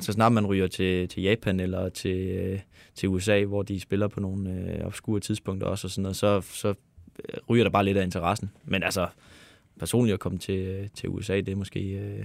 så 0.00 0.12
snart 0.12 0.32
man 0.32 0.46
ryger 0.46 0.66
til, 0.66 1.08
til 1.08 1.22
Japan 1.22 1.60
eller 1.60 1.88
til, 1.88 2.16
øh, 2.28 2.60
til 2.94 3.08
USA, 3.08 3.44
hvor 3.44 3.62
de 3.62 3.80
spiller 3.80 4.08
på 4.08 4.20
nogle 4.20 4.50
øh, 4.50 4.86
obskure 4.86 5.20
tidspunkter 5.20 5.66
også, 5.66 5.86
og 5.86 5.90
sådan 5.90 6.02
noget, 6.02 6.16
så, 6.16 6.40
så 6.40 6.68
øh, 6.68 6.74
ryger 7.50 7.64
der 7.64 7.70
bare 7.70 7.84
lidt 7.84 7.96
af 7.98 8.04
interessen. 8.04 8.50
Men 8.64 8.82
altså, 8.82 9.06
personligt 9.78 10.14
at 10.14 10.20
komme 10.20 10.38
til, 10.38 10.90
til 10.94 11.08
USA, 11.08 11.36
det 11.36 11.48
er 11.48 11.56
måske... 11.56 11.80
Øh, 11.80 12.24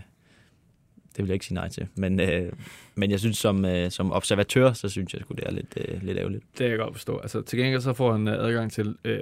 det 1.16 1.24
vil 1.24 1.28
jeg 1.28 1.34
ikke 1.34 1.46
sige 1.46 1.56
nej 1.56 1.70
til. 1.70 1.88
Men, 1.96 2.20
øh, 2.20 2.52
men 2.96 3.12
jeg 3.12 3.20
synes, 3.20 3.38
som, 3.38 3.66
øh, 3.66 3.92
som 3.92 4.12
observatør, 4.12 4.74
så 4.74 4.90
synes 4.90 5.14
jeg 5.14 5.22
sgu, 5.22 5.34
det 5.34 5.44
er 5.48 5.52
lidt, 5.52 5.78
øh, 5.88 6.04
lidt 6.04 6.18
ærgerligt. 6.18 6.44
Det 6.52 6.58
kan 6.58 6.70
jeg 6.70 6.78
godt 6.78 6.94
forstå. 6.96 7.18
Altså, 7.18 7.42
til 7.42 7.60
gengæld 7.60 7.82
så 7.82 7.94
får 7.94 8.12
han 8.12 8.28
øh, 8.28 8.34
adgang 8.46 8.72
til 8.72 8.96
øh, 9.06 9.20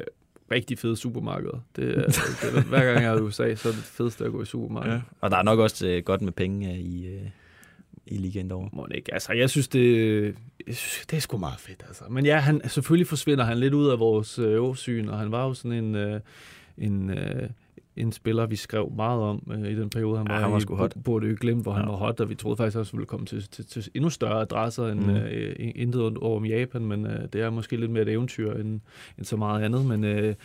rigtig 0.51 0.79
fede 0.79 0.97
supermarkeder. 0.97 1.59
Det, 1.75 1.97
er- 1.97 2.05
det, 2.05 2.57
er- 2.57 2.61
hver 2.63 2.85
gang 2.93 3.03
jeg 3.03 3.13
er 3.13 3.17
i 3.17 3.21
USA, 3.21 3.55
så 3.55 3.67
er 3.69 3.73
det 3.73 3.81
fedeste 3.83 4.25
at 4.25 4.31
gå 4.31 4.41
i 4.41 4.45
supermarkedet. 4.45 4.95
Ja. 4.95 5.01
Og 5.21 5.31
der 5.31 5.37
er 5.37 5.43
nok 5.43 5.59
også 5.59 5.87
øh, 5.87 6.03
godt 6.03 6.21
med 6.21 6.31
penge 6.31 6.71
øh, 6.73 6.79
i, 6.79 7.07
øh, 7.07 7.21
i 8.07 8.17
ligaen 8.17 8.49
derovre. 8.49 8.69
Må 8.73 8.85
det 8.89 8.95
ikke. 8.95 9.13
Altså, 9.13 9.33
jeg 9.33 9.49
synes, 9.49 9.67
det, 9.67 10.23
jeg 10.67 10.75
synes, 10.75 11.05
det 11.05 11.17
er 11.17 11.21
sgu 11.21 11.37
meget 11.37 11.59
fedt. 11.59 11.83
Altså. 11.87 12.03
Men 12.09 12.25
ja, 12.25 12.37
han, 12.37 12.61
selvfølgelig 12.69 13.07
forsvinder 13.07 13.45
han 13.45 13.57
lidt 13.57 13.73
ud 13.73 13.87
af 13.87 13.99
vores 13.99 14.39
øh, 14.39 14.63
åsyn, 14.63 15.07
og 15.07 15.19
han 15.19 15.31
var 15.31 15.45
jo 15.45 15.53
sådan 15.53 15.71
en, 15.71 15.95
øh, 15.95 16.19
en, 16.77 17.09
øh, 17.09 17.49
en 17.97 18.11
spiller, 18.11 18.45
vi 18.45 18.55
skrev 18.55 18.91
meget 18.95 19.21
om 19.21 19.51
øh, 19.51 19.71
i 19.71 19.75
den 19.75 19.89
periode, 19.89 20.17
han 20.17 20.27
Ja, 20.27 20.33
var, 20.33 20.41
han 20.41 20.51
var 20.51 20.59
i 20.59 20.75
hot. 20.75 20.93
Borde 21.03 21.35
Glimt, 21.35 21.63
hvor 21.63 21.71
ja. 21.71 21.77
han 21.77 21.85
Ja. 21.85 21.91
var 21.91 21.97
hot, 21.97 22.19
og 22.19 22.29
vi 22.29 22.35
troede 22.35 22.57
faktisk 22.57 22.77
også, 22.77 22.89
at 22.89 22.93
vi 22.93 22.97
ville 22.97 23.07
komme 23.07 23.25
til, 23.25 23.47
til, 23.49 23.65
til 23.65 23.89
endnu 23.93 24.09
større 24.09 24.41
adresser 24.41 24.87
end 24.87 24.99
Mm. 24.99 25.09
øh, 25.15 25.55
intet 25.75 26.17
over 26.17 26.37
om 26.37 26.45
Japan, 26.45 26.85
men 26.85 27.05
øh, 27.05 27.19
det 27.33 27.41
er 27.41 27.49
måske 27.49 27.77
lidt 27.77 27.91
mere 27.91 28.03
et 28.03 28.09
eventyr 28.09 28.53
end, 28.53 28.79
end 29.17 29.25
så 29.25 29.37
meget 29.37 29.63
andet. 29.63 29.85
Men 29.85 30.03
øh, 30.03 30.35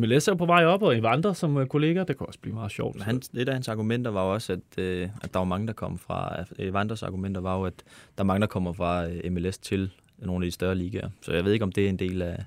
MLS 0.00 0.28
er 0.28 0.34
på 0.34 0.46
vej 0.46 0.64
op, 0.64 0.82
og 0.82 0.98
Evander 0.98 1.32
som 1.32 1.56
øh, 1.56 1.66
kollega, 1.66 1.98
det 2.04 2.18
kan 2.18 2.26
også 2.26 2.38
blive 2.40 2.54
meget 2.54 2.72
sjovt. 2.72 2.94
Men 2.94 3.02
Han, 3.02 3.16
et 3.36 3.48
af 3.48 3.54
hans 3.54 3.68
argumenter 3.68 4.10
var 4.10 4.24
jo 4.24 4.32
også, 4.32 4.52
at, 4.52 4.78
øh, 4.84 5.08
at 5.22 5.32
der 5.32 5.38
var 5.38 5.44
mange, 5.46 5.66
der 5.66 5.72
kom 5.72 5.98
fra... 5.98 6.44
Evanders 6.58 7.02
argumenter 7.02 7.40
var 7.40 7.58
jo, 7.58 7.64
at 7.64 7.82
der 8.18 8.24
er 8.24 8.26
mange, 8.26 8.40
der 8.40 8.46
kommer 8.46 8.72
fra 8.72 9.06
øh, 9.08 9.32
MLS 9.32 9.58
til 9.58 9.90
nogle 10.18 10.44
af 10.44 10.50
de 10.50 10.54
større 10.54 10.74
ligaer. 10.74 11.08
Så 11.22 11.32
jeg 11.32 11.44
ved 11.44 11.52
ikke, 11.52 11.62
om 11.62 11.72
det 11.72 11.84
er 11.84 11.88
en 11.88 11.98
del 11.98 12.22
af, 12.22 12.44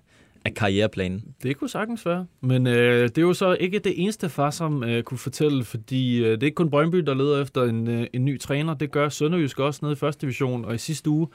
af 0.47 0.53
karriereplanen. 0.53 1.23
Det 1.43 1.57
kunne 1.57 1.69
sagtens 1.69 2.05
være. 2.05 2.25
Men 2.41 2.67
øh, 2.67 3.03
det 3.03 3.17
er 3.17 3.21
jo 3.21 3.33
så 3.33 3.57
ikke 3.59 3.79
det 3.79 4.01
eneste 4.01 4.29
far, 4.29 4.49
som 4.49 4.83
øh, 4.83 5.03
kunne 5.03 5.17
fortælle, 5.17 5.63
fordi 5.63 6.17
øh, 6.23 6.31
det 6.31 6.43
er 6.43 6.45
ikke 6.45 6.55
kun 6.55 6.69
Brøndby, 6.69 6.97
der 6.97 7.13
leder 7.13 7.41
efter 7.41 7.63
en, 7.63 7.87
øh, 7.87 8.07
en 8.13 8.25
ny 8.25 8.39
træner. 8.39 8.73
Det 8.73 8.91
gør 8.91 9.09
Sønderjysk 9.09 9.59
også 9.59 9.79
nede 9.83 9.93
i 9.93 9.95
første 9.95 10.21
division. 10.21 10.65
Og 10.65 10.75
i 10.75 10.77
sidste 10.77 11.09
uge, 11.09 11.27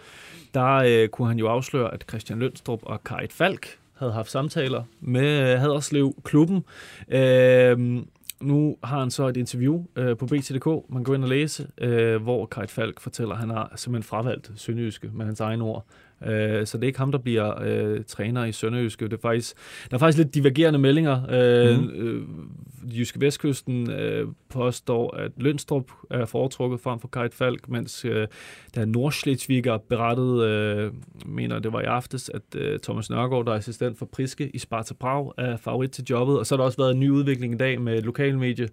der 0.54 0.74
øh, 0.74 1.08
kunne 1.08 1.28
han 1.28 1.38
jo 1.38 1.48
afsløre, 1.48 1.94
at 1.94 2.04
Christian 2.08 2.38
Lønstrup 2.38 2.80
og 2.82 3.04
Karit 3.04 3.32
Falk 3.32 3.78
havde 3.94 4.12
haft 4.12 4.30
samtaler 4.30 4.82
med 5.00 5.52
øh, 5.52 5.60
Haderslev 5.60 6.14
klubben. 6.24 6.64
Øh, 7.08 7.78
nu 8.40 8.76
har 8.84 9.00
han 9.00 9.10
så 9.10 9.28
et 9.28 9.36
interview 9.36 9.84
øh, 9.96 10.16
på 10.16 10.26
BTDK, 10.26 10.66
man 10.88 11.04
går 11.04 11.14
ind 11.14 11.22
og 11.22 11.28
læse, 11.28 11.68
øh, 11.78 12.22
hvor 12.22 12.46
Karit 12.46 12.70
Falk 12.70 13.00
fortæller, 13.00 13.34
at 13.34 13.40
han 13.40 13.50
har 13.50 13.72
simpelthen 13.76 14.08
fravalgt 14.08 14.50
Sønderjyske 14.56 15.10
med 15.14 15.26
hans 15.26 15.40
egne 15.40 15.64
ord. 15.64 15.84
Øh, 16.26 16.66
så 16.66 16.78
det 16.78 16.84
er 16.84 16.86
ikke 16.86 16.98
ham, 16.98 17.12
der 17.12 17.18
bliver 17.18 17.62
øh, 17.62 18.00
træner 18.04 18.44
i 18.44 18.52
Sønderjyske. 18.52 19.04
Det 19.04 19.12
er 19.12 19.20
faktisk, 19.22 19.56
der 19.90 19.96
er 19.96 19.98
faktisk 19.98 20.18
lidt 20.18 20.34
divergerende 20.34 20.78
meldinger. 20.78 21.22
Øh, 21.30 21.78
mm. 21.78 21.90
øh, 21.90 22.22
Jyske 22.98 23.20
Vestkysten 23.20 23.90
øh, 23.90 24.28
påstår, 24.48 25.16
at 25.16 25.32
Lønstrup 25.36 25.90
er 26.10 26.24
foretrukket 26.24 26.80
frem 26.80 27.00
for 27.00 27.08
Karit 27.08 27.34
Falk, 27.34 27.68
mens 27.68 28.04
øh, 28.04 28.26
der 28.74 28.84
Nordschleswiger 28.84 29.78
berettede, 29.78 30.48
øh, 30.48 30.92
mener 31.26 31.58
det 31.58 31.72
var 31.72 31.80
i 31.80 31.84
aftes, 31.84 32.30
at 32.34 32.42
øh, 32.56 32.78
Thomas 32.78 33.10
Nørgaard, 33.10 33.46
der 33.46 33.52
er 33.52 33.56
assistent 33.56 33.98
for 33.98 34.06
Priske 34.06 34.50
i 34.54 34.58
Sparta 34.58 34.94
Prag, 34.94 35.32
er 35.38 35.56
favorit 35.56 35.90
til 35.90 36.04
jobbet. 36.10 36.38
Og 36.38 36.46
så 36.46 36.54
har 36.54 36.56
der 36.56 36.64
også 36.64 36.78
været 36.78 36.92
en 36.92 37.00
ny 37.00 37.10
udvikling 37.10 37.54
i 37.54 37.56
dag 37.56 37.80
med 37.80 38.02
lokalmedie, 38.02 38.68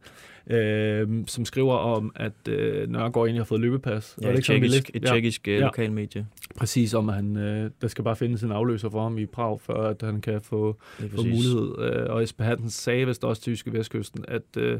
øh, 0.47 1.07
som 1.27 1.45
skriver 1.45 1.73
om, 1.73 2.11
at 2.15 2.47
øh, 2.49 2.89
Nørgaard 2.89 3.25
egentlig 3.25 3.39
har 3.39 3.45
fået 3.45 3.61
løbepas. 3.61 4.17
Ja, 4.21 4.31
et 4.31 4.43
tjekkisk, 4.43 4.91
et 4.93 5.05
tjekkisk 5.05 5.47
ja. 5.47 5.53
Ja. 5.53 5.59
lokalmedie. 5.59 6.25
Præcis, 6.57 6.93
om 6.93 7.09
at 7.09 7.15
han, 7.15 7.37
øh, 7.37 7.71
der 7.81 7.87
skal 7.87 8.03
bare 8.03 8.15
findes 8.15 8.43
en 8.43 8.51
afløser 8.51 8.89
for 8.89 9.03
ham 9.03 9.17
i 9.17 9.25
Prag, 9.25 9.61
for 9.61 9.73
at 9.73 10.01
han 10.01 10.21
kan 10.21 10.41
få, 10.41 10.77
få 11.15 11.23
mulighed. 11.23 11.75
Øh, 11.79 12.05
og 12.09 12.23
Esben 12.23 12.45
Hansen 12.45 12.69
sagde 12.69 13.05
vist 13.05 13.23
også 13.23 13.41
til 13.41 13.51
Jyske 13.51 13.73
Vestkysten, 13.73 14.25
at, 14.27 14.57
øh, 14.57 14.79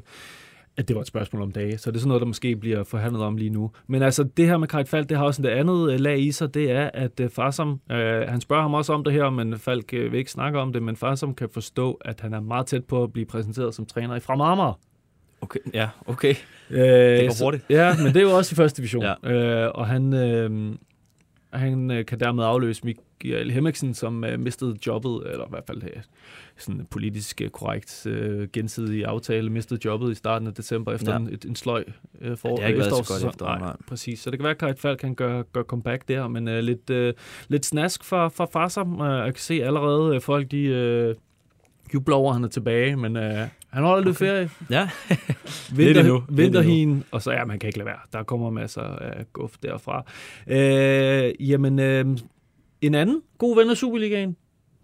at 0.78 0.88
det 0.88 0.95
var 0.95 1.02
et 1.02 1.08
spørgsmål 1.08 1.41
om 1.41 1.52
dage. 1.52 1.78
Så 1.78 1.91
det 1.91 1.98
er 1.98 2.00
sådan 2.00 2.08
noget, 2.08 2.22
der 2.22 2.28
måske 2.28 2.56
bliver 2.56 2.84
forhandlet 2.84 3.24
om 3.24 3.38
lige 3.38 3.50
nu. 3.50 3.72
Men 3.88 4.02
altså, 4.02 4.24
det 4.24 4.45
her 4.45 4.58
med 4.58 4.67
Kajt 4.67 4.89
Falk, 4.89 5.10
det 5.10 5.17
har 5.17 5.26
også 5.26 5.41
det 5.41 5.50
andet 5.50 5.91
øh, 5.93 6.00
lag 6.00 6.19
i 6.19 6.32
sig, 6.32 6.54
det 6.54 6.72
er, 6.72 6.89
at 6.93 7.19
øh, 7.19 7.30
Farsam, 7.30 7.80
øh, 7.91 7.98
han 8.28 8.41
spørger 8.41 8.62
ham 8.62 8.74
også 8.74 8.93
om 8.93 9.04
det 9.04 9.13
her, 9.13 9.30
men 9.30 9.58
Falk 9.58 9.93
øh, 9.93 10.12
vil 10.12 10.17
ikke 10.17 10.32
snakke 10.32 10.60
om 10.60 10.74
det, 10.74 10.84
men 10.84 10.95
Farsam 10.95 11.36
kan 11.36 11.50
forstå, 11.50 11.93
at 12.02 12.22
han 12.22 12.34
er 12.34 12.39
meget 12.39 12.65
tæt 12.65 12.86
på 12.86 13.04
at 13.04 13.13
blive 13.13 13.26
præsenteret 13.26 13.76
som 13.76 13.86
træner 13.86 14.15
i 14.15 14.19
Frem 14.19 14.41
Amager. 14.41 14.80
Okay, 15.41 15.60
ja, 15.73 15.89
okay. 16.06 16.36
Øh, 16.69 16.80
Det 16.80 17.28
går 17.28 17.34
så- 17.34 17.43
hurtigt. 17.43 17.65
Ja, 17.69 17.95
men 17.97 18.06
det 18.06 18.17
er 18.17 18.21
jo 18.21 18.30
også 18.38 18.54
i 18.54 18.56
første 18.56 18.78
division. 18.78 19.04
Ja. 19.23 19.32
Øh, 19.32 19.71
og 19.75 19.88
han, 19.88 20.13
øh, 20.13 20.75
han 21.54 21.91
øh, 21.91 22.06
kan 22.06 22.19
dermed 22.19 22.43
afløse 22.43 22.82
Michael 22.86 23.52
Hemmingsen, 23.52 23.93
som 23.93 24.23
øh, 24.23 24.39
mistede 24.39 24.78
jobbet, 24.88 25.21
eller 25.32 25.45
i 25.45 25.49
hvert 25.49 25.63
fald 25.67 25.84
øh, 25.84 25.89
sådan 26.58 26.88
politisk 26.91 27.41
øh, 27.41 27.49
korrekt 27.49 28.06
øh, 28.06 28.47
gensidig 28.54 29.06
aftale, 29.06 29.49
mistede 29.49 29.80
jobbet 29.86 30.12
i 30.12 30.15
starten 30.15 30.47
af 30.47 30.54
december 30.54 30.93
efter 30.93 31.12
Ja. 31.12 31.17
en, 31.17 31.30
et, 31.34 31.45
en 31.45 31.56
sløj 31.56 31.84
øh, 32.21 32.38
for 32.38 32.49
Ja, 32.49 32.54
det 32.54 32.62
har 32.62 32.67
ikke 32.67 32.80
været 32.80 33.06
så 33.06 33.13
godt 33.23 33.34
efter, 33.34 33.45
Nej, 33.45 33.60
nej. 33.60 33.75
præcis. 33.88 34.19
Så 34.19 34.30
det 34.32 34.39
kan 34.39 34.43
være, 34.43 34.52
at 34.52 34.58
Kajt 34.58 34.80
Falk 34.80 34.99
kan 34.99 35.15
gøre, 35.15 35.43
gøre 35.54 35.63
comeback 35.63 36.08
der, 36.08 36.28
men 36.28 36.47
øh, 36.47 36.60
lidt, 36.60 36.89
øh, 36.89 37.13
lidt 37.47 37.65
snask 37.65 38.04
for, 38.04 38.30
for 38.30 38.49
Farsam. 38.54 39.02
Øh, 39.02 39.17
jeg 39.25 39.34
kan 39.34 39.41
se 39.41 39.63
allerede, 39.63 40.15
øh, 40.15 40.21
folk 40.21 40.52
de 40.52 40.62
øh, 40.63 41.15
jubler 41.93 42.15
over, 42.15 42.30
at 42.30 42.36
han 42.36 42.43
er 42.43 42.47
tilbage, 42.49 42.95
men 42.95 43.15
øh, 43.17 43.47
han 43.69 43.84
holder 43.84 44.05
lidt 44.05 44.17
Okay. 44.17 44.25
ferie. 44.27 44.49
Ja, 44.69 44.89
Vinter. 45.75 46.03
Lidt 46.03 46.38
vinterhien, 46.38 47.03
og 47.12 47.21
så 47.21 47.32
ja, 47.32 47.45
man 47.45 47.60
kan 47.60 47.67
ikke 47.67 47.77
lade 47.79 47.86
være. 47.88 47.99
Der 48.13 48.23
kommer 48.23 48.49
masser 48.49 48.82
af 48.82 49.25
guf 49.34 49.51
derfra. 49.63 50.05
Øh, 50.47 51.49
jamen, 51.49 51.79
øh, 51.79 52.05
en 52.82 52.95
anden 52.95 53.21
god 53.38 53.55
ven 53.55 53.69
af 53.69 53.77
Superligaen, 53.77 54.36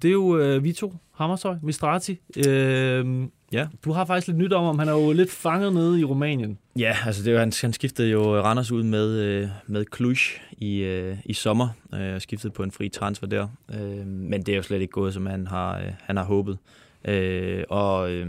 det 0.01 0.07
er 0.07 0.11
jo 0.11 0.37
øh, 0.37 0.63
Vito 0.63 0.93
Hammershøj, 1.15 1.55
Mistrati. 1.63 2.19
Øh, 2.47 3.05
Ja. 3.51 3.67
Du 3.85 3.91
har 3.91 4.05
faktisk 4.05 4.27
lidt 4.27 4.37
nyt 4.37 4.53
om, 4.53 4.63
om 4.63 4.79
han 4.79 4.87
er 4.87 4.91
jo 4.91 5.11
lidt 5.11 5.31
fanget 5.31 5.73
nede 5.73 5.99
i 5.99 6.03
Rumænien. 6.03 6.57
Ja, 6.79 6.95
altså 7.05 7.23
det 7.23 7.33
var, 7.33 7.39
han, 7.39 7.51
han 7.61 7.73
skiftede 7.73 8.09
jo 8.09 8.39
Randers 8.41 8.71
ud 8.71 8.83
med, 8.83 9.19
øh, 9.19 9.47
med 9.67 9.85
Cluj 9.95 10.15
i, 10.57 10.77
øh, 10.77 11.17
i 11.25 11.33
sommer, 11.33 11.67
øh, 11.93 12.15
og 12.15 12.21
skiftede 12.21 12.53
på 12.53 12.63
en 12.63 12.71
fri 12.71 12.89
transfer 12.89 13.27
der. 13.27 13.47
Øh, 13.73 14.07
men 14.07 14.41
det 14.41 14.49
er 14.51 14.55
jo 14.55 14.61
slet 14.63 14.81
ikke 14.81 14.91
gået, 14.91 15.13
som 15.13 15.25
han 15.25 15.47
har, 15.47 15.77
øh, 15.77 15.85
han 16.03 16.17
har 16.17 16.23
håbet. 16.23 16.57
Øh, 17.07 17.63
og, 17.69 18.11
øh, 18.11 18.27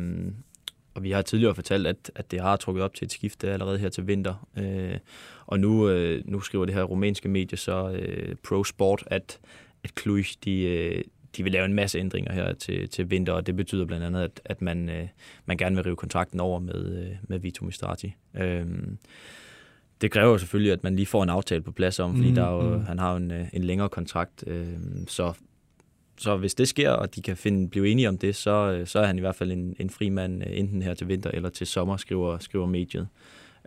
og 0.97 1.03
vi 1.03 1.11
har 1.11 1.23
tidligere 1.23 1.55
fortalt, 1.55 1.87
at, 1.87 2.11
at 2.15 2.31
det 2.31 2.41
har 2.41 2.57
trukket 2.57 2.85
op 2.85 2.95
til 2.95 3.05
et 3.05 3.13
skifte 3.13 3.53
allerede 3.53 3.79
her 3.79 3.89
til 3.89 4.07
vinter. 4.07 4.49
Øh, 4.59 4.99
og 5.47 5.61
nu, 5.61 5.89
øh, 5.89 6.23
nu 6.25 6.41
skriver 6.41 6.65
det 6.65 6.75
her 6.75 6.83
rumænske 6.83 7.29
medie 7.29 7.59
så 7.59 7.91
øh, 7.91 8.37
Pro 8.49 8.65
Sport, 8.65 9.05
at, 9.07 9.39
at 9.85 9.91
Cluj, 10.01 10.23
de, 10.45 10.63
øh, 10.63 11.05
de 11.37 11.43
vil 11.43 11.53
lave 11.53 11.65
en 11.65 11.75
masse 11.75 11.99
ændringer 11.99 12.33
her 12.33 12.53
til, 12.53 12.89
til 12.89 13.11
vinter, 13.11 13.33
og 13.33 13.47
det 13.47 13.57
betyder 13.57 13.85
blandt 13.85 14.05
andet, 14.05 14.23
at, 14.23 14.41
at 14.45 14.63
man, 14.63 14.89
øh, 14.89 15.09
man 15.47 15.57
gerne 15.57 15.77
vil 15.77 15.85
rive 15.85 15.97
kontrakten 15.97 16.41
over 16.41 16.61
med, 16.61 16.99
øh, 16.99 17.17
med 17.23 17.39
Vito 17.39 17.65
Mistrati. 17.65 18.15
Øhm, 18.37 18.99
det 20.01 20.11
kræver 20.11 20.31
jo 20.31 20.39
selvfølgelig, 20.39 20.73
at 20.73 20.85
man 20.85 20.97
lige 20.97 21.07
får 21.07 21.23
en 21.23 21.29
aftale 21.29 21.63
på 21.63 21.73
plads 21.73 21.99
om, 21.99 22.17
fordi 22.17 22.29
Mm, 22.29 22.35
der 22.35 22.45
er 22.45 22.53
jo, 22.53 22.77
mm. 22.77 22.85
han 22.85 22.99
har 22.99 23.11
jo 23.11 23.17
en, 23.17 23.31
øh, 23.31 23.47
en 23.53 23.65
længere 23.65 23.89
kontrakt. 23.89 24.45
Øhm, 24.47 25.05
så, 25.09 25.33
så 26.19 26.37
hvis 26.37 26.55
det 26.55 26.69
sker, 26.69 26.91
og 26.91 27.15
de 27.15 27.23
kan 27.23 27.37
finde, 27.37 27.69
blive 27.69 27.89
enige 27.89 28.09
om 28.09 28.19
det, 28.19 28.37
så, 28.37 28.51
øh, 28.51 28.87
så 28.87 28.99
er 28.99 29.07
han 29.07 29.17
i 29.17 29.21
hvert 29.21 29.37
fald 29.37 29.53
en, 29.53 29.77
en 29.79 29.91
fri 29.91 30.09
mand, 30.09 30.43
øh, 30.43 30.59
enten 30.59 30.83
her 30.83 30.95
til 30.95 31.09
vinter 31.09 31.31
eller 31.31 31.49
til 31.49 31.67
sommer, 31.67 31.97
skriver, 31.97 32.39
skriver 32.39 32.67
mediet. 32.67 33.09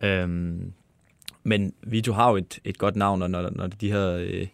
Øhm, 0.03 0.73
men 1.43 1.73
Vito 1.83 2.13
har 2.13 2.29
jo 2.29 2.35
et, 2.35 2.59
et 2.63 2.77
godt 2.77 2.95
navn, 2.95 3.21
og 3.21 3.29
når, 3.29 3.49
når 3.49 3.67
de 3.67 3.91
her... 3.91 4.09
Øh, 4.09 4.47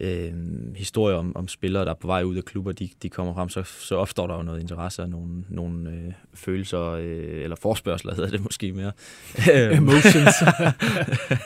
øh, 0.00 0.32
historier 0.76 1.16
om, 1.16 1.36
om 1.36 1.48
spillere, 1.48 1.84
der 1.84 1.90
er 1.90 1.94
på 1.94 2.06
vej 2.06 2.22
ud 2.22 2.36
af 2.36 2.44
klubber, 2.44 2.72
de, 2.72 2.88
de 3.02 3.08
kommer 3.08 3.34
frem, 3.34 3.48
så, 3.48 3.62
så 3.62 3.96
opstår 3.96 4.26
der 4.26 4.36
jo 4.36 4.42
noget 4.42 4.60
interesse 4.60 5.02
og 5.02 5.08
nogle, 5.08 5.44
nogle 5.48 5.90
øh, 5.90 6.12
følelser, 6.34 6.82
øh, 6.82 7.42
eller 7.42 7.56
forspørgseler 7.56 8.14
hedder 8.14 8.30
det 8.30 8.40
måske 8.40 8.72
mere. 8.72 8.92
Emotions. 9.76 10.34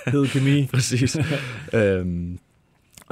Hed 0.07 0.27
kemi. 0.27 0.67
Præcis. 0.75 1.17
øhm, 1.73 2.39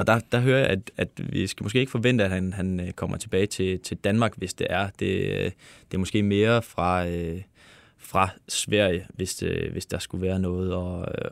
og 0.01 0.07
der, 0.07 0.19
der 0.31 0.39
hører 0.39 0.59
jeg, 0.59 0.67
at, 0.67 0.91
at 0.97 1.09
vi 1.33 1.47
skal 1.47 1.63
måske 1.63 1.79
ikke 1.79 1.91
forvente, 1.91 2.23
at 2.23 2.29
han, 2.29 2.53
han 2.53 2.79
øh, 2.79 2.91
kommer 2.91 3.17
tilbage 3.17 3.45
til, 3.45 3.79
til 3.79 3.97
Danmark, 3.97 4.37
hvis 4.37 4.53
det 4.53 4.67
er. 4.69 4.89
Det, 4.99 5.05
øh, 5.05 5.51
det 5.91 5.93
er 5.93 5.97
måske 5.97 6.23
mere 6.23 6.61
fra, 6.61 7.07
øh, 7.07 7.41
fra 7.97 8.29
Sverige, 8.47 9.05
hvis, 9.13 9.35
det, 9.35 9.71
hvis 9.71 9.85
der 9.85 9.99
skulle 9.99 10.27
være 10.27 10.39
noget, 10.39 10.73
og, 10.73 11.07
øh, 11.07 11.31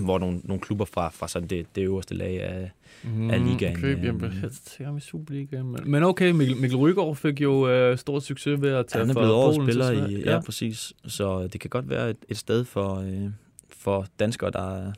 hvor 0.04 0.18
nogle, 0.18 0.40
nogle 0.44 0.60
klubber 0.60 0.84
fra, 0.84 1.08
fra 1.08 1.28
sådan 1.28 1.48
det, 1.48 1.66
det 1.74 1.82
øverste 1.82 2.14
lag 2.14 2.42
af, 2.42 2.70
mm, 3.04 3.30
af 3.30 3.44
ligaen. 3.44 3.76
Køb, 3.76 4.04
jeg 4.04 4.14
tænker 4.14 4.88
om 4.88 4.96
i 4.96 5.00
Superligaen. 5.00 5.76
Men, 5.84 6.02
okay, 6.02 6.30
Mikkel, 6.30 6.56
Mikkel 6.56 6.78
Rygaard 6.78 7.16
fik 7.16 7.40
jo 7.40 7.68
øh, 7.68 7.98
stor 7.98 8.20
succes 8.20 8.62
ved 8.62 8.70
at 8.70 8.86
tage 8.86 9.06
Han 9.06 9.10
er 9.10 9.14
blevet 9.14 9.32
årets 9.32 9.56
til 9.56 9.64
spiller 9.64 10.08
i, 10.08 10.22
ja, 10.24 10.40
præcis. 10.40 10.92
Så 11.06 11.46
det 11.46 11.60
kan 11.60 11.70
godt 11.70 11.90
være 11.90 12.10
et, 12.10 12.16
et 12.28 12.36
sted 12.36 12.64
for, 12.64 12.94
øh, 12.94 13.30
for 13.70 14.06
danskere, 14.18 14.50
der, 14.50 14.92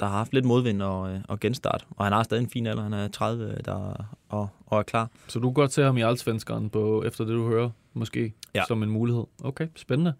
der 0.00 0.06
har 0.06 0.16
haft 0.16 0.34
lidt 0.34 0.44
modvind 0.44 0.82
og, 0.82 1.10
øh, 1.12 1.20
og 1.28 1.40
genstart. 1.40 1.86
Og 1.90 2.04
han 2.06 2.12
har 2.12 2.22
stadig 2.22 2.42
en 2.42 2.50
fin 2.50 2.66
alder. 2.66 2.82
Han 2.82 2.92
er 2.92 3.08
30 3.08 3.56
der, 3.64 4.06
og, 4.28 4.48
og 4.66 4.78
er 4.78 4.82
klar. 4.82 5.10
Så 5.28 5.38
du 5.38 5.48
kan 5.48 5.54
godt 5.54 5.72
se 5.72 5.82
ham 5.82 5.96
i 5.96 6.02
Allsvenskeren 6.02 6.70
på, 6.70 7.02
efter 7.06 7.24
det, 7.24 7.34
du 7.34 7.48
hører, 7.48 7.70
måske, 7.94 8.32
Ja. 8.54 8.62
som 8.68 8.82
en 8.82 8.90
mulighed. 8.90 9.24
Okay, 9.44 9.66
spændende. 9.76 10.12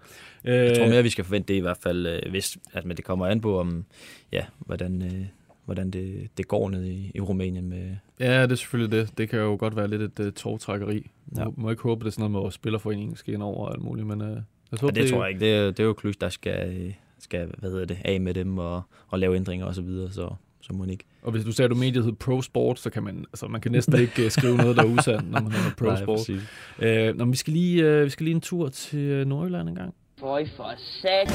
Jeg 0.45 0.76
tror 0.76 0.85
Øh, 0.85 0.91
mere, 0.91 1.03
vi 1.03 1.09
skal 1.11 1.24
forvente 1.24 1.53
det 1.53 1.59
i 1.59 1.61
hvert 1.62 1.79
fald, 1.83 2.07
øh, 2.07 2.31
hvis, 2.31 2.59
at, 2.72 2.85
men 2.85 2.97
det 2.97 3.05
kommer 3.05 3.26
an 3.26 3.41
på, 3.41 3.61
om, 3.61 3.85
ja, 4.33 4.45
hvordan, 4.59 5.03
øh, 5.03 5.26
hvordan 5.64 5.91
det, 5.91 6.29
det 6.39 6.49
går 6.49 6.70
ned 6.70 6.85
i, 6.85 7.11
i 7.14 7.20
Rumænien 7.20 7.68
med, 7.68 7.97
Ja, 8.20 8.43
det 8.43 8.53
er 8.53 8.57
selvfølgelig 8.57 8.99
det. 9.01 9.18
Det 9.18 9.29
kan 9.29 9.39
jo 9.39 9.57
godt 9.61 9.76
være 9.76 9.89
lidt 9.89 10.03
et 10.03 10.20
uh, 10.26 10.33
togtrækkeri. 10.33 11.11
Ja. 11.37 11.45
Må, 11.45 11.55
må 11.57 11.70
ikke 11.70 11.83
håbe, 11.83 12.05
det 12.05 12.07
er 12.07 12.12
sådan 12.12 12.31
noget 12.31 12.43
med, 12.45 12.49
at 12.49 12.53
spillerforeningen 12.55 13.16
skal 13.16 13.35
ind 13.35 13.43
over 13.43 13.66
og 13.66 13.72
alt 13.72 13.83
muligt, 13.83 14.07
men 14.07 14.20
uh, 14.20 14.26
lad 14.29 14.37
os 14.37 14.43
Ja, 14.72 14.87
håbe, 14.87 15.01
det 15.01 15.11
tror 15.11 15.24
jeg 15.24 15.29
ikke. 15.29 15.41
Det, 15.41 15.55
er- 15.55 15.66
det 15.70 15.81
er 15.81 15.85
jo 15.85 15.93
Klus, 15.93 16.16
der 16.16 16.29
skal, 16.29 16.76
øh, 16.87 16.93
skal 17.29 17.49
hvad 17.59 17.70
hedder 17.70 17.85
det, 17.85 17.99
af 18.05 18.20
med 18.20 18.35
dem 18.35 18.59
og, 18.59 18.83
og 19.09 19.18
lave 19.18 19.37
ændringer 19.37 19.66
og 19.66 19.74
så 19.74 19.83
videre, 19.83 20.11
så, 20.12 20.35
så 20.61 20.72
må 20.72 20.85
ikke. 20.85 21.05
Og 21.22 21.33
hvis 21.33 21.45
du 21.45 21.53
sagde, 21.53 21.64
at 21.64 21.70
du 21.70 21.76
mediet 21.76 22.05
hed 22.05 22.12
Pro 22.12 22.43
Sport, 22.43 22.79
så 22.79 22.91
kan 22.91 23.03
man, 23.03 23.24
altså, 23.33 23.47
man 23.47 23.61
kan 23.61 23.72
næsten 23.72 24.01
ikke 24.01 24.24
uh, 24.24 24.31
skrive 24.31 24.57
noget, 24.57 24.76
der 24.76 24.83
er 24.83 24.87
usandt, 24.87 25.31
når 25.31 25.41
man 25.41 25.53
hedder 25.53 25.70
Pro 25.79 25.87
Nej, 25.87 26.03
Sport. 26.03 26.29
Uh, 26.29 27.18
når 27.18 27.24
vi 27.24 27.37
skal 27.37 27.53
lige, 27.53 27.99
uh, 27.99 28.05
vi 28.05 28.11
skal 28.11 28.24
lige 28.24 28.35
en 28.35 28.41
tur 28.41 28.68
til 28.68 29.20
uh, 29.20 29.26
Nordjylland 29.29 29.68
en 29.68 29.74
gang. 29.74 29.95
Føj 30.20 30.47
for 30.57 30.72
sat. 31.03 31.29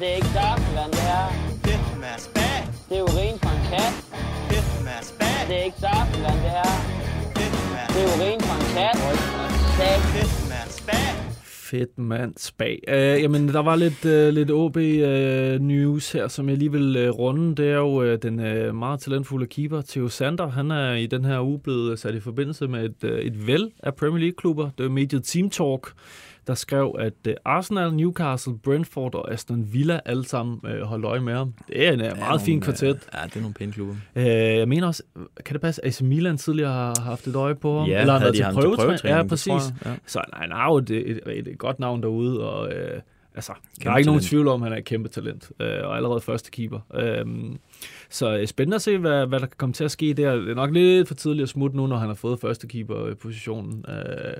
Det 0.00 0.08
er 0.10 0.14
ikke 0.14 0.26
saftevand, 0.26 0.92
det 0.92 1.04
her. 1.10 1.26
Det 2.88 2.98
er 2.98 3.02
urin 3.02 3.38
fra 3.42 3.52
en 3.58 3.64
kat. 3.70 3.94
Det 5.48 5.56
er 5.60 5.64
ikke 5.64 5.78
saftevand, 5.86 6.38
det 6.44 6.52
her. 6.58 6.72
Det 7.94 8.00
er 8.04 8.08
urin 8.14 8.40
fra 8.40 8.56
en 8.62 8.68
kat. 8.76 8.96
Føj 9.02 9.16
for 9.16 9.46
sat. 9.76 11.25
Fedt 11.66 11.98
mand, 11.98 12.34
spag. 12.36 12.78
Uh, 12.88 12.94
jamen, 12.94 13.48
der 13.48 13.62
var 13.62 13.76
lidt, 13.76 14.04
uh, 14.04 14.34
lidt 14.34 14.50
OB-news 14.50 16.14
øh, 16.14 16.20
her, 16.20 16.28
som 16.28 16.48
jeg 16.48 16.56
lige 16.56 16.72
vil 16.72 17.08
uh, 17.08 17.18
runde. 17.18 17.54
Det 17.62 17.70
er 17.70 17.76
jo 17.76 18.12
uh, 18.12 18.18
den 18.22 18.38
uh, 18.38 18.74
meget 18.74 19.00
talentfulde 19.00 19.46
keeper, 19.46 19.82
Theo 19.88 20.08
Sander. 20.08 20.48
Han 20.48 20.70
er 20.70 20.92
i 20.92 21.06
den 21.06 21.24
her 21.24 21.40
uge 21.40 21.58
blevet 21.58 21.98
sat 21.98 22.14
i 22.14 22.20
forbindelse 22.20 22.68
med 22.68 22.84
et, 22.84 23.04
uh, 23.04 23.18
et 23.18 23.46
væld 23.46 23.70
af 23.82 23.94
Premier 23.94 24.20
League-klubber. 24.20 24.70
Det 24.78 24.86
er 24.86 24.90
mediet 24.90 25.24
Team 25.24 25.50
Talk, 25.50 25.92
der 26.46 26.54
skrev, 26.54 26.96
at 26.98 27.12
uh, 27.28 27.32
Arsenal, 27.44 27.94
Newcastle, 27.94 28.58
Brentford 28.58 29.14
og 29.14 29.32
Aston 29.32 29.68
Villa 29.72 30.00
alle 30.04 30.24
sammen 30.24 30.60
uh, 30.64 30.70
holdt 30.80 31.04
øje 31.04 31.20
med 31.20 31.34
ham. 31.34 31.54
Det 31.68 31.86
er 31.86 31.92
en 31.92 32.00
uh, 32.00 32.06
meget 32.06 32.18
nogle, 32.20 32.40
fin 32.40 32.60
kvartet. 32.60 32.88
øh, 32.88 33.00
Ja, 33.14 33.26
det 33.26 33.36
er 33.36 33.40
nogle 33.40 33.54
pæne 33.54 33.72
klubber. 33.72 33.94
Uh, 34.16 34.22
jeg 34.26 34.68
mener 34.68 34.86
også, 34.86 35.02
kan 35.44 35.52
det 35.54 35.60
passe, 35.60 35.84
at 35.84 35.88
AC 35.88 36.00
Milan 36.00 36.36
tidligere 36.36 36.72
har 36.72 37.00
haft 37.02 37.26
et 37.26 37.34
øje 37.36 37.54
på 37.54 37.78
ham? 37.78 37.88
Ja, 37.88 38.00
Eller 38.00 38.12
han 38.12 38.22
havde 38.22 38.32
de 38.32 38.38
til 38.38 38.44
prøvetræning? 38.44 38.76
prøvetræning, 38.76 39.16
Ja, 39.18 39.28
præcis. 39.28 39.48
jeg, 39.48 39.60
ja. 39.86 39.94
Så 40.06 40.22
nej, 40.32 40.40
han 40.40 40.52
har 40.52 40.66
jo 40.70 40.76
et, 40.76 40.90
et, 40.90 41.20
et, 41.26 41.48
et 41.48 41.58
godt 41.58 41.78
navn 41.80 42.02
derude, 42.02 42.50
og 42.50 42.72
øh, 42.72 43.00
altså, 43.34 43.52
der 43.52 43.82
Kæmpe 43.82 43.92
er 43.94 43.96
ikke 43.96 44.06
nogen 44.06 44.20
talent. 44.20 44.28
tvivl 44.30 44.48
om, 44.48 44.62
at 44.62 44.66
han 44.66 44.72
er 44.72 44.76
et 44.78 44.84
kæmpe 44.84 45.08
talent, 45.08 45.50
øh, 45.60 45.68
og 45.84 45.96
allerede 45.96 46.20
første 46.20 46.50
keeper. 46.50 46.80
Øhm, 46.94 47.58
så 48.10 48.38
øh, 48.38 48.46
spændende 48.46 48.74
at 48.74 48.82
se, 48.82 48.98
hvad, 48.98 49.26
hvad 49.26 49.40
der 49.40 49.46
kan 49.46 49.54
komme 49.58 49.72
til 49.72 49.84
at 49.84 49.90
ske 49.90 50.14
der. 50.14 50.34
Det 50.36 50.50
er 50.50 50.54
nok 50.54 50.70
lidt 50.72 51.08
for 51.08 51.14
tidligt 51.14 51.42
at 51.42 51.48
smutte 51.48 51.76
nu, 51.76 51.86
når 51.86 51.96
han 51.96 52.08
har 52.08 52.14
fået 52.14 52.40
første 52.40 52.66
keeper-positionen. 52.68 53.84
Øh, 53.88 54.34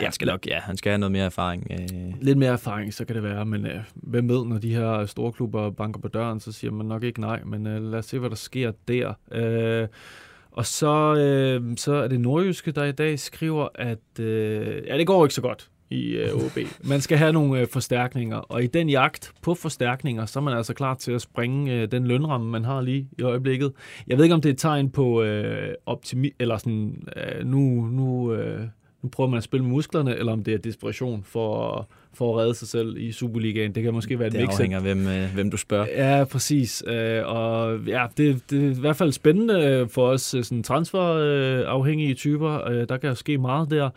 Han 0.00 0.12
skal 0.12 0.26
nok, 0.26 0.46
ja, 0.46 0.58
han 0.60 0.76
skal 0.76 0.90
have 0.90 0.98
noget 0.98 1.12
mere 1.12 1.24
erfaring. 1.24 1.66
Øh, 1.70 2.12
lidt 2.20 2.38
mere 2.38 2.52
erfaring, 2.52 2.94
så 2.94 3.04
kan 3.04 3.16
det 3.16 3.22
være, 3.22 3.46
men 3.46 3.66
øh, 3.66 3.80
hvem 3.94 4.28
ved, 4.28 4.44
når 4.44 4.58
de 4.58 4.74
her 4.74 5.06
store 5.06 5.32
klubber 5.32 5.70
banker 5.70 6.00
på 6.00 6.08
døren, 6.08 6.40
så 6.40 6.52
siger 6.52 6.70
man 6.70 6.86
nok 6.86 7.04
ikke 7.04 7.20
nej, 7.20 7.40
men 7.44 7.66
øh, 7.66 7.82
lad 7.82 7.98
os 7.98 8.06
se, 8.06 8.18
hvad 8.18 8.30
der 8.30 8.36
sker 8.36 8.72
der. 8.88 9.12
Øh, 9.32 9.88
og 10.50 10.66
så, 10.66 11.14
øh, 11.14 11.76
så 11.76 11.92
er 11.92 12.08
det 12.08 12.20
Nordjyske, 12.20 12.70
der 12.70 12.84
i 12.84 12.92
dag 12.92 13.18
skriver, 13.18 13.68
at 13.74 14.20
øh, 14.20 14.82
ja, 14.86 14.98
det 14.98 15.06
går 15.06 15.24
ikke 15.24 15.34
så 15.34 15.42
godt 15.42 15.70
i 15.90 16.10
øh, 16.10 16.34
OB. 16.34 16.58
Man 16.90 17.00
skal 17.00 17.18
have 17.18 17.32
nogle 17.32 17.60
øh, 17.60 17.68
forstærkninger, 17.68 18.36
og 18.36 18.64
i 18.64 18.66
den 18.66 18.88
jagt 18.88 19.32
på 19.42 19.54
forstærkninger, 19.54 20.26
så 20.26 20.38
er 20.38 20.42
man 20.42 20.56
altså 20.56 20.74
klar 20.74 20.94
til 20.94 21.12
at 21.12 21.22
springe 21.22 21.72
øh, 21.72 21.90
den 21.90 22.06
lønramme, 22.06 22.50
man 22.50 22.64
har 22.64 22.80
lige 22.80 23.08
i 23.18 23.22
øjeblikket. 23.22 23.72
Jeg 24.06 24.16
ved 24.16 24.24
ikke, 24.24 24.34
om 24.34 24.40
det 24.40 24.48
er 24.48 24.52
et 24.52 24.58
tegn 24.58 24.90
på 24.90 25.22
øh, 25.22 25.74
optimi 25.86 26.32
eller 26.38 26.58
sådan, 26.58 27.08
øh, 27.16 27.46
nu, 27.46 27.58
nu, 27.86 28.32
øh, 28.32 28.60
nu 29.02 29.08
prøver 29.08 29.30
man 29.30 29.38
at 29.38 29.44
spille 29.44 29.64
med 29.64 29.70
musklerne, 29.72 30.16
eller 30.16 30.32
om 30.32 30.44
det 30.44 30.54
er 30.54 30.58
desperation 30.58 31.22
for, 31.24 31.88
for 32.14 32.32
at 32.36 32.42
redde 32.42 32.54
sig 32.54 32.68
selv 32.68 32.96
i 32.98 33.12
Superligaen. 33.12 33.74
Det 33.74 33.82
kan 33.82 33.92
måske 33.94 34.18
være 34.18 34.26
et 34.28 34.32
det 34.32 34.40
mix 34.40 34.48
af- 34.48 34.52
afhænger 34.54 34.76
af, 34.78 34.82
hvem, 34.84 35.06
øh, 35.06 35.34
hvem 35.34 35.50
du 35.50 35.56
spørger. 35.56 35.86
Ja, 36.18 36.24
præcis. 36.24 36.82
Øh, 36.86 37.22
og 37.26 37.78
ja, 37.86 38.06
det, 38.16 38.42
det 38.50 38.64
er 38.66 38.70
i 38.70 38.80
hvert 38.80 38.96
fald 38.96 39.12
spændende 39.12 39.64
øh, 39.64 39.88
for 39.88 40.06
os 40.06 40.34
øh, 40.34 40.44
sådan 40.44 40.62
transferafhængige 40.62 42.14
typer. 42.14 42.68
Øh, 42.68 42.88
der 42.88 42.96
kan 42.96 43.08
jo 43.08 43.14
ske 43.14 43.38
meget 43.38 43.70
der. 43.70 43.90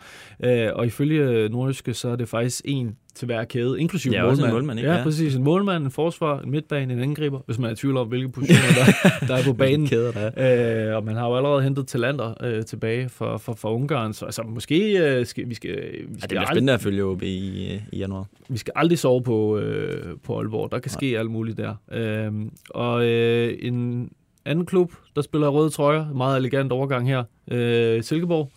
Øh, 0.44 0.68
og 0.74 0.86
ifølge 0.86 1.48
Nordjyske, 1.48 1.94
så 1.94 2.08
er 2.08 2.16
det 2.16 2.28
faktisk 2.28 2.62
en 2.64 2.96
til 3.14 3.26
hver 3.26 3.44
kæde, 3.44 3.80
inklusive 3.80 4.14
Ja, 4.14 4.20
målmand. 4.20 4.30
også 4.32 4.44
en 4.46 4.52
målmand, 4.52 4.78
ikke? 4.78 4.90
Ja, 4.90 4.96
Ja. 4.96 5.02
præcis. 5.02 5.34
En 5.34 5.44
målmand, 5.44 5.84
en 5.84 5.90
forsvar, 5.90 6.40
en 6.40 6.50
midtbane, 6.50 6.92
en 6.92 7.00
angriber, 7.00 7.40
hvis 7.46 7.58
man 7.58 7.68
er 7.70 7.72
i 7.72 7.76
tvivl 7.76 7.96
om, 7.96 8.08
hvilke 8.08 8.28
positioner 8.28 8.68
der, 8.76 9.26
der 9.28 9.34
er 9.40 9.44
på 9.44 9.52
banen. 9.52 9.86
Kæder, 9.86 10.12
der 10.12 10.30
er. 10.36 10.88
Øh, 10.90 10.96
og 10.96 11.04
man 11.04 11.16
har 11.16 11.28
jo 11.28 11.36
allerede 11.36 11.62
hentet 11.62 11.86
Talander 11.86 12.34
øh, 12.44 12.64
tilbage 12.64 13.08
fra, 13.08 13.36
fra, 13.36 13.52
fra 13.52 13.72
Ungarn, 13.74 14.12
så 14.12 14.24
altså, 14.24 14.42
måske 14.42 14.98
øh, 15.18 15.26
skal, 15.26 15.48
vi 15.48 15.54
skal, 15.54 15.70
vi 15.70 15.76
Ja, 15.76 16.18
skal 16.18 16.20
det 16.20 16.28
bliver 16.28 16.46
spændende 16.46 16.72
at 16.72 16.80
følge 16.80 17.04
OB 17.04 17.22
i, 17.22 17.72
øh, 17.74 17.80
i 17.92 17.98
januar. 17.98 18.26
vi 18.48 18.58
skal 18.58 18.72
aldrig 18.76 18.98
sove 18.98 19.22
på, 19.22 19.58
øh, 19.58 20.16
på 20.24 20.38
Aalborg. 20.38 20.70
Der 20.72 20.78
kan 20.78 20.90
ske 20.90 21.18
alt 21.18 21.30
muligt 21.30 21.56
der. 21.58 21.74
Øhm, 21.92 22.50
og 22.70 23.04
øh, 23.06 23.58
en 23.62 24.10
anden 24.44 24.66
klub, 24.66 24.92
der 25.16 25.22
spiller 25.22 25.48
røde 25.48 25.70
trøjer, 25.70 26.12
meget 26.14 26.36
elegant 26.38 26.72
overgang 26.72 27.08
her, 27.08 27.24
øh, 27.50 28.02
Silkeborg. 28.02 28.50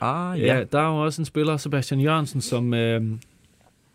Ah, 0.00 0.40
Ja, 0.42 0.64
der 0.72 0.78
er 0.80 0.88
jo 0.88 1.04
også 1.04 1.22
en 1.22 1.26
spiller, 1.26 1.56
Sebastian 1.56 2.00
Jørgensen, 2.00 2.40
som, 2.40 2.74
øh, 2.74 3.02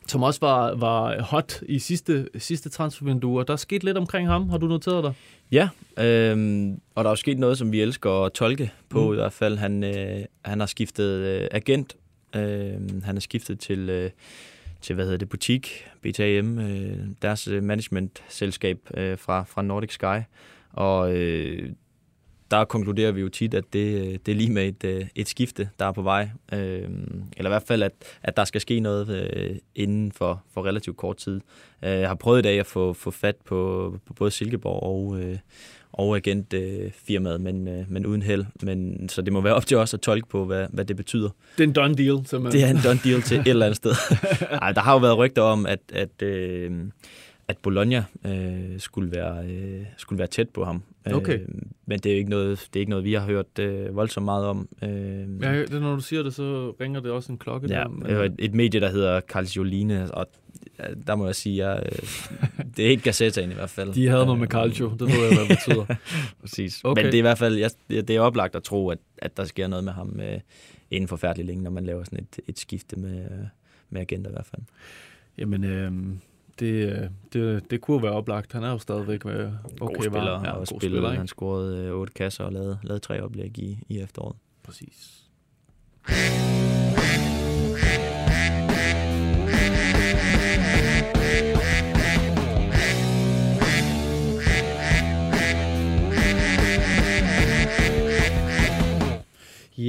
som 0.08 0.24
også 0.24 0.40
var, 0.40 0.76
var 0.76 1.22
hot 1.22 1.62
i 1.70 1.80
sidste, 1.80 2.30
sidste 2.38 2.70
transfervindue, 2.70 3.40
og 3.40 3.48
der 3.48 3.54
er 3.54 3.58
sket 3.58 3.84
lidt 3.84 3.98
omkring 3.98 4.28
ham. 4.28 4.50
Har 4.50 4.58
du 4.58 4.68
noteret 4.68 5.04
dig? 5.04 5.14
Ja, 5.52 5.70
øhm, 6.04 6.80
og 6.96 7.04
der 7.04 7.10
er 7.10 7.12
jo 7.12 7.16
sket 7.16 7.40
noget, 7.40 7.58
som 7.58 7.72
vi 7.72 7.82
elsker 7.82 8.26
at 8.26 8.34
tolke 8.34 8.72
på 8.90 9.08
Mm. 9.08 9.14
i 9.14 9.16
hvert 9.16 9.34
fald. 9.34 9.58
Han, 9.58 9.84
øh, 9.84 10.20
han 10.46 10.60
har 10.60 10.68
skiftet 10.68 11.20
øh, 11.20 11.48
agent. 11.52 11.96
Øh, 12.36 13.04
han 13.04 13.16
er 13.16 13.20
skiftet 13.20 13.60
til, 13.60 13.90
øh, 13.90 14.10
til, 14.82 14.96
hvad 14.96 15.06
hedder 15.06 15.18
det, 15.18 15.30
butik, 15.30 15.86
BTAM, 16.02 16.60
øh, 16.60 16.98
deres 17.22 17.48
øh, 17.48 17.64
management-selskab 17.64 18.78
øh, 18.98 19.18
fra, 19.18 19.44
fra 19.44 19.62
Nordic 19.62 19.94
Sky. 19.94 20.22
Og 20.74 21.16
øh, 21.16 21.70
der 22.54 22.66
konkluderer 22.66 23.12
vi 23.12 23.22
jo 23.22 23.30
tit, 23.30 23.54
at 23.54 23.64
det, 23.74 24.26
det 24.26 24.32
er 24.32 24.36
lige 24.36 24.52
med 24.52 24.68
et, 24.68 24.84
øh, 24.84 25.06
et 25.16 25.30
skifte, 25.30 25.70
der 25.80 25.86
er 25.86 25.92
på 25.92 26.02
vej. 26.02 26.30
Øh, 26.54 26.90
eller 27.38 27.50
i 27.50 27.54
hvert 27.54 27.64
fald, 27.68 27.84
at, 27.84 27.92
at 28.24 28.38
der 28.38 28.44
skal 28.44 28.62
ske 28.62 28.80
noget 28.80 29.10
øh, 29.10 29.56
inden 29.76 30.12
for, 30.12 30.44
for 30.54 30.66
relativt 30.66 30.98
kort 30.98 31.18
tid. 31.18 31.42
Øh, 31.84 31.92
jeg 31.92 32.08
har 32.08 32.16
prøvet 32.16 32.40
i 32.40 32.42
dag 32.42 32.60
at 32.60 32.66
få, 32.66 32.94
få 32.94 33.12
fat 33.12 33.36
på, 33.46 33.94
på 34.06 34.14
både 34.14 34.32
Silkeborg 34.32 34.84
og, 34.84 35.20
øh, 35.22 35.38
og 35.94 36.16
agentfirmaet, 36.16 37.42
men, 37.42 37.68
øh, 37.68 37.86
men 37.90 38.06
uden 38.06 38.22
held. 38.22 38.46
Men, 38.62 39.10
så 39.10 39.22
det 39.22 39.34
må 39.34 39.42
være 39.42 39.54
op 39.54 39.66
til 39.66 39.78
os 39.78 39.94
at 39.94 40.00
tolke 40.00 40.28
på, 40.28 40.46
hvad, 40.46 40.68
hvad 40.70 40.86
det 40.86 40.98
betyder. 40.98 41.30
Det 41.58 41.64
er 41.64 41.68
en 41.68 41.74
done 41.74 41.96
deal. 41.96 42.26
Simpelthen. 42.26 42.62
Det 42.62 42.70
er 42.70 42.78
en 42.78 42.84
done 42.84 43.00
deal 43.04 43.22
til 43.22 43.40
et 43.40 43.48
eller 43.48 43.66
andet 43.66 43.78
sted. 43.78 43.92
Ej, 44.62 44.72
der 44.72 44.82
har 44.82 44.94
jo 44.94 45.00
været 45.00 45.18
rygter 45.18 45.42
om, 45.42 45.66
at, 45.66 45.80
at, 45.94 46.22
øh, 46.22 46.72
at 47.48 47.58
Bologna 47.58 48.04
øh, 48.26 48.80
skulle, 48.80 49.12
være, 49.12 49.46
øh, 49.46 49.86
skulle 49.98 50.20
være 50.20 50.28
tæt 50.28 50.50
på 50.50 50.66
ham. 50.66 50.84
Okay. 51.12 51.40
Øh, 51.40 51.48
men 51.86 52.00
det 52.00 52.12
er 52.12 52.16
ikke 52.16 52.30
noget, 52.30 52.68
det 52.74 52.76
er 52.76 52.80
ikke 52.80 52.90
noget 52.90 53.06
vi 53.06 53.14
har 53.14 53.26
hørt 53.26 53.60
øh, 53.60 53.96
voldsomt 53.96 54.26
meget 54.26 54.46
om. 54.46 54.70
Øh, 54.84 54.90
Ja, 55.42 55.62
det, 55.62 55.82
når 55.82 55.96
du 55.96 56.02
siger 56.02 56.24
det, 56.24 56.34
så 56.34 56.74
ringer 56.82 57.00
det 57.00 57.12
også 57.12 57.32
en 57.32 57.38
klokke. 57.38 57.68
Ja, 57.68 57.84
der, 58.06 58.16
var 58.16 58.30
et, 58.40 58.54
medie, 58.54 58.80
der 58.80 58.90
hedder 58.90 59.22
Calcioline, 59.22 60.12
og 60.14 60.28
der 61.08 61.16
må 61.16 61.26
jeg 61.26 61.36
sige, 61.36 61.66
at 61.66 61.84
øh, 61.92 62.08
det 62.78 62.86
er 62.86 62.90
ikke 62.90 63.04
Gazettaen 63.04 63.52
i 63.52 63.54
hvert 63.54 63.70
fald. 63.70 63.94
De 63.94 64.08
havde 64.08 64.26
noget 64.26 64.40
med 64.40 64.48
Calcio, 64.48 64.90
det 64.90 65.02
ved 65.02 65.08
jeg, 65.10 65.36
hvad 65.38 65.48
det 65.48 65.58
betyder. 65.66 65.96
Præcis. 66.42 66.82
Okay. 66.84 67.02
Men 67.02 67.06
det 67.12 67.14
er 67.14 67.20
i 67.20 67.22
hvert 67.22 67.38
fald, 67.38 67.56
jeg, 67.56 67.72
det 67.90 68.10
er 68.10 68.20
oplagt 68.22 68.56
at 68.56 68.64
tro, 68.64 68.90
at, 68.90 68.98
at 69.18 69.38
der 69.38 69.44
sker 69.44 69.68
noget 69.68 69.84
med 69.86 69.94
ham 69.94 70.20
øh, 70.20 70.40
inden 70.92 71.08
for 71.08 71.16
færdig 71.16 71.46
længe, 71.46 71.64
når 71.64 71.72
man 71.72 71.86
laver 71.86 72.04
sådan 72.04 72.20
et, 72.20 72.40
et 72.48 72.60
skifte 72.60 72.96
med, 73.00 73.18
øh, 73.18 73.46
med 73.90 74.02
agenter 74.02 74.30
i 74.30 74.34
hvert 74.34 74.46
fald. 74.46 74.62
Jamen, 75.38 75.64
øh, 75.64 75.92
det, 76.60 76.90
øh, 76.92 77.10
det, 77.34 77.72
det 77.72 77.82
kunne 77.82 78.04
være 78.04 78.12
oplagt. 78.12 78.54
Han 78.54 78.64
er 78.64 78.72
jo 78.72 78.78
stadigvæk 78.78 79.26
med 79.26 79.52
okay, 79.82 79.96
god 79.96 80.04
spiller, 80.04 80.32
var, 80.32 80.46
ja, 80.46 80.52
og 80.52 80.68
spiller, 80.68 80.80
spiller, 80.80 81.10
han 81.10 81.28
scorede 81.28 81.86
øh, 81.86 81.94
otte 81.94 82.14
kasser 82.14 82.44
og 82.44 82.54
lavede, 82.54 82.80
lavede 82.84 83.00
tre 83.00 83.24
oplæg 83.24 83.60
i, 83.60 83.80
i 83.90 84.00
efteråret. 84.00 84.36
Præcis. 84.64 85.24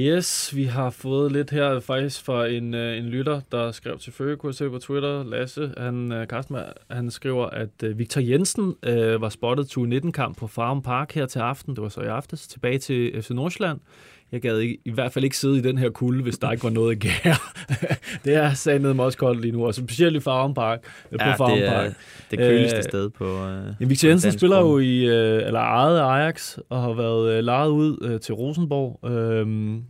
Yes, 0.05 0.55
vi 0.55 0.63
har 0.63 0.89
fået 0.89 1.31
lidt 1.31 1.49
her 1.49 1.79
faktisk 1.79 2.23
fra 2.25 2.47
en, 2.47 2.73
øh, 2.73 2.97
en 2.97 3.05
lytter, 3.05 3.41
der 3.51 3.71
skrev 3.71 3.99
til 3.99 4.13
Føge, 4.13 4.37
kunne 4.37 4.49
jeg 4.49 4.55
se 4.55 4.69
på 4.69 4.79
Twitter, 4.79 5.23
Lasse. 5.23 5.73
Han, 5.77 6.11
øh, 6.11 6.27
Karsten, 6.27 6.57
han 6.91 7.11
skriver, 7.11 7.45
at 7.45 7.83
øh, 7.83 7.99
Victor 7.99 8.21
Jensen 8.21 8.75
øh, 8.83 9.21
var 9.21 9.29
spottet 9.29 9.69
til 9.69 9.79
19-kamp 9.79 10.37
på 10.37 10.47
Farm 10.47 10.81
Park 10.81 11.11
her 11.11 11.25
til 11.25 11.39
aften. 11.39 11.75
Det 11.75 11.83
var 11.83 11.89
så 11.89 12.01
i 12.01 12.05
aftes, 12.05 12.47
tilbage 12.47 12.77
til 12.77 13.21
FC 13.21 13.29
Nordsjælland. 13.29 13.79
Jeg 14.31 14.41
gad 14.41 14.59
ikke, 14.59 14.77
i 14.85 14.91
hvert 14.91 15.11
fald 15.13 15.23
ikke 15.25 15.37
sidde 15.37 15.57
i 15.57 15.61
den 15.61 15.77
her 15.77 15.89
kulde, 15.89 16.23
hvis 16.23 16.37
der 16.37 16.51
ikke 16.51 16.63
var 16.63 16.69
noget 16.69 16.91
at 16.91 16.99
gære. 16.99 17.35
det 18.25 18.35
er 18.35 18.53
sandet 18.53 18.99
også 18.99 19.17
koldt 19.17 19.41
lige 19.41 19.51
nu, 19.51 19.65
og 19.65 19.75
specielt 19.75 20.15
i 20.15 20.19
Farm 20.19 20.53
Park. 20.53 20.79
øh, 21.11 21.19
på 21.19 21.25
Ja, 21.25 21.35
Farm 21.35 21.51
det 21.51 21.65
er 21.67 21.71
Park. 21.73 21.93
det 22.31 22.39
køligste 22.39 22.77
Øh, 22.77 22.83
sted 22.83 23.09
på... 23.09 23.25
Øh, 23.25 23.73
Ja, 23.79 23.85
Victor 23.85 24.07
på 24.07 24.09
Jensen 24.09 24.31
spiller 24.31 24.59
jo 24.59 24.79
i, 24.79 24.97
øh, 25.05 25.47
eller 25.47 25.59
ejet 25.59 25.99
Ajax, 25.99 26.57
og 26.69 26.81
har 26.81 26.93
været 26.93 27.33
øh, 27.37 27.43
lejet 27.43 27.69
ud 27.69 27.97
øh, 28.01 28.19
til 28.19 28.33
Rosenborg. 28.35 29.09
Øhm, 29.11 29.83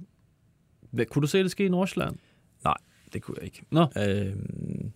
hvad, 0.92 1.06
kunne 1.06 1.22
du 1.22 1.28
se 1.28 1.44
det 1.44 1.52
ske 1.52 1.66
i 1.66 1.70
Nordsjælland? 1.70 2.16
Nej, 2.64 2.78
det 3.14 3.22
kunne 3.22 3.36
jeg 3.40 3.46
ikke. 3.46 3.62
Nå. 3.72 3.82
Øhm, 4.08 4.92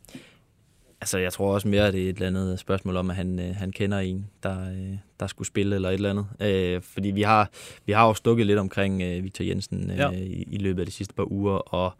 altså, 1.02 1.18
jeg 1.18 1.34
tror 1.34 1.54
også 1.54 1.68
mere, 1.68 1.88
at 1.88 1.94
det 1.94 2.06
er 2.06 2.10
et 2.10 2.16
eller 2.16 2.28
andet 2.28 2.60
spørgsmål 2.60 2.96
om, 2.96 3.10
at 3.10 3.16
han, 3.16 3.40
øh, 3.40 3.56
han 3.56 3.72
kender 3.72 4.00
en, 4.00 4.26
der, 4.44 4.70
øh, 4.72 4.98
der 5.20 5.28
skulle 5.28 5.47
spille 5.47 5.76
eller 5.76 5.89
et 5.89 5.93
eller 5.93 6.09
andet. 6.09 6.26
Øh, 6.76 6.82
fordi 6.82 7.11
vi 7.11 7.22
har, 7.22 7.49
vi 7.86 7.91
har 7.91 8.07
jo 8.07 8.13
stukket 8.13 8.45
lidt 8.45 8.59
omkring 8.59 9.01
øh, 9.01 9.24
Victor 9.24 9.43
Jensen 9.45 9.91
øh, 9.91 9.97
Ja. 9.97 10.09
i, 10.11 10.45
i 10.51 10.57
løbet 10.57 10.80
af 10.80 10.86
de 10.86 10.91
sidste 10.91 11.13
par 11.13 11.32
uger, 11.32 11.53
og 11.53 11.93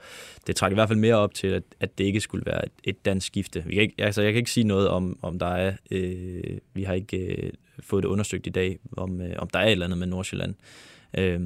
det 0.48 0.56
trækker 0.56 0.74
i 0.74 0.78
hvert 0.80 0.90
fald 0.90 1.00
mere 1.00 1.16
op 1.16 1.34
til, 1.34 1.48
at, 1.48 1.64
at 1.80 1.98
det 1.98 2.04
ikke 2.04 2.22
skulle 2.22 2.46
være 2.46 2.66
et, 2.66 2.72
et 2.84 3.06
dansk 3.06 3.28
skifte. 3.28 3.64
Vi 3.68 3.74
kan 3.74 3.84
ikke, 3.84 3.96
altså, 3.98 4.22
jeg 4.22 4.34
kan 4.34 4.38
ikke 4.38 4.52
sige 4.52 4.64
noget 4.64 4.88
om, 4.88 5.20
om 5.22 5.40
der 5.40 5.48
er... 5.48 5.74
Øh, 5.92 6.58
vi 6.74 6.84
har 6.84 6.94
ikke 6.94 7.18
øh, 7.18 7.52
fået 7.80 8.04
det 8.04 8.10
undersøgt 8.10 8.48
i 8.48 8.50
dag, 8.50 8.80
om, 8.98 9.22
øh, 9.22 9.36
om 9.38 9.48
der 9.50 9.60
er 9.60 9.66
et 9.66 9.72
eller 9.72 9.86
andet 9.86 10.00
med 10.00 10.08
Nordsjælland. 10.08 10.56
Øh, 11.18 11.42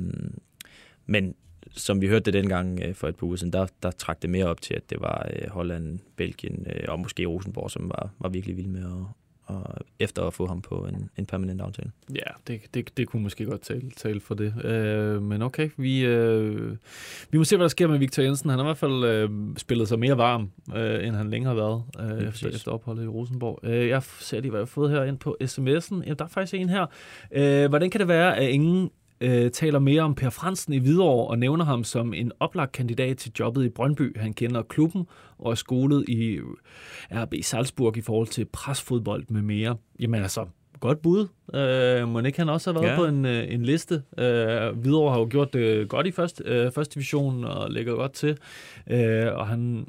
men 1.05 1.35
som 1.71 2.01
vi 2.01 2.07
hørte 2.07 2.25
det 2.25 2.33
dengang 2.33 2.79
øh, 2.83 2.95
for 2.95 3.07
et 3.07 3.15
par 3.15 3.27
uger 3.27 3.35
siden, 3.35 3.53
der, 3.53 3.67
der 3.83 3.91
trak 3.91 4.21
det 4.21 4.29
mere 4.29 4.45
op 4.45 4.61
til, 4.61 4.73
at 4.73 4.89
det 4.89 5.01
var 5.01 5.29
øh, 5.35 5.49
Holland, 5.49 5.99
Belgien 6.15 6.67
øh, 6.75 6.85
og 6.87 6.99
måske 6.99 7.25
Rosenborg, 7.25 7.71
som 7.71 7.89
var, 7.89 8.09
var 8.19 8.29
virkelig 8.29 8.57
vilde 8.57 8.69
med 8.69 8.81
at, 8.81 9.22
og 9.45 9.63
efter 9.99 10.23
at 10.23 10.33
få 10.33 10.47
ham 10.47 10.61
på 10.61 10.75
en, 10.75 11.09
en 11.17 11.25
permanent 11.25 11.61
aftale. 11.61 11.91
Ja, 12.15 12.31
det, 12.47 12.61
det, 12.73 12.97
det 12.97 13.07
kunne 13.07 13.23
måske 13.23 13.45
godt 13.45 13.61
tale, 13.61 13.91
tale 13.91 14.19
for 14.19 14.35
det. 14.35 14.65
Øh, 14.65 15.21
men 15.21 15.41
okay, 15.41 15.69
vi, 15.77 16.05
øh, 16.05 16.75
vi 17.31 17.37
må 17.37 17.43
se, 17.43 17.55
hvad 17.55 17.63
der 17.63 17.69
sker 17.69 17.87
med 17.87 17.99
Victor 17.99 18.23
Jensen. 18.23 18.49
Han 18.49 18.59
har 18.59 18.65
i 18.65 18.67
hvert 18.67 18.77
fald 18.77 19.03
øh, 19.03 19.29
spillet 19.57 19.87
sig 19.87 19.99
mere 19.99 20.17
varm, 20.17 20.51
øh, 20.75 21.07
end 21.07 21.15
han 21.15 21.29
længe 21.29 21.47
har 21.47 21.55
været 21.55 21.83
øh, 21.99 22.17
efter, 22.17 22.29
præcis. 22.29 22.55
efter 22.55 22.71
opholdet 22.71 23.03
i 23.03 23.07
Rosenborg. 23.07 23.59
Øh, 23.63 23.87
jeg 23.87 24.03
ser 24.03 24.39
lige, 24.39 24.49
hvad 24.49 24.59
jeg 24.59 24.65
har 24.65 24.65
fået 24.65 24.91
her 24.91 25.03
ind 25.03 25.17
på 25.17 25.37
sms'en. 25.43 26.07
Ja, 26.07 26.13
der 26.13 26.25
er 26.25 26.29
faktisk 26.29 26.53
en 26.53 26.69
her. 26.69 26.85
Øh, 27.31 27.69
hvordan 27.69 27.89
kan 27.89 27.99
det 27.99 28.07
være, 28.07 28.37
at 28.37 28.49
ingen 28.49 28.89
øh, 29.23 29.51
taler 29.51 29.79
mere 29.79 30.01
om 30.01 30.15
Per 30.15 30.29
Fransen 30.29 30.73
i 30.73 30.77
Hvidovre 30.77 31.27
og 31.27 31.39
nævner 31.39 31.65
ham 31.65 31.83
som 31.83 32.13
en 32.13 32.31
oplagt 32.39 32.71
kandidat 32.71 33.17
til 33.17 33.31
jobbet 33.39 33.65
i 33.65 33.69
Brøndby. 33.69 34.19
Han 34.19 34.33
kender 34.33 34.61
klubben 34.61 35.05
og 35.37 35.51
er 35.51 35.55
skolet 35.55 36.09
i 36.09 36.39
RB 37.11 37.33
Salzburg 37.41 37.97
i 37.97 38.01
forhold 38.01 38.27
til 38.27 38.45
presfodbold 38.45 39.23
med 39.29 39.41
mere. 39.41 39.75
Jamen 39.99 40.21
altså, 40.21 40.45
godt 40.79 41.01
bud. 41.01 41.27
Øh, 41.53 42.07
må 42.09 42.19
ikke 42.19 42.39
han 42.39 42.49
også 42.49 42.73
have 42.73 42.81
været 42.81 42.91
ja. 42.91 42.93
Ja. 42.93 42.99
på 42.99 43.05
en, 43.05 43.25
øh, 43.25 43.53
en 43.53 43.63
liste? 43.63 44.03
Øh, 44.17 44.77
Hvidovre 44.77 45.11
har 45.11 45.19
jo 45.19 45.27
gjort 45.29 45.53
det 45.53 45.89
godt 45.89 46.07
i 46.07 46.11
første, 46.11 46.43
øh, 46.45 46.71
første 46.71 46.93
division 46.95 47.43
og 47.43 47.71
lægger 47.71 47.95
godt 47.95 48.13
til. 48.13 48.37
Øh, 48.89 49.33
og 49.33 49.47
han 49.47 49.87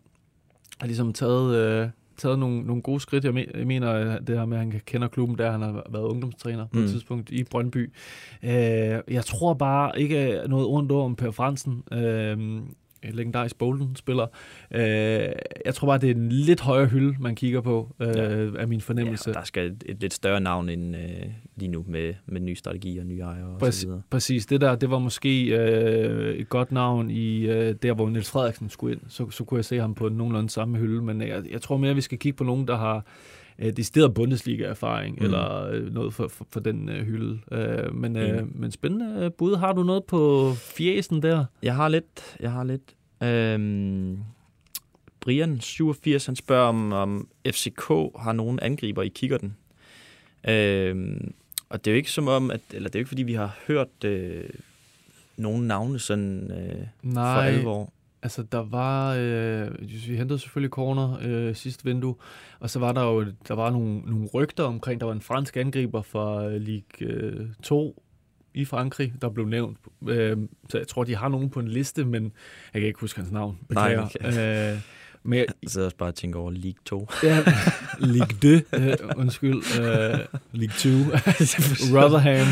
har 0.79 0.87
ligesom 0.87 1.13
taget... 1.13 1.57
Øh, 1.57 1.89
taget 2.17 2.39
nogle, 2.39 2.61
nogle 2.63 2.83
gode 2.83 3.01
skridt. 3.01 3.25
Jeg, 3.25 3.33
me- 3.35 3.59
jeg 3.59 3.67
mener, 3.67 3.91
at 3.91 4.27
det 4.27 4.39
her 4.39 4.45
med, 4.45 4.57
at 4.59 4.63
han 4.65 4.81
kender 4.87 5.09
klubben, 5.09 5.39
der 5.39 5.51
han 5.51 5.61
har 5.63 5.87
været 5.91 6.05
ungdomstræner 6.05 6.65
på 6.65 6.71
mm. 6.73 6.79
et 6.79 6.85
Mm. 6.85 6.91
tidspunkt 6.93 7.31
i 7.31 7.45
Brøndby. 7.45 7.93
Øh, 8.43 8.51
jeg 9.09 9.25
tror 9.25 9.55
bare 9.55 10.01
ikke 10.01 10.41
noget 10.49 10.67
ondt 10.67 10.93
om 10.93 11.17
Per 11.17 11.31
Fransen. 11.31 11.83
Øh, 11.93 12.39
legendarisk 13.13 13.59
Bolden-spiller. 13.59 14.27
Øh, 14.75 14.81
jeg 15.65 15.75
tror 15.75 15.87
bare, 15.89 15.99
det 15.99 16.11
er 16.11 16.15
en 16.15 16.29
lidt 16.33 16.61
højere 16.61 16.87
hylde, 16.87 17.17
man 17.21 17.35
kigger 17.35 17.61
på, 17.61 17.95
øh, 18.01 18.09
Ja. 18.17 18.23
af 18.59 18.69
min 18.69 18.81
fornemmelse. 18.81 19.31
Ja, 19.31 19.35
der 19.35 19.45
skal 19.45 19.67
et, 19.67 19.85
et 19.87 20.01
lidt 20.01 20.13
større 20.15 20.41
navn 20.41 20.69
ind 20.69 20.97
øh, 20.97 21.03
lige 21.57 21.71
nu 21.71 21.85
med, 21.89 22.15
med 22.27 22.41
ny 22.41 22.55
strategi 22.55 22.99
og 22.99 23.07
nye 23.07 23.21
ejere 23.21 23.47
og 23.47 23.61
så 23.61 23.65
Præcis, 23.65 23.87
videre. 23.87 24.03
præcis. 24.11 24.47
Det 24.47 24.61
der, 24.61 24.75
det 24.77 24.91
var 24.91 24.99
måske 24.99 25.47
øh, 25.59 26.35
et 26.35 26.49
godt 26.49 26.73
navn 26.73 27.11
i 27.11 27.41
øh, 27.47 27.75
der, 27.83 27.95
hvor 27.95 28.09
Niels 28.09 28.31
Frederiksen 28.31 28.69
skulle 28.71 28.95
ind. 28.95 29.01
Så, 29.09 29.31
så 29.31 29.45
kunne 29.45 29.59
jeg 29.59 29.65
se 29.65 29.79
ham 29.79 29.95
på 29.95 30.09
nogenlunde 30.09 30.51
samme 30.51 30.79
hylde. 30.79 31.03
Men 31.03 31.21
jeg, 31.21 31.43
jeg 31.51 31.61
tror 31.63 31.77
mere, 31.77 31.91
at 31.91 31.97
vi 31.97 32.01
skal 32.01 32.19
kigge 32.19 32.37
på 32.37 32.45
nogen, 32.45 32.69
der 32.69 32.77
har 32.77 33.05
øh, 33.59 33.77
decideret 33.77 34.15
Bundesliga-erfaring, 34.15 35.17
mm. 35.19 35.25
Eller 35.25 35.67
øh, 35.67 35.95
noget 35.95 36.15
for, 36.15 36.29
for, 36.29 36.47
for 36.51 36.61
den 36.61 36.89
øh, 36.89 37.07
hylde. 37.07 37.39
Øh, 37.53 37.95
men, 37.95 38.17
øh, 38.17 38.61
men 38.61 38.71
spændende 38.71 39.25
øh, 39.25 39.33
bud. 39.33 39.57
Har 39.57 39.73
du 39.73 39.83
noget 39.83 40.05
på 40.05 40.53
fjesen 40.55 41.23
der? 41.23 41.45
Jeg 41.63 41.75
har 41.75 41.89
lidt. 41.89 42.37
Jeg 42.41 42.53
har 42.53 42.65
lidt. 42.65 42.95
Øhm, 43.23 44.19
Brian, 45.21 45.61
87, 45.61 46.27
han 46.27 46.37
spørger, 46.37 46.69
om, 46.69 46.93
om 46.93 47.29
FCK 47.47 47.89
har 48.19 48.33
nogen 48.33 48.59
angriber 48.63 49.03
i 49.03 49.09
kikkerten. 49.09 49.57
Øhm, 50.49 51.35
og 51.69 51.85
det 51.85 51.91
er 51.91 51.95
jo 51.95 51.97
ikke 51.97 52.11
som 52.11 52.29
om, 52.29 52.51
at, 52.51 52.61
eller 52.73 52.89
det 52.89 52.97
er 52.97 53.01
jo 53.01 53.03
ikke 53.03 53.09
fordi, 53.09 53.23
vi 53.23 53.35
har 53.35 53.59
hørt 53.67 54.05
øh, 54.05 54.45
nogen 55.37 55.67
navne 55.67 55.99
sådan 55.99 56.51
øh, 56.51 56.87
for 57.03 57.09
Nej. 57.09 57.47
alvor. 57.49 57.93
Altså, 58.25 58.43
der 58.43 58.59
var... 58.59 59.15
Øh, 59.19 59.71
vi 60.09 60.17
hentede 60.17 60.39
selvfølgelig 60.39 60.71
corner 60.71 61.19
øh, 61.23 61.55
sidste 61.55 61.85
vindue, 61.85 62.15
og 62.61 62.71
så 62.71 62.79
var 62.79 62.93
der 62.93 63.03
jo 63.03 63.25
der 63.49 63.55
var 63.55 63.71
nogle, 63.71 63.99
nogle 64.01 64.29
rygter 64.35 64.65
omkring, 64.65 65.01
der 65.01 65.07
var 65.07 65.13
en 65.13 65.21
fransk 65.21 65.57
angriber 65.57 66.03
fra 66.03 66.47
øh, 66.47 66.61
Ligue 66.61 67.09
øh, 67.09 67.47
2 67.63 68.03
i 68.55 68.65
Frankrig, 68.65 69.13
der 69.23 69.29
blev 69.29 69.47
nævnt. 69.47 69.79
Øh, 70.09 70.37
så 70.69 70.79
jeg 70.79 70.89
tror, 70.89 71.05
de 71.05 71.17
har 71.17 71.29
nogen 71.29 71.51
på 71.51 71.61
en 71.61 71.69
liste, 71.69 72.05
men 72.05 72.33
jeg 72.75 72.81
kan 72.81 72.87
ikke 72.87 73.01
huske 73.01 73.21
hans 73.21 73.33
navn. 73.33 73.59
Nej, 73.69 73.97
Beklager. 73.97 74.73
Øh, 74.73 74.79
men 75.23 75.39
jeg, 75.39 75.47
Jeg 75.63 75.71
sidder 75.71 75.87
også 75.87 75.97
bare 75.97 76.09
og 76.09 76.15
tænker 76.15 76.41
over 76.41 76.51
League 76.51 76.79
2. 76.85 77.09
ja, 77.23 77.39
Ligue 78.01 78.61
2, 78.71 78.77
øh, 78.77 78.97
undskyld, 79.17 79.63
øh, 79.81 80.19
Ligue 80.53 80.75
2, 80.79 80.89
Rotherham, 81.99 82.47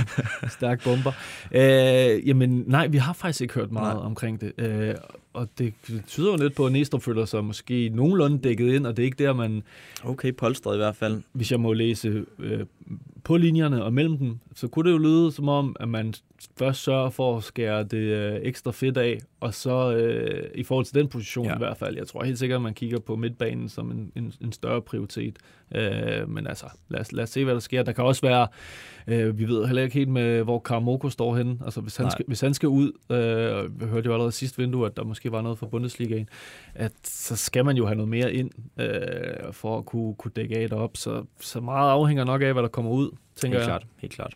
stærk 0.51 0.84
bomber. 0.84 1.12
Øh, 1.55 2.28
jamen, 2.28 2.64
nej, 2.66 2.86
vi 2.86 2.97
har 2.99 3.12
faktisk 3.12 3.40
ikke 3.40 3.55
hørt 3.55 3.72
meget 3.72 3.97
Nej. 3.97 4.05
omkring 4.07 4.40
det. 4.40 4.53
Øh, 4.59 4.95
og 5.32 5.49
det 5.59 5.74
tyder 6.07 6.30
jo 6.30 6.36
lidt 6.36 6.55
på, 6.55 6.66
at 6.66 6.72
Næstrup 6.72 7.03
føler 7.03 7.24
sig 7.24 7.45
måske 7.45 7.88
nogenlunde 7.88 8.38
dækket 8.38 8.74
ind, 8.74 8.86
og 8.86 8.97
det 8.97 9.03
er 9.03 9.05
ikke 9.07 9.24
der, 9.24 9.32
man, 9.32 9.62
Okay, 10.05 10.32
polstret 10.32 10.74
i 10.74 10.76
hvert 10.76 10.97
fald. 10.97 11.22
hvis 11.32 11.51
jeg 11.51 11.61
må 11.61 11.72
læse 11.72 12.24
øh, 12.38 12.61
på 13.24 13.36
linjerne 13.36 13.84
og 13.84 13.93
mellem 13.93 14.18
dem, 14.18 14.38
så 14.55 14.68
kunne 14.68 14.88
det 14.90 14.93
jo 14.93 14.99
lyde 14.99 15.32
som 15.32 15.49
om, 15.49 15.76
at 15.80 15.88
man 15.88 16.14
først 16.59 16.82
sørger 16.82 17.11
for 17.11 17.36
at 17.36 17.45
skære 17.45 17.82
det 17.84 17.97
øh, 17.97 18.38
ekstra 18.43 18.70
fedt 18.70 18.97
af, 18.97 19.18
og 19.40 19.55
så 19.55 19.95
øh, 19.97 20.51
i 20.55 20.62
forhold 20.62 20.86
til 20.86 20.95
den 20.95 21.09
position 21.09 21.47
ja. 21.47 21.55
I 21.55 21.59
hvert 21.59 21.76
fald. 21.76 21.97
Jeg 21.97 22.07
tror 22.07 22.24
helt 22.24 22.38
sikkert, 22.38 22.57
at 22.57 22.62
man 22.62 22.74
kigger 22.74 22.99
på 22.99 23.16
midtbanen 23.16 23.68
som 23.68 23.90
en, 23.90 24.12
en, 24.16 24.32
en 24.40 24.53
større 24.53 24.82
prioritet. 24.82 25.32
Øh, 25.74 26.28
men 26.28 26.47
altså, 26.47 26.66
lad 26.89 27.01
os, 27.01 27.12
lad 27.12 27.22
os 27.22 27.30
se, 27.30 27.45
hvad 27.45 27.55
der 27.55 27.61
sker. 27.61 27.83
Der 27.83 27.93
kan 27.93 28.05
også 28.05 28.22
være, 28.22 28.47
øh, 29.07 29.39
vi 29.39 29.49
ved 29.49 29.66
heller 29.66 29.83
ikke 29.83 29.95
helt 29.95 30.09
med, 30.09 30.43
hvor 30.43 30.59
Karamoko 30.59 31.11
står 31.11 31.37
henne. 31.37 31.59
Altså, 31.64 31.80
hvis 31.80 31.97
han, 31.97 32.05
Nej. 32.05 32.11
skal, 32.11 32.24
hvis 32.28 32.41
han 32.41 32.55
skal 32.55 32.68
ud, 32.68 32.93
øh, 33.11 33.80
vi 33.80 33.87
hørte 33.87 34.07
jo 34.07 34.12
allerede 34.12 34.33
sidste 34.33 34.59
vindue, 34.59 34.87
at 34.87 34.97
der 34.97 35.05
måske 35.05 35.33
var 35.33 35.43
noget 35.43 35.59
fra 35.59 35.66
Bundesligaen, 35.66 36.28
at 36.74 36.93
så 37.05 37.37
skal 37.37 37.64
man 37.64 37.76
jo 37.76 37.87
have 37.87 37.97
noget 37.97 38.09
mere 38.09 38.33
ind, 38.35 38.51
øh, 38.80 39.53
for 39.53 39.78
at 39.78 39.87
kunne, 39.87 40.14
kunne 40.14 40.33
dække 40.37 40.59
af 40.59 40.68
derop. 40.68 40.97
Så, 40.97 41.24
så 41.41 41.61
meget 41.61 41.91
afhænger 41.91 42.24
nok 42.24 42.43
af, 42.43 42.53
hvad 42.53 42.62
der 42.62 42.68
kommer 42.68 42.91
ud, 42.91 43.11
tænker 43.37 43.59
Helt 43.59 43.68
jeg. 43.68 43.78
klart, 43.78 43.87
helt 43.99 44.12
klart. 44.12 44.35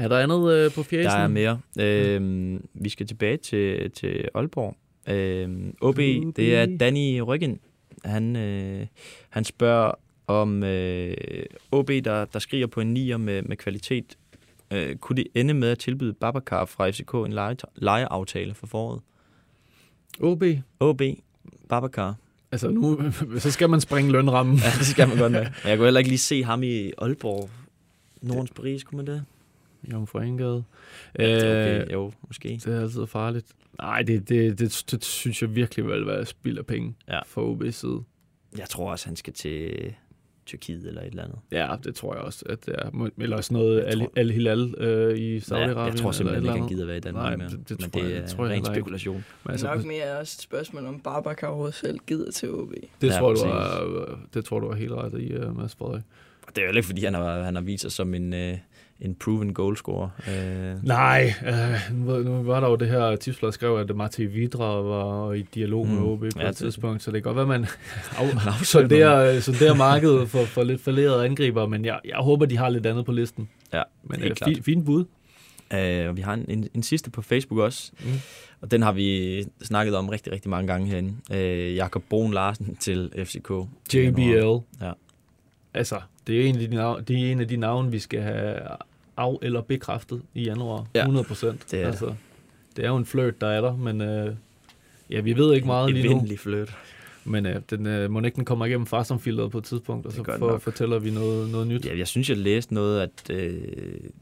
Er 0.00 0.08
der 0.08 0.18
andet 0.18 0.52
øh, 0.54 0.70
på 0.72 0.82
fjæsen? 0.82 1.10
Der 1.10 1.16
er 1.18 1.28
mere. 1.28 1.60
Øhm, 1.80 2.68
vi 2.74 2.88
skal 2.88 3.06
tilbage 3.06 3.36
til, 3.36 3.90
til 3.90 4.28
Aalborg. 4.34 4.76
Øhm, 5.08 5.74
OB, 5.80 5.88
OB. 5.88 5.96
det 6.36 6.56
er 6.56 6.76
Danny 6.80 7.20
Ryggen. 7.20 7.60
Han, 8.04 8.36
øh, 8.36 8.86
han 9.30 9.44
spørger 9.44 9.94
om 10.40 10.62
øh, 10.62 11.14
OB, 11.72 11.88
der, 11.88 12.24
der 12.24 12.38
skriger 12.38 12.66
på 12.66 12.80
en 12.80 12.94
nier 12.94 13.16
med, 13.16 13.42
med 13.42 13.56
kvalitet. 13.56 14.18
Øh, 14.72 14.96
kunne 14.96 15.16
det 15.16 15.26
ende 15.34 15.54
med 15.54 15.68
at 15.68 15.78
tilbyde 15.78 16.12
Babacar 16.12 16.64
fra 16.64 16.90
FCK 16.90 17.14
en 17.14 17.32
leje, 17.32 17.56
lejeaftale 17.76 18.54
for 18.54 18.66
foråret? 18.66 19.00
OB. 20.20 20.42
OB, 20.80 21.02
Babacar. 21.68 22.14
Altså 22.52 22.70
nu, 22.70 23.00
så 23.38 23.50
skal 23.50 23.70
man 23.70 23.80
springe 23.80 24.12
lønrammen. 24.12 24.56
Ja, 24.56 24.70
det 24.78 24.86
skal 24.86 25.08
man 25.08 25.18
godt 25.18 25.32
med. 25.32 25.40
Men 25.40 25.68
jeg 25.70 25.76
kunne 25.78 25.86
heller 25.86 26.00
ikke 26.00 26.10
lige 26.10 26.18
se 26.18 26.44
ham 26.44 26.62
i 26.62 26.92
Aalborg. 26.98 27.50
Nordens 28.22 28.50
Paris, 28.50 28.84
kunne 28.84 28.96
man 28.96 29.06
det? 29.06 29.24
Jomfru 29.92 30.18
Engade. 30.18 30.64
Okay, 31.14 31.80
Øh, 31.82 31.92
jo, 31.92 32.12
måske. 32.26 32.48
det 32.64 32.66
er 32.66 32.80
altid 32.80 33.06
farligt. 33.06 33.46
Nej, 33.78 34.02
det, 34.02 34.28
det, 34.28 34.58
det, 34.58 34.84
det 34.90 35.04
synes 35.04 35.42
jeg 35.42 35.54
virkelig 35.54 35.86
vil 35.86 36.06
være 36.06 36.26
spild 36.26 36.58
af 36.58 36.66
penge 36.66 36.94
Ja. 37.08 37.20
for 37.26 37.54
OB's 37.54 37.70
side. 37.70 38.00
Jeg 38.58 38.68
tror 38.68 38.90
også, 38.90 39.06
han 39.06 39.16
skal 39.16 39.32
til, 39.32 39.94
Tyrkiet 40.46 40.86
eller 40.86 41.00
et 41.00 41.06
eller 41.06 41.22
andet. 41.24 41.38
Ja, 41.52 41.74
det 41.84 41.94
tror 41.94 42.14
jeg 42.14 42.22
også, 42.22 42.44
at 42.48 42.66
det 42.66 42.74
er. 42.78 43.10
Eller 43.18 43.40
sådan 43.40 43.62
noget 43.62 43.84
Al- 43.86 44.08
Al-Hilal 44.16 44.74
øh, 44.78 45.18
i 45.18 45.38
Saudi-Arabien. 45.38 45.54
Ja, 45.56 45.66
jeg 45.66 45.76
tror 45.76 45.84
eller 45.84 46.10
simpelthen 46.12 46.44
ikke, 46.44 46.58
han 46.60 46.68
gider 46.68 46.86
være 46.86 46.96
i 46.96 47.00
Danmark 47.00 47.24
Nej, 47.24 47.36
mere. 47.36 47.48
det, 47.48 47.68
det, 47.68 47.80
Men 47.80 47.90
tror 47.90 48.00
det 48.00 48.10
jeg, 48.10 48.16
er 48.16 48.20
det 48.20 48.30
tror 48.30 48.44
jeg 48.44 48.50
ren 48.50 48.56
ikke. 48.56 48.66
spekulation. 48.66 49.14
Men 49.16 49.24
Det 49.44 49.50
altså, 49.50 49.68
er 49.68 49.74
nok 49.74 49.84
mere 49.84 50.18
også 50.18 50.36
et 50.38 50.42
spørgsmål 50.42 50.86
om 50.86 51.00
Babacar 51.00 51.46
overhovedet 51.46 51.74
selv 51.74 51.98
gider 52.06 52.30
til 52.30 52.50
OB. 52.50 52.72
det, 53.00 53.08
Ja, 53.08 53.18
tror 53.18 53.34
du 53.34 53.40
er, 53.40 54.18
det 54.34 54.44
tror 54.44 54.60
du 54.60 54.68
er 54.68 54.74
helt 54.74 54.92
ret 54.92 55.20
i, 55.20 55.36
uh, 55.36 55.56
Mads 55.58 55.74
Frederik. 55.74 56.02
Og 56.46 56.56
det 56.56 56.64
er 56.64 56.68
jo 56.68 56.76
ikke, 56.76 56.86
fordi 56.86 57.04
han 57.04 57.14
har, 57.14 57.42
han 57.42 57.54
har 57.54 57.62
vist 57.62 57.82
sig 57.82 57.92
som 57.92 58.14
en, 58.14 58.34
øh, 58.34 58.58
en 59.04 59.14
proven 59.14 59.54
goalscorer. 59.54 60.08
Øh, 60.28 60.84
Nej, 60.86 61.34
øh, 61.46 61.96
nu, 61.98 62.18
nu 62.18 62.42
var 62.42 62.60
der 62.60 62.68
jo 62.68 62.76
det 62.76 62.88
her 62.88 63.16
tipsblad 63.16 63.52
skrev, 63.52 63.76
at 63.76 63.96
Martin 63.96 64.32
Vidra 64.32 64.80
var 64.80 65.32
i 65.32 65.42
dialog 65.54 65.86
med 65.88 65.96
Mm. 65.98 66.06
OB 66.06 66.20
på 66.20 66.26
Ja, 66.36 66.42
et 66.42 66.46
det- 66.48 66.56
tidspunkt, 66.56 67.02
så 67.02 67.10
det 67.10 67.22
kan 67.22 67.34
godt 67.34 67.36
være, 67.36 67.58
man 67.58 67.66
afsøger 68.18 68.64
sonderer, 68.64 69.40
sonderer 69.40 69.74
markedet 69.74 70.28
for, 70.28 70.44
for 70.44 70.62
lidt 70.62 70.80
falderede 70.80 71.24
angriber, 71.24 71.66
men 71.66 71.84
jeg, 71.84 72.00
jeg 72.04 72.16
håber, 72.16 72.46
de 72.46 72.56
har 72.56 72.68
lidt 72.68 72.86
andet 72.86 73.04
på 73.06 73.12
listen. 73.12 73.48
Ja, 73.72 73.82
Men 74.04 74.22
øh, 74.22 74.30
fi, 74.44 74.62
fint 74.62 74.84
bud. 74.86 75.04
Øh, 75.74 76.08
og 76.08 76.16
vi 76.16 76.20
har 76.22 76.34
en, 76.34 76.44
en, 76.48 76.68
en 76.74 76.82
sidste 76.82 77.10
på 77.10 77.22
Facebook 77.22 77.60
også, 77.60 77.92
Mm. 78.04 78.10
og 78.60 78.70
den 78.70 78.82
har 78.82 78.92
vi 78.92 79.44
snakket 79.62 79.94
om 79.96 80.08
rigtig, 80.08 80.32
rigtig 80.32 80.50
mange 80.50 80.66
gange 80.72 80.86
herinde. 80.88 81.14
Øh, 81.32 81.76
Jakob 81.76 82.02
Brun 82.10 82.32
Larsen 82.34 82.76
til 82.76 83.10
FCK. 83.24 83.50
JBL. 83.94 84.46
Ja. 84.84 84.92
Altså, 85.74 85.96
det 86.26 86.40
er 86.40 86.44
en 86.48 86.54
af 86.60 86.68
de 86.68 86.76
navne, 86.76 87.04
det 87.04 87.16
er 87.28 87.32
en 87.32 87.40
af 87.40 87.48
de 87.48 87.56
navne, 87.56 87.90
vi 87.90 87.98
skal 87.98 88.20
have 88.22 88.54
af- 89.16 89.38
eller 89.42 89.60
bekræftet 89.60 90.22
i 90.34 90.42
januar. 90.44 90.86
Ja, 90.94 91.00
100 91.00 91.24
procent. 91.26 91.70
det 91.70 91.82
er 91.82 91.86
altså, 91.86 92.14
det 92.76 92.84
er 92.84 92.88
jo 92.88 92.96
en 92.96 93.06
flirt, 93.06 93.40
der 93.40 93.46
er 93.46 93.60
der, 93.60 93.76
men 93.76 94.00
øh, 94.00 94.34
ja, 95.10 95.20
vi 95.20 95.36
ved 95.36 95.54
ikke 95.54 95.66
meget 95.66 95.92
lige 95.92 96.04
nu. 96.04 96.10
Evindelig 96.10 96.38
flirt. 96.38 96.76
Men 97.24 97.46
øh, 97.46 97.56
den, 97.70 97.86
øh, 97.86 98.10
må 98.10 98.20
ikke 98.20 98.36
den 98.36 98.44
kommer 98.44 98.66
igennem 98.66 98.86
farsomfilteret 98.86 99.50
på 99.50 99.58
et 99.58 99.64
tidspunkt, 99.64 100.06
og 100.06 100.12
så 100.12 100.24
for, 100.24 100.36
nok. 100.38 100.60
fortæller 100.60 100.98
vi 100.98 101.10
noget, 101.10 101.50
noget 101.50 101.66
nyt. 101.66 101.86
Ja, 101.86 101.98
jeg 101.98 102.06
synes, 102.06 102.28
jeg 102.28 102.36
læste 102.38 102.74
noget, 102.74 103.00
at, 103.00 103.30
øh, 103.30 103.54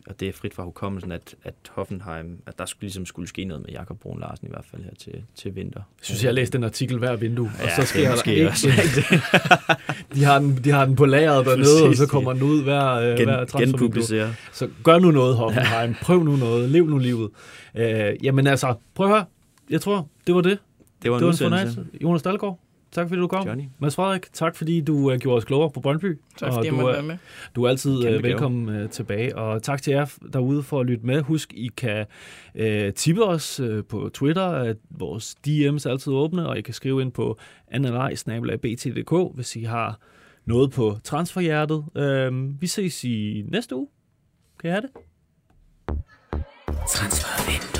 og 0.07 0.21
det 0.21 0.29
er 0.29 0.33
frit 0.33 0.55
fra 0.55 0.63
hukommelsen, 0.65 1.13
at, 1.13 1.35
at 1.45 1.55
Hoffenheim, 1.71 2.39
at 2.47 2.59
der 2.59 2.67
skulle, 2.67 2.81
ligesom 2.83 3.07
skulle 3.07 3.29
ske 3.29 3.45
noget 3.45 3.63
med 3.67 3.71
Jakob 3.73 4.01
Brun 4.01 4.21
Larsen 4.21 4.47
i 4.47 4.51
hvert 4.51 4.65
fald 4.71 4.83
her 4.83 4.91
til, 4.99 5.13
til 5.35 5.57
vinter. 5.57 5.81
Jeg 5.81 6.05
synes, 6.05 6.23
jeg 6.23 6.29
har 6.29 6.35
læst 6.35 6.53
den 6.53 6.65
artikel 6.65 6.99
hver 6.99 7.17
vindue, 7.17 7.51
og 7.59 7.65
Ja, 7.65 7.75
så 7.75 7.81
det 7.81 7.89
sker 7.89 8.15
der 8.15 8.31
ikke 8.31 8.49
også 8.49 8.69
de, 10.15 10.25
har 10.25 10.39
den, 10.39 10.61
de 10.65 10.71
har 10.71 10.85
den 10.85 10.97
på 10.97 11.07
lageret 11.07 11.47
dernede, 11.47 11.89
og 11.89 11.95
så 11.97 12.07
kommer 12.07 12.33
den 12.33 12.43
ud 12.43 12.63
hver, 12.63 12.91
øh, 12.91 13.17
Gen- 13.19 13.25
hver 13.29 13.37
transfervindue. 13.37 13.81
genpublicere. 13.81 14.35
Så 14.53 14.69
gør 14.85 14.99
nu 14.99 15.11
noget, 15.11 15.37
Hoffenheim. 15.37 15.95
Prøv 16.03 16.23
nu 16.23 16.37
noget. 16.37 16.71
Lev 16.71 16.87
nu 16.87 16.99
livet. 16.99 17.31
Øh, 17.77 18.13
jamen 18.23 18.47
altså, 18.47 18.75
prøv 18.95 19.07
at 19.07 19.13
høre. 19.13 19.25
Jeg 19.71 19.81
tror, 19.81 20.09
det 20.27 20.35
var 20.35 20.41
det. 20.41 20.59
Det 21.03 21.11
var 21.11 21.17
en 21.17 21.21
det 21.21 21.27
var 21.27 21.33
en 21.33 21.39
fornøjelse. 21.39 21.87
Jonas 22.03 22.23
Dahlgaard, 22.23 22.59
tak 22.93 23.09
fordi 23.09 23.21
du 23.21 23.27
kom. 23.29 23.47
Johnny. 23.47 23.65
Mads 23.79 23.95
Frederik, 23.97 24.27
tak 24.33 24.57
fordi 24.57 24.81
du 24.81 24.95
uh, 25.13 25.17
gjorde 25.17 25.37
os 25.37 25.45
klogere 25.45 25.71
på 25.71 25.81
Brøndby. 25.81 26.19
Tak 26.39 26.53
fordi 26.53 26.67
jeg 26.67 26.75
du, 26.75 26.81
er- 26.87 26.93
være 26.93 27.03
med. 27.03 27.17
Du 27.57 27.65
er 27.65 27.69
altid 27.69 28.17
uh, 28.17 28.23
velkommen 28.23 28.83
uh, 28.83 28.91
tilbage. 28.91 29.37
Og 29.37 29.63
tak 29.63 29.83
til 29.83 29.91
jer 29.93 30.07
derude 30.33 30.63
for 30.63 30.81
at 30.81 30.87
lytte 30.87 31.07
med. 31.07 31.23
Husk, 31.23 31.53
I 31.55 31.71
kan 31.77 32.07
uh, 32.55 32.93
tippe 32.97 33.25
os 33.25 33.61
uh, 33.61 33.85
på 33.89 34.11
Twitter, 34.15 34.47
at 34.47 34.77
vores 34.91 35.37
DM's 35.49 35.87
er 35.87 35.91
altid 35.91 36.13
åbne, 36.13 36.49
og 36.49 36.59
I 36.59 36.61
kan 36.61 36.75
skrive 36.75 37.03
ind 37.03 37.13
på 37.13 37.39
analyse.bt.dk, 37.69 39.35
hvis 39.35 39.57
I 39.57 39.63
har 39.63 39.99
noget 40.47 40.71
på 40.71 40.97
transferhjertet. 41.05 41.77
Uh, 41.95 42.61
vi 42.61 42.67
ses 42.67 43.05
i 43.05 43.45
næste 43.49 43.77
uge. 43.77 43.89
Kan 44.61 44.71
I 44.71 44.73
have 44.73 44.83
det? 44.83 44.91
Transfervindue. 46.89 47.80